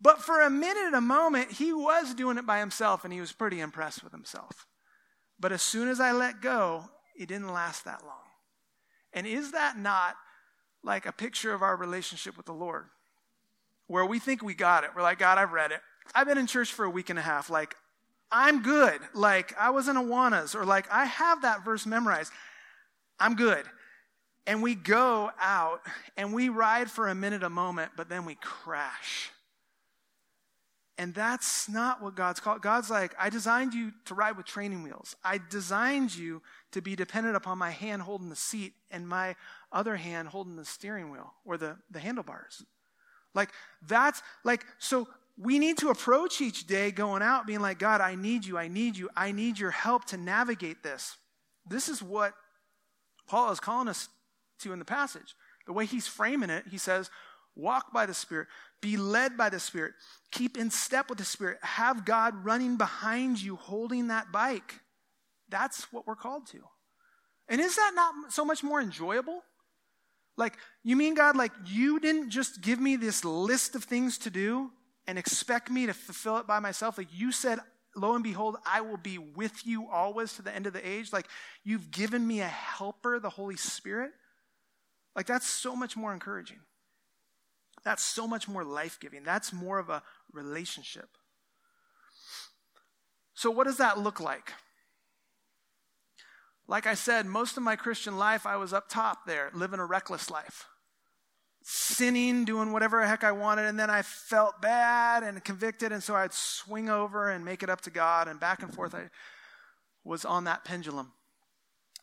but 0.00 0.20
for 0.20 0.40
a 0.40 0.50
minute, 0.50 0.94
a 0.94 1.00
moment, 1.00 1.52
he 1.52 1.72
was 1.72 2.14
doing 2.14 2.38
it 2.38 2.46
by 2.46 2.58
himself 2.58 3.04
and 3.04 3.12
he 3.12 3.20
was 3.20 3.32
pretty 3.32 3.60
impressed 3.60 4.02
with 4.02 4.12
himself. 4.12 4.66
But 5.38 5.52
as 5.52 5.62
soon 5.62 5.88
as 5.88 6.00
I 6.00 6.12
let 6.12 6.40
go, 6.40 6.86
it 7.16 7.28
didn't 7.28 7.52
last 7.52 7.84
that 7.84 8.02
long. 8.02 8.18
And 9.12 9.26
is 9.28 9.52
that 9.52 9.78
not 9.78 10.16
like 10.82 11.06
a 11.06 11.12
picture 11.12 11.54
of 11.54 11.62
our 11.62 11.76
relationship 11.76 12.36
with 12.36 12.46
the 12.46 12.52
Lord? 12.52 12.86
Where 13.86 14.04
we 14.04 14.18
think 14.18 14.42
we 14.42 14.54
got 14.54 14.84
it. 14.84 14.90
We're 14.94 15.02
like, 15.02 15.18
God, 15.18 15.38
I've 15.38 15.52
read 15.52 15.72
it. 15.72 15.80
I've 16.14 16.26
been 16.26 16.38
in 16.38 16.46
church 16.46 16.72
for 16.72 16.84
a 16.84 16.90
week 16.90 17.10
and 17.10 17.18
a 17.18 17.22
half. 17.22 17.50
Like, 17.50 17.76
I'm 18.30 18.62
good. 18.62 19.00
Like, 19.14 19.54
I 19.58 19.70
was 19.70 19.88
in 19.88 19.96
Awanas, 19.96 20.54
or 20.54 20.64
like, 20.64 20.90
I 20.90 21.04
have 21.04 21.42
that 21.42 21.64
verse 21.64 21.86
memorized. 21.86 22.32
I'm 23.20 23.36
good. 23.36 23.64
And 24.46 24.62
we 24.62 24.74
go 24.74 25.30
out 25.40 25.80
and 26.16 26.34
we 26.34 26.48
ride 26.48 26.90
for 26.90 27.08
a 27.08 27.14
minute, 27.14 27.42
a 27.42 27.50
moment, 27.50 27.92
but 27.96 28.08
then 28.08 28.24
we 28.24 28.34
crash. 28.34 29.30
And 30.96 31.12
that's 31.12 31.68
not 31.68 32.02
what 32.02 32.14
God's 32.14 32.40
called. 32.40 32.62
God's 32.62 32.90
like, 32.90 33.14
I 33.18 33.28
designed 33.28 33.74
you 33.74 33.92
to 34.04 34.14
ride 34.14 34.36
with 34.36 34.46
training 34.46 34.82
wheels. 34.82 35.16
I 35.24 35.40
designed 35.50 36.14
you 36.14 36.42
to 36.72 36.82
be 36.82 36.94
dependent 36.94 37.36
upon 37.36 37.58
my 37.58 37.70
hand 37.70 38.02
holding 38.02 38.28
the 38.28 38.36
seat 38.36 38.74
and 38.90 39.08
my 39.08 39.34
other 39.72 39.96
hand 39.96 40.28
holding 40.28 40.56
the 40.56 40.64
steering 40.64 41.10
wheel 41.10 41.34
or 41.44 41.56
the, 41.56 41.78
the 41.90 41.98
handlebars. 41.98 42.64
Like, 43.34 43.50
that's 43.86 44.22
like, 44.44 44.64
so 44.78 45.08
we 45.36 45.58
need 45.58 45.78
to 45.78 45.88
approach 45.90 46.40
each 46.40 46.66
day 46.66 46.90
going 46.90 47.22
out 47.22 47.46
being 47.46 47.60
like, 47.60 47.78
God, 47.78 48.00
I 48.00 48.14
need 48.14 48.44
you, 48.44 48.56
I 48.56 48.68
need 48.68 48.96
you, 48.96 49.10
I 49.16 49.32
need 49.32 49.58
your 49.58 49.72
help 49.72 50.04
to 50.06 50.16
navigate 50.16 50.82
this. 50.82 51.16
This 51.66 51.88
is 51.88 52.02
what 52.02 52.34
Paul 53.26 53.50
is 53.50 53.60
calling 53.60 53.88
us 53.88 54.08
to 54.60 54.72
in 54.72 54.78
the 54.78 54.84
passage. 54.84 55.34
The 55.66 55.72
way 55.72 55.86
he's 55.86 56.06
framing 56.06 56.50
it, 56.50 56.64
he 56.70 56.78
says, 56.78 57.10
walk 57.56 57.92
by 57.92 58.06
the 58.06 58.14
Spirit, 58.14 58.48
be 58.80 58.96
led 58.96 59.36
by 59.36 59.48
the 59.48 59.58
Spirit, 59.58 59.94
keep 60.30 60.56
in 60.56 60.70
step 60.70 61.08
with 61.08 61.18
the 61.18 61.24
Spirit, 61.24 61.58
have 61.62 62.04
God 62.04 62.44
running 62.44 62.76
behind 62.76 63.40
you, 63.40 63.56
holding 63.56 64.08
that 64.08 64.30
bike. 64.30 64.80
That's 65.48 65.92
what 65.92 66.06
we're 66.06 66.16
called 66.16 66.46
to. 66.48 66.58
And 67.48 67.60
is 67.60 67.76
that 67.76 67.92
not 67.94 68.32
so 68.32 68.44
much 68.44 68.62
more 68.62 68.80
enjoyable? 68.80 69.42
Like, 70.36 70.56
you 70.82 70.96
mean, 70.96 71.14
God, 71.14 71.36
like 71.36 71.52
you 71.66 72.00
didn't 72.00 72.30
just 72.30 72.60
give 72.60 72.80
me 72.80 72.96
this 72.96 73.24
list 73.24 73.74
of 73.74 73.84
things 73.84 74.18
to 74.18 74.30
do 74.30 74.70
and 75.06 75.18
expect 75.18 75.70
me 75.70 75.86
to 75.86 75.94
fulfill 75.94 76.38
it 76.38 76.46
by 76.46 76.58
myself. 76.58 76.98
Like 76.98 77.08
you 77.12 77.30
said, 77.30 77.60
lo 77.94 78.14
and 78.14 78.24
behold, 78.24 78.56
I 78.66 78.80
will 78.80 78.96
be 78.96 79.18
with 79.18 79.66
you 79.66 79.88
always 79.88 80.32
to 80.34 80.42
the 80.42 80.54
end 80.54 80.66
of 80.66 80.72
the 80.72 80.86
age. 80.86 81.12
Like 81.12 81.26
you've 81.62 81.90
given 81.90 82.26
me 82.26 82.40
a 82.40 82.48
helper, 82.48 83.20
the 83.20 83.30
Holy 83.30 83.56
Spirit. 83.56 84.12
Like 85.14 85.26
that's 85.26 85.46
so 85.46 85.76
much 85.76 85.96
more 85.96 86.12
encouraging. 86.12 86.58
That's 87.84 88.02
so 88.02 88.26
much 88.26 88.48
more 88.48 88.64
life 88.64 88.98
giving. 88.98 89.22
That's 89.24 89.52
more 89.52 89.78
of 89.78 89.90
a 89.90 90.02
relationship. 90.32 91.08
So, 93.34 93.50
what 93.50 93.66
does 93.66 93.76
that 93.76 93.98
look 93.98 94.20
like? 94.20 94.52
Like 96.66 96.86
I 96.86 96.94
said, 96.94 97.26
most 97.26 97.56
of 97.56 97.62
my 97.62 97.76
Christian 97.76 98.16
life, 98.16 98.46
I 98.46 98.56
was 98.56 98.72
up 98.72 98.88
top 98.88 99.26
there, 99.26 99.50
living 99.54 99.80
a 99.80 99.86
reckless 99.86 100.30
life 100.30 100.66
sinning, 101.66 102.44
doing 102.44 102.72
whatever 102.72 103.00
the 103.00 103.08
heck 103.08 103.24
I 103.24 103.32
wanted, 103.32 103.64
and 103.64 103.80
then 103.80 103.88
I 103.88 104.02
felt 104.02 104.60
bad 104.60 105.22
and 105.22 105.42
convicted, 105.42 105.92
and 105.92 106.02
so 106.02 106.14
I'd 106.14 106.34
swing 106.34 106.90
over 106.90 107.30
and 107.30 107.42
make 107.42 107.62
it 107.62 107.70
up 107.70 107.80
to 107.82 107.90
God, 107.90 108.28
and 108.28 108.38
back 108.38 108.62
and 108.62 108.72
forth 108.72 108.94
I 108.94 109.08
was 110.04 110.26
on 110.26 110.44
that 110.44 110.62
pendulum. 110.62 111.12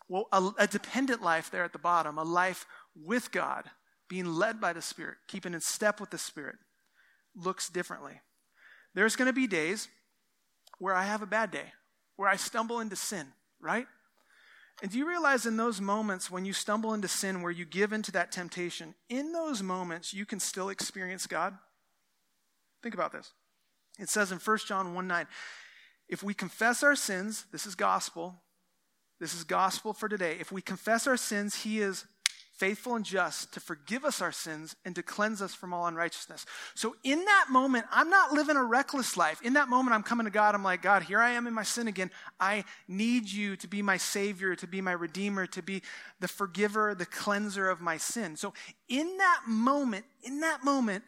Well, 0.10 0.28
a, 0.32 0.50
a 0.58 0.67
dependent 0.67 1.21
life 1.21 1.52
there 1.52 1.63
at 1.63 1.74
the 1.74 1.80
bottom, 1.80 2.17
a 2.17 2.24
life 2.24 2.65
with 2.95 3.32
God, 3.32 3.65
being 4.10 4.25
led 4.25 4.60
by 4.60 4.73
the 4.73 4.81
Spirit, 4.81 5.17
keeping 5.27 5.54
in 5.54 5.62
step 5.62 6.02
with 6.02 6.10
the 6.10 6.17
Spirit, 6.17 6.56
looks 7.35 7.69
differently. 7.69 8.19
There's 8.96 9.15
going 9.15 9.27
to 9.27 9.33
be 9.33 9.46
days 9.46 9.90
where 10.79 10.96
I 10.96 11.04
have 11.04 11.21
a 11.21 11.27
bad 11.27 11.52
day, 11.52 11.73
where 12.15 12.27
I 12.27 12.35
stumble 12.35 12.79
into 12.79 12.96
sin, 12.96 13.27
right? 13.60 13.85
And 14.82 14.92
do 14.92 14.98
you 14.98 15.08
realize 15.08 15.46
in 15.46 15.58
those 15.58 15.80
moments 15.80 16.32
when 16.32 16.46
you 16.46 16.54
stumble 16.54 16.94
into 16.94 17.08
sin, 17.08 17.42
where 17.42 17.52
you 17.52 17.65
give 17.65 17.94
into 17.94 18.12
that 18.13 18.32
temptation, 18.32 18.96
in 19.10 19.32
those 19.32 19.62
moments 19.62 20.13
you 20.13 20.26
can 20.26 20.40
still 20.40 20.69
experience 20.69 21.28
God? 21.28 21.56
Think 22.82 22.96
about 22.96 23.12
this. 23.12 23.32
It 24.00 24.10
says 24.10 24.32
in 24.32 24.40
1 24.40 24.58
John 24.67 24.94
1 24.94 25.08
9, 25.08 25.28
if 26.10 26.24
we 26.24 26.34
confess 26.34 26.84
our 26.84 26.96
sins, 26.96 27.46
this 27.52 27.65
is 27.65 27.76
gospel, 27.76 28.42
this 29.19 29.36
is 29.36 29.44
gospel 29.44 29.94
for 29.94 30.10
today. 30.10 30.38
If 30.40 30.52
we 30.52 30.62
confess 30.62 31.06
our 31.06 31.17
sins, 31.17 31.63
he 31.63 31.80
is 31.80 32.06
faithful 32.62 32.93
and 32.93 33.03
just 33.03 33.51
to 33.51 33.59
forgive 33.59 34.05
us 34.05 34.21
our 34.21 34.31
sins 34.31 34.75
and 34.85 34.93
to 34.93 35.01
cleanse 35.01 35.41
us 35.41 35.51
from 35.51 35.73
all 35.73 35.87
unrighteousness. 35.87 36.45
So 36.75 36.95
in 37.03 37.25
that 37.25 37.47
moment, 37.49 37.87
I'm 37.91 38.12
not 38.12 38.33
living 38.33 38.55
a 38.55 38.63
reckless 38.63 39.17
life. 39.17 39.41
In 39.41 39.53
that 39.53 39.67
moment, 39.67 39.95
I'm 39.95 40.03
coming 40.03 40.25
to 40.25 40.31
God. 40.31 40.53
I'm 40.53 40.63
like, 40.63 40.83
God, 40.83 41.01
here 41.01 41.19
I 41.19 41.31
am 41.31 41.47
in 41.47 41.55
my 41.55 41.63
sin 41.63 41.87
again. 41.87 42.12
I 42.39 42.63
need 42.87 43.27
you 43.27 43.55
to 43.55 43.67
be 43.67 43.81
my 43.81 43.97
Savior, 43.97 44.55
to 44.55 44.67
be 44.67 44.79
my 44.79 44.91
Redeemer, 44.91 45.47
to 45.47 45.63
be 45.63 45.81
the 46.19 46.27
forgiver, 46.27 46.93
the 46.93 47.07
cleanser 47.07 47.67
of 47.67 47.81
my 47.81 47.97
sin. 47.97 48.35
So 48.35 48.53
in 48.87 49.17
that 49.17 49.41
moment, 49.47 50.05
in 50.21 50.41
that 50.41 50.63
moment, 50.63 51.03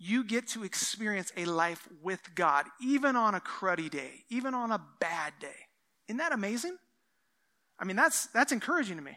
you 0.00 0.24
get 0.24 0.48
to 0.48 0.64
experience 0.64 1.32
a 1.36 1.44
life 1.44 1.88
with 2.02 2.34
God, 2.34 2.66
even 2.80 3.14
on 3.14 3.36
a 3.36 3.40
cruddy 3.40 3.88
day, 3.88 4.24
even 4.28 4.54
on 4.54 4.72
a 4.72 4.82
bad 4.98 5.34
day. 5.38 5.68
Isn't 6.08 6.18
that 6.18 6.32
amazing? 6.32 6.76
I 7.78 7.84
mean, 7.84 7.94
that's, 7.94 8.26
that's 8.26 8.50
encouraging 8.50 8.96
to 8.96 9.02
me. 9.02 9.16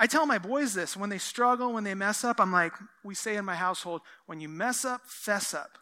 I 0.00 0.06
tell 0.06 0.24
my 0.24 0.38
boys 0.38 0.72
this 0.72 0.96
when 0.96 1.10
they 1.10 1.18
struggle, 1.18 1.74
when 1.74 1.84
they 1.84 1.94
mess 1.94 2.24
up, 2.24 2.40
I'm 2.40 2.50
like, 2.50 2.72
we 3.04 3.14
say 3.14 3.36
in 3.36 3.44
my 3.44 3.54
household, 3.54 4.00
when 4.24 4.40
you 4.40 4.48
mess 4.48 4.86
up, 4.86 5.02
fess 5.04 5.52
up. 5.52 5.76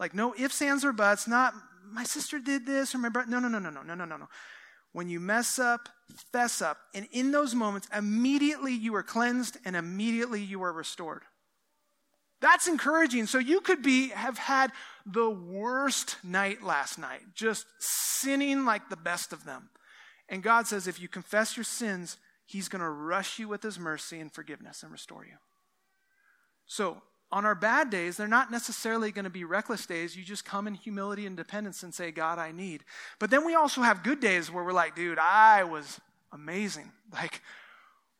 Like, 0.00 0.12
no 0.12 0.34
ifs, 0.36 0.60
ands, 0.60 0.84
or 0.84 0.92
buts, 0.92 1.28
not 1.28 1.54
my 1.88 2.02
sister 2.02 2.40
did 2.40 2.66
this 2.66 2.96
or 2.96 2.98
my 2.98 3.08
brother. 3.08 3.30
No, 3.30 3.38
no, 3.38 3.46
no, 3.46 3.60
no, 3.60 3.70
no, 3.70 3.82
no, 3.82 3.94
no, 3.94 4.04
no, 4.04 4.16
no. 4.16 4.28
When 4.92 5.08
you 5.08 5.20
mess 5.20 5.60
up, 5.60 5.88
fess 6.32 6.60
up. 6.60 6.78
And 6.94 7.06
in 7.12 7.30
those 7.30 7.54
moments, 7.54 7.88
immediately 7.96 8.72
you 8.72 8.96
are 8.96 9.04
cleansed 9.04 9.56
and 9.64 9.76
immediately 9.76 10.42
you 10.42 10.64
are 10.64 10.72
restored. 10.72 11.22
That's 12.40 12.66
encouraging. 12.66 13.26
So 13.26 13.38
you 13.38 13.60
could 13.60 13.82
be, 13.82 14.08
have 14.08 14.36
had 14.36 14.72
the 15.06 15.30
worst 15.30 16.16
night 16.24 16.64
last 16.64 16.98
night, 16.98 17.22
just 17.34 17.66
sinning 17.78 18.64
like 18.64 18.88
the 18.88 18.96
best 18.96 19.32
of 19.32 19.44
them. 19.44 19.70
And 20.28 20.42
God 20.42 20.66
says, 20.66 20.88
if 20.88 21.00
you 21.00 21.06
confess 21.06 21.56
your 21.56 21.64
sins, 21.64 22.16
He's 22.46 22.68
going 22.68 22.82
to 22.82 22.88
rush 22.88 23.38
you 23.38 23.48
with 23.48 23.62
His 23.62 23.78
mercy 23.78 24.20
and 24.20 24.32
forgiveness 24.32 24.82
and 24.82 24.92
restore 24.92 25.24
you. 25.24 25.36
So, 26.66 27.02
on 27.32 27.44
our 27.44 27.54
bad 27.54 27.90
days, 27.90 28.16
they're 28.16 28.28
not 28.28 28.52
necessarily 28.52 29.10
going 29.10 29.24
to 29.24 29.30
be 29.30 29.42
reckless 29.42 29.86
days. 29.86 30.16
You 30.16 30.22
just 30.22 30.44
come 30.44 30.68
in 30.68 30.74
humility 30.74 31.26
and 31.26 31.36
dependence 31.36 31.82
and 31.82 31.92
say, 31.92 32.12
God, 32.12 32.38
I 32.38 32.52
need. 32.52 32.84
But 33.18 33.30
then 33.30 33.44
we 33.44 33.54
also 33.54 33.80
have 33.80 34.04
good 34.04 34.20
days 34.20 34.52
where 34.52 34.62
we're 34.62 34.72
like, 34.72 34.94
dude, 34.94 35.18
I 35.18 35.64
was 35.64 36.00
amazing. 36.32 36.90
Like, 37.12 37.42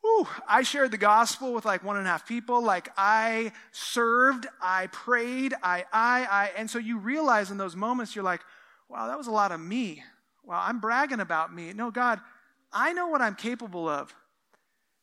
Ooh, 0.04 0.28
I 0.46 0.62
shared 0.62 0.90
the 0.90 0.98
gospel 0.98 1.54
with 1.54 1.64
like 1.64 1.82
one 1.82 1.96
and 1.96 2.06
a 2.06 2.10
half 2.10 2.28
people. 2.28 2.62
Like, 2.62 2.90
I 2.96 3.52
served, 3.72 4.46
I 4.60 4.88
prayed, 4.88 5.54
I, 5.62 5.84
I, 5.92 6.26
I. 6.30 6.50
And 6.56 6.68
so 6.70 6.78
you 6.78 6.98
realize 6.98 7.50
in 7.50 7.56
those 7.56 7.74
moments, 7.74 8.14
you're 8.14 8.24
like, 8.24 8.42
wow, 8.88 9.06
that 9.06 9.16
was 9.16 9.28
a 9.28 9.32
lot 9.32 9.50
of 9.50 9.60
me. 9.60 10.02
Well, 10.44 10.60
I'm 10.62 10.78
bragging 10.78 11.20
about 11.20 11.54
me. 11.54 11.72
No, 11.72 11.90
God, 11.90 12.20
I 12.74 12.92
know 12.92 13.06
what 13.06 13.22
I'm 13.22 13.36
capable 13.36 13.88
of. 13.88 14.14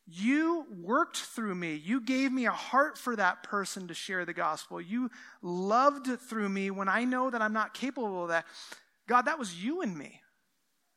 You 0.05 0.65
worked 0.81 1.17
through 1.17 1.55
me. 1.55 1.75
You 1.75 2.01
gave 2.01 2.31
me 2.33 2.45
a 2.45 2.51
heart 2.51 2.97
for 2.97 3.15
that 3.15 3.43
person 3.43 3.87
to 3.87 3.93
share 3.93 4.25
the 4.25 4.33
gospel. 4.33 4.81
You 4.81 5.09
loved 5.41 6.07
through 6.19 6.49
me 6.49 6.69
when 6.69 6.89
I 6.89 7.05
know 7.05 7.29
that 7.29 7.41
I'm 7.41 7.53
not 7.53 7.73
capable 7.73 8.23
of 8.23 8.29
that. 8.29 8.45
God, 9.07 9.23
that 9.23 9.39
was 9.39 9.63
you 9.63 9.81
and 9.81 9.97
me. 9.97 10.21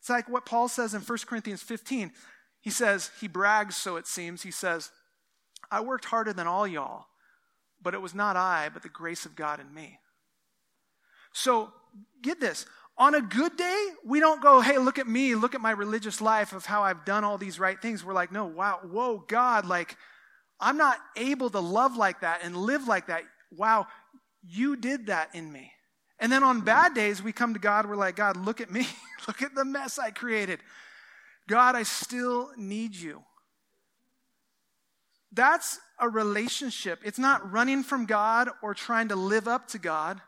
It's 0.01 0.11
like 0.11 0.29
what 0.29 0.47
Paul 0.47 0.69
says 0.69 0.95
in 0.95 1.01
1 1.01 1.19
Corinthians 1.27 1.63
15. 1.63 2.11
He 2.61 2.71
says, 2.71 3.11
he 3.21 3.29
brags, 3.29 3.77
so 3.77 3.97
it 3.97 4.07
seems. 4.07 4.43
He 4.43 4.51
says, 4.51 4.91
I 5.71 5.81
worked 5.81 6.07
harder 6.07 6.33
than 6.33 6.47
all 6.47 6.67
y'all, 6.67 7.07
but 7.81 7.95
it 7.95 8.03
was 8.03 8.15
not 8.15 8.37
I, 8.37 8.69
but 8.73 8.83
the 8.83 8.89
grace 8.89 9.25
of 9.27 9.37
God 9.37 9.61
in 9.61 9.73
me. 9.73 10.01
So 11.33 11.73
get 12.23 12.41
this. 12.41 12.67
On 12.97 13.15
a 13.15 13.21
good 13.21 13.57
day, 13.57 13.89
we 14.05 14.21
don't 14.21 14.41
go, 14.41 14.61
hey, 14.61 14.79
look 14.79 14.99
at 14.99 15.09
me, 15.09 15.35
look 15.35 15.55
at 15.55 15.61
my 15.61 15.73
religious 15.73 16.21
life 16.21 16.53
of 16.53 16.65
how 16.65 16.83
I've 16.83 17.05
done 17.05 17.25
all 17.25 17.39
these 17.39 17.59
right 17.59 17.81
things. 17.81 18.05
We're 18.05 18.15
like, 18.15 18.31
no, 18.31 18.47
wow, 18.47 18.81
whoa, 18.89 19.25
God, 19.27 19.67
like, 19.67 19.97
I'm 20.61 20.77
not 20.77 20.99
able 21.17 21.51
to 21.51 21.61
love 21.61 21.97
like 21.97 22.21
that 22.21 22.41
and 22.45 22.57
live 22.57 22.87
like 22.87 23.09
that. 23.09 23.23
Wow, 23.51 23.89
you 24.47 24.77
did 24.77 25.07
that 25.07 25.35
in 25.35 25.51
me. 25.51 25.73
And 26.21 26.31
then 26.31 26.45
on 26.45 26.61
bad 26.61 26.95
days, 26.95 27.23
we 27.23 27.33
come 27.33 27.55
to 27.55 27.61
God, 27.61 27.87
we're 27.87 27.97
like, 27.97 28.17
God, 28.17 28.37
look 28.37 28.61
at 28.61 28.71
me. 28.71 28.87
look 29.27 29.43
at 29.43 29.55
the 29.55 29.65
mess 29.65 29.99
I 29.99 30.11
created. 30.11 30.61
God, 31.49 31.75
I 31.75 31.83
still 31.83 32.51
need 32.57 32.95
you. 32.95 33.23
That's 35.33 35.81
a 35.99 36.09
relationship. 36.09 37.01
It's 37.05 37.19
not 37.19 37.51
running 37.51 37.83
from 37.83 38.07
God 38.07 38.49
or 38.63 38.73
trying 38.73 39.09
to 39.09 39.17
live 39.17 39.49
up 39.49 39.67
to 39.69 39.79
God. 39.79 40.21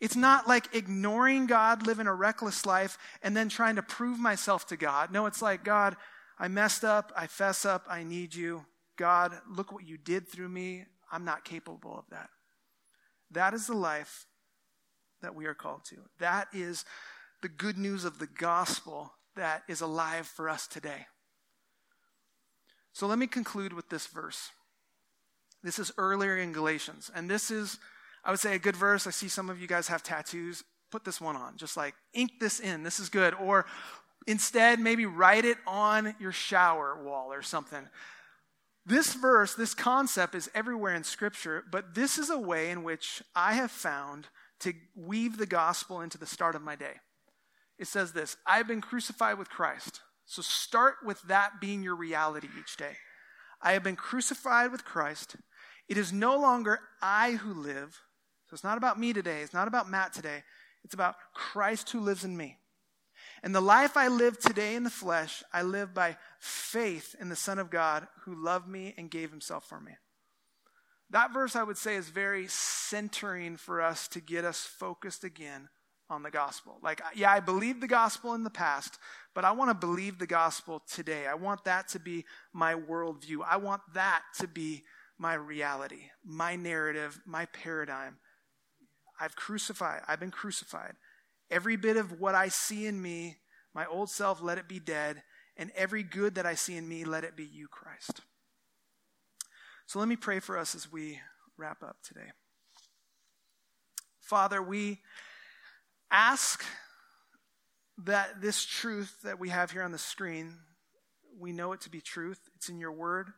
It's 0.00 0.16
not 0.16 0.46
like 0.46 0.74
ignoring 0.74 1.46
God, 1.46 1.86
living 1.86 2.06
a 2.06 2.14
reckless 2.14 2.66
life, 2.66 2.98
and 3.22 3.36
then 3.36 3.48
trying 3.48 3.76
to 3.76 3.82
prove 3.82 4.18
myself 4.18 4.66
to 4.68 4.76
God. 4.76 5.10
No, 5.10 5.26
it's 5.26 5.40
like, 5.40 5.64
God, 5.64 5.96
I 6.38 6.48
messed 6.48 6.84
up. 6.84 7.12
I 7.16 7.26
fess 7.26 7.64
up. 7.64 7.86
I 7.88 8.02
need 8.02 8.34
you. 8.34 8.66
God, 8.96 9.38
look 9.48 9.72
what 9.72 9.86
you 9.86 9.96
did 9.96 10.28
through 10.28 10.48
me. 10.48 10.84
I'm 11.10 11.24
not 11.24 11.44
capable 11.44 11.98
of 11.98 12.04
that. 12.10 12.28
That 13.30 13.54
is 13.54 13.66
the 13.66 13.76
life 13.76 14.26
that 15.22 15.34
we 15.34 15.46
are 15.46 15.54
called 15.54 15.84
to. 15.86 15.96
That 16.18 16.48
is 16.52 16.84
the 17.42 17.48
good 17.48 17.78
news 17.78 18.04
of 18.04 18.18
the 18.18 18.26
gospel 18.26 19.12
that 19.34 19.62
is 19.68 19.80
alive 19.80 20.26
for 20.26 20.48
us 20.48 20.66
today. 20.66 21.06
So 22.92 23.06
let 23.06 23.18
me 23.18 23.26
conclude 23.26 23.72
with 23.72 23.88
this 23.88 24.06
verse. 24.06 24.50
This 25.62 25.78
is 25.78 25.92
earlier 25.98 26.36
in 26.36 26.52
Galatians, 26.52 27.10
and 27.14 27.28
this 27.28 27.50
is 27.50 27.78
I 28.26 28.30
would 28.30 28.40
say 28.40 28.56
a 28.56 28.58
good 28.58 28.76
verse. 28.76 29.06
I 29.06 29.10
see 29.10 29.28
some 29.28 29.48
of 29.48 29.60
you 29.60 29.68
guys 29.68 29.86
have 29.86 30.02
tattoos. 30.02 30.64
Put 30.90 31.04
this 31.04 31.20
one 31.20 31.36
on. 31.36 31.56
Just 31.56 31.76
like 31.76 31.94
ink 32.12 32.32
this 32.40 32.58
in. 32.58 32.82
This 32.82 32.98
is 32.98 33.08
good. 33.08 33.34
Or 33.34 33.66
instead, 34.26 34.80
maybe 34.80 35.06
write 35.06 35.44
it 35.44 35.58
on 35.66 36.14
your 36.18 36.32
shower 36.32 37.02
wall 37.02 37.32
or 37.32 37.42
something. 37.42 37.88
This 38.84 39.14
verse, 39.14 39.54
this 39.54 39.74
concept 39.74 40.34
is 40.34 40.50
everywhere 40.54 40.94
in 40.94 41.04
Scripture, 41.04 41.64
but 41.70 41.94
this 41.94 42.18
is 42.18 42.28
a 42.28 42.38
way 42.38 42.70
in 42.70 42.82
which 42.82 43.22
I 43.34 43.54
have 43.54 43.70
found 43.70 44.26
to 44.60 44.74
weave 44.96 45.38
the 45.38 45.46
gospel 45.46 46.00
into 46.00 46.18
the 46.18 46.26
start 46.26 46.54
of 46.54 46.62
my 46.62 46.76
day. 46.76 46.94
It 47.78 47.86
says 47.86 48.12
this 48.12 48.36
I've 48.44 48.66
been 48.66 48.80
crucified 48.80 49.38
with 49.38 49.50
Christ. 49.50 50.00
So 50.24 50.42
start 50.42 50.96
with 51.04 51.22
that 51.22 51.60
being 51.60 51.84
your 51.84 51.94
reality 51.94 52.48
each 52.58 52.76
day. 52.76 52.96
I 53.62 53.72
have 53.72 53.84
been 53.84 53.96
crucified 53.96 54.72
with 54.72 54.84
Christ. 54.84 55.36
It 55.88 55.96
is 55.96 56.12
no 56.12 56.36
longer 56.36 56.80
I 57.00 57.32
who 57.32 57.54
live, 57.54 58.00
so 58.48 58.54
it's 58.54 58.64
not 58.64 58.78
about 58.78 58.98
me 58.98 59.12
today. 59.12 59.42
It's 59.42 59.54
not 59.54 59.68
about 59.68 59.90
Matt 59.90 60.12
today. 60.12 60.42
It's 60.84 60.94
about 60.94 61.16
Christ 61.34 61.90
who 61.90 62.00
lives 62.00 62.24
in 62.24 62.36
me. 62.36 62.58
And 63.42 63.54
the 63.54 63.60
life 63.60 63.96
I 63.96 64.08
live 64.08 64.38
today 64.38 64.74
in 64.74 64.84
the 64.84 64.90
flesh, 64.90 65.42
I 65.52 65.62
live 65.62 65.92
by 65.94 66.16
faith 66.38 67.14
in 67.20 67.28
the 67.28 67.36
Son 67.36 67.58
of 67.58 67.70
God 67.70 68.06
who 68.24 68.34
loved 68.34 68.68
me 68.68 68.94
and 68.96 69.10
gave 69.10 69.30
himself 69.30 69.68
for 69.68 69.80
me. 69.80 69.92
That 71.10 71.32
verse, 71.32 71.54
I 71.54 71.62
would 71.62 71.78
say, 71.78 71.96
is 71.96 72.08
very 72.08 72.46
centering 72.48 73.56
for 73.56 73.80
us 73.80 74.08
to 74.08 74.20
get 74.20 74.44
us 74.44 74.60
focused 74.60 75.24
again 75.24 75.68
on 76.08 76.22
the 76.22 76.30
gospel. 76.30 76.78
Like, 76.82 77.00
yeah, 77.14 77.32
I 77.32 77.40
believed 77.40 77.80
the 77.80 77.88
gospel 77.88 78.34
in 78.34 78.44
the 78.44 78.50
past, 78.50 78.98
but 79.34 79.44
I 79.44 79.52
want 79.52 79.70
to 79.70 79.86
believe 79.86 80.18
the 80.18 80.26
gospel 80.26 80.82
today. 80.90 81.26
I 81.26 81.34
want 81.34 81.64
that 81.64 81.88
to 81.88 82.00
be 82.00 82.24
my 82.52 82.74
worldview. 82.74 83.38
I 83.48 83.56
want 83.56 83.82
that 83.94 84.22
to 84.38 84.48
be 84.48 84.84
my 85.18 85.34
reality, 85.34 86.10
my 86.24 86.56
narrative, 86.56 87.20
my 87.24 87.46
paradigm. 87.46 88.18
I've 89.20 89.36
crucified, 89.36 90.02
I've 90.06 90.20
been 90.20 90.30
crucified. 90.30 90.94
Every 91.50 91.76
bit 91.76 91.96
of 91.96 92.20
what 92.20 92.34
I 92.34 92.48
see 92.48 92.86
in 92.86 93.00
me, 93.00 93.36
my 93.74 93.86
old 93.86 94.10
self, 94.10 94.42
let 94.42 94.58
it 94.58 94.68
be 94.68 94.80
dead. 94.80 95.22
And 95.56 95.70
every 95.74 96.02
good 96.02 96.34
that 96.34 96.44
I 96.44 96.54
see 96.54 96.76
in 96.76 96.88
me, 96.88 97.04
let 97.04 97.24
it 97.24 97.36
be 97.36 97.44
you, 97.44 97.68
Christ. 97.68 98.20
So 99.86 99.98
let 99.98 100.08
me 100.08 100.16
pray 100.16 100.40
for 100.40 100.58
us 100.58 100.74
as 100.74 100.90
we 100.90 101.20
wrap 101.56 101.82
up 101.82 101.96
today. 102.02 102.32
Father, 104.20 104.60
we 104.60 105.00
ask 106.10 106.64
that 107.98 108.42
this 108.42 108.64
truth 108.64 109.16
that 109.22 109.38
we 109.38 109.48
have 109.48 109.70
here 109.70 109.82
on 109.82 109.92
the 109.92 109.98
screen, 109.98 110.52
we 111.38 111.52
know 111.52 111.72
it 111.72 111.80
to 111.82 111.90
be 111.90 112.00
truth. 112.00 112.40
It's 112.56 112.68
in 112.68 112.78
your 112.78 112.92
word. 112.92 113.32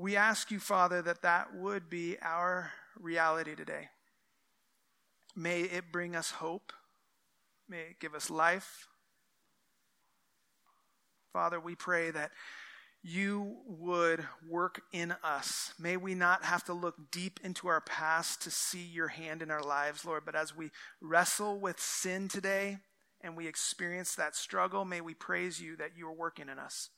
We 0.00 0.16
ask 0.16 0.50
you, 0.50 0.60
Father, 0.60 1.02
that 1.02 1.20
that 1.20 1.54
would 1.54 1.90
be 1.90 2.16
our 2.22 2.72
reality 2.98 3.54
today. 3.54 3.90
May 5.36 5.60
it 5.60 5.92
bring 5.92 6.16
us 6.16 6.30
hope. 6.30 6.72
May 7.68 7.80
it 7.80 8.00
give 8.00 8.14
us 8.14 8.30
life. 8.30 8.88
Father, 11.34 11.60
we 11.60 11.74
pray 11.74 12.10
that 12.12 12.30
you 13.02 13.58
would 13.66 14.24
work 14.48 14.80
in 14.90 15.14
us. 15.22 15.74
May 15.78 15.98
we 15.98 16.14
not 16.14 16.44
have 16.46 16.64
to 16.64 16.72
look 16.72 17.10
deep 17.10 17.38
into 17.44 17.68
our 17.68 17.82
past 17.82 18.40
to 18.44 18.50
see 18.50 18.82
your 18.82 19.08
hand 19.08 19.42
in 19.42 19.50
our 19.50 19.62
lives, 19.62 20.06
Lord, 20.06 20.22
but 20.24 20.34
as 20.34 20.56
we 20.56 20.70
wrestle 21.02 21.60
with 21.60 21.78
sin 21.78 22.28
today 22.28 22.78
and 23.20 23.36
we 23.36 23.46
experience 23.46 24.14
that 24.14 24.34
struggle, 24.34 24.86
may 24.86 25.02
we 25.02 25.12
praise 25.12 25.60
you 25.60 25.76
that 25.76 25.90
you 25.94 26.08
are 26.08 26.14
working 26.14 26.48
in 26.48 26.58
us. 26.58 26.88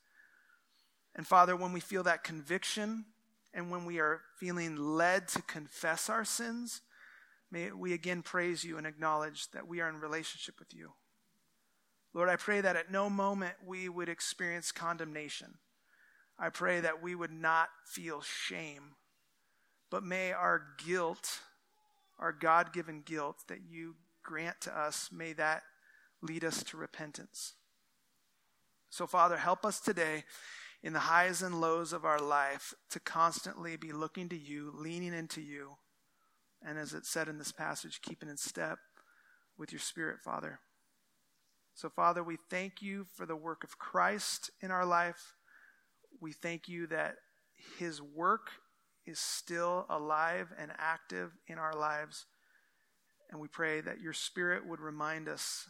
And 1.15 1.27
Father, 1.27 1.55
when 1.55 1.73
we 1.73 1.79
feel 1.79 2.03
that 2.03 2.23
conviction, 2.23 3.05
and 3.53 3.69
when 3.69 3.85
we 3.85 3.99
are 3.99 4.21
feeling 4.39 4.75
led 4.75 5.27
to 5.29 5.41
confess 5.43 6.09
our 6.09 6.25
sins, 6.25 6.81
may 7.51 7.71
we 7.71 7.93
again 7.93 8.23
praise 8.23 8.63
you 8.63 8.77
and 8.77 8.87
acknowledge 8.87 9.51
that 9.51 9.67
we 9.67 9.79
are 9.79 9.89
in 9.89 9.99
relationship 9.99 10.55
with 10.57 10.73
you. 10.73 10.93
Lord, 12.13 12.29
I 12.29 12.35
pray 12.35 12.61
that 12.61 12.75
at 12.75 12.91
no 12.91 13.09
moment 13.09 13.53
we 13.65 13.89
would 13.89 14.09
experience 14.09 14.71
condemnation. 14.71 15.55
I 16.37 16.49
pray 16.49 16.79
that 16.79 17.01
we 17.01 17.13
would 17.13 17.31
not 17.31 17.69
feel 17.85 18.21
shame, 18.21 18.95
but 19.91 20.03
may 20.03 20.31
our 20.31 20.63
guilt, 20.83 21.39
our 22.19 22.31
God 22.31 22.73
given 22.73 23.01
guilt 23.01 23.43
that 23.47 23.61
you 23.69 23.95
grant 24.23 24.61
to 24.61 24.77
us, 24.77 25.09
may 25.11 25.33
that 25.33 25.63
lead 26.21 26.43
us 26.43 26.63
to 26.63 26.77
repentance. 26.77 27.53
So, 28.89 29.05
Father, 29.05 29.37
help 29.37 29.65
us 29.65 29.79
today 29.79 30.23
in 30.83 30.91
the 30.91 30.99
highs 30.99 31.41
and 31.41 31.61
lows 31.61 31.93
of 31.93 32.03
our 32.03 32.19
life 32.19 32.73
to 32.89 32.99
constantly 32.99 33.77
be 33.77 33.93
looking 33.93 34.27
to 34.29 34.37
you, 34.37 34.71
leaning 34.75 35.13
into 35.13 35.41
you, 35.41 35.77
and 36.61 36.77
as 36.77 36.93
it 36.93 37.05
said 37.05 37.29
in 37.29 37.37
this 37.37 37.53
passage, 37.53 38.01
keeping 38.01 38.29
in 38.29 38.37
step 38.37 38.77
with 39.57 39.71
your 39.71 39.79
Spirit, 39.79 40.19
Father. 40.23 40.59
So, 41.73 41.89
Father, 41.89 42.23
we 42.23 42.37
thank 42.49 42.81
you 42.81 43.07
for 43.13 43.25
the 43.25 43.35
work 43.35 43.63
of 43.63 43.79
Christ 43.79 44.51
in 44.61 44.71
our 44.71 44.85
life. 44.85 45.35
We 46.21 46.33
thank 46.33 46.67
you 46.67 46.85
that 46.87 47.15
his 47.79 48.01
work 48.01 48.49
is 49.05 49.19
still 49.19 49.85
alive 49.89 50.53
and 50.57 50.71
active 50.77 51.31
in 51.47 51.57
our 51.57 51.73
lives. 51.73 52.25
And 53.31 53.39
we 53.41 53.47
pray 53.47 53.81
that 53.81 54.01
your 54.01 54.13
Spirit 54.13 54.67
would 54.67 54.79
remind 54.79 55.27
us 55.27 55.67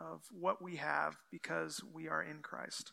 of 0.00 0.22
what 0.30 0.60
we 0.60 0.76
have 0.76 1.16
because 1.30 1.80
we 1.92 2.08
are 2.08 2.22
in 2.22 2.40
Christ. 2.42 2.92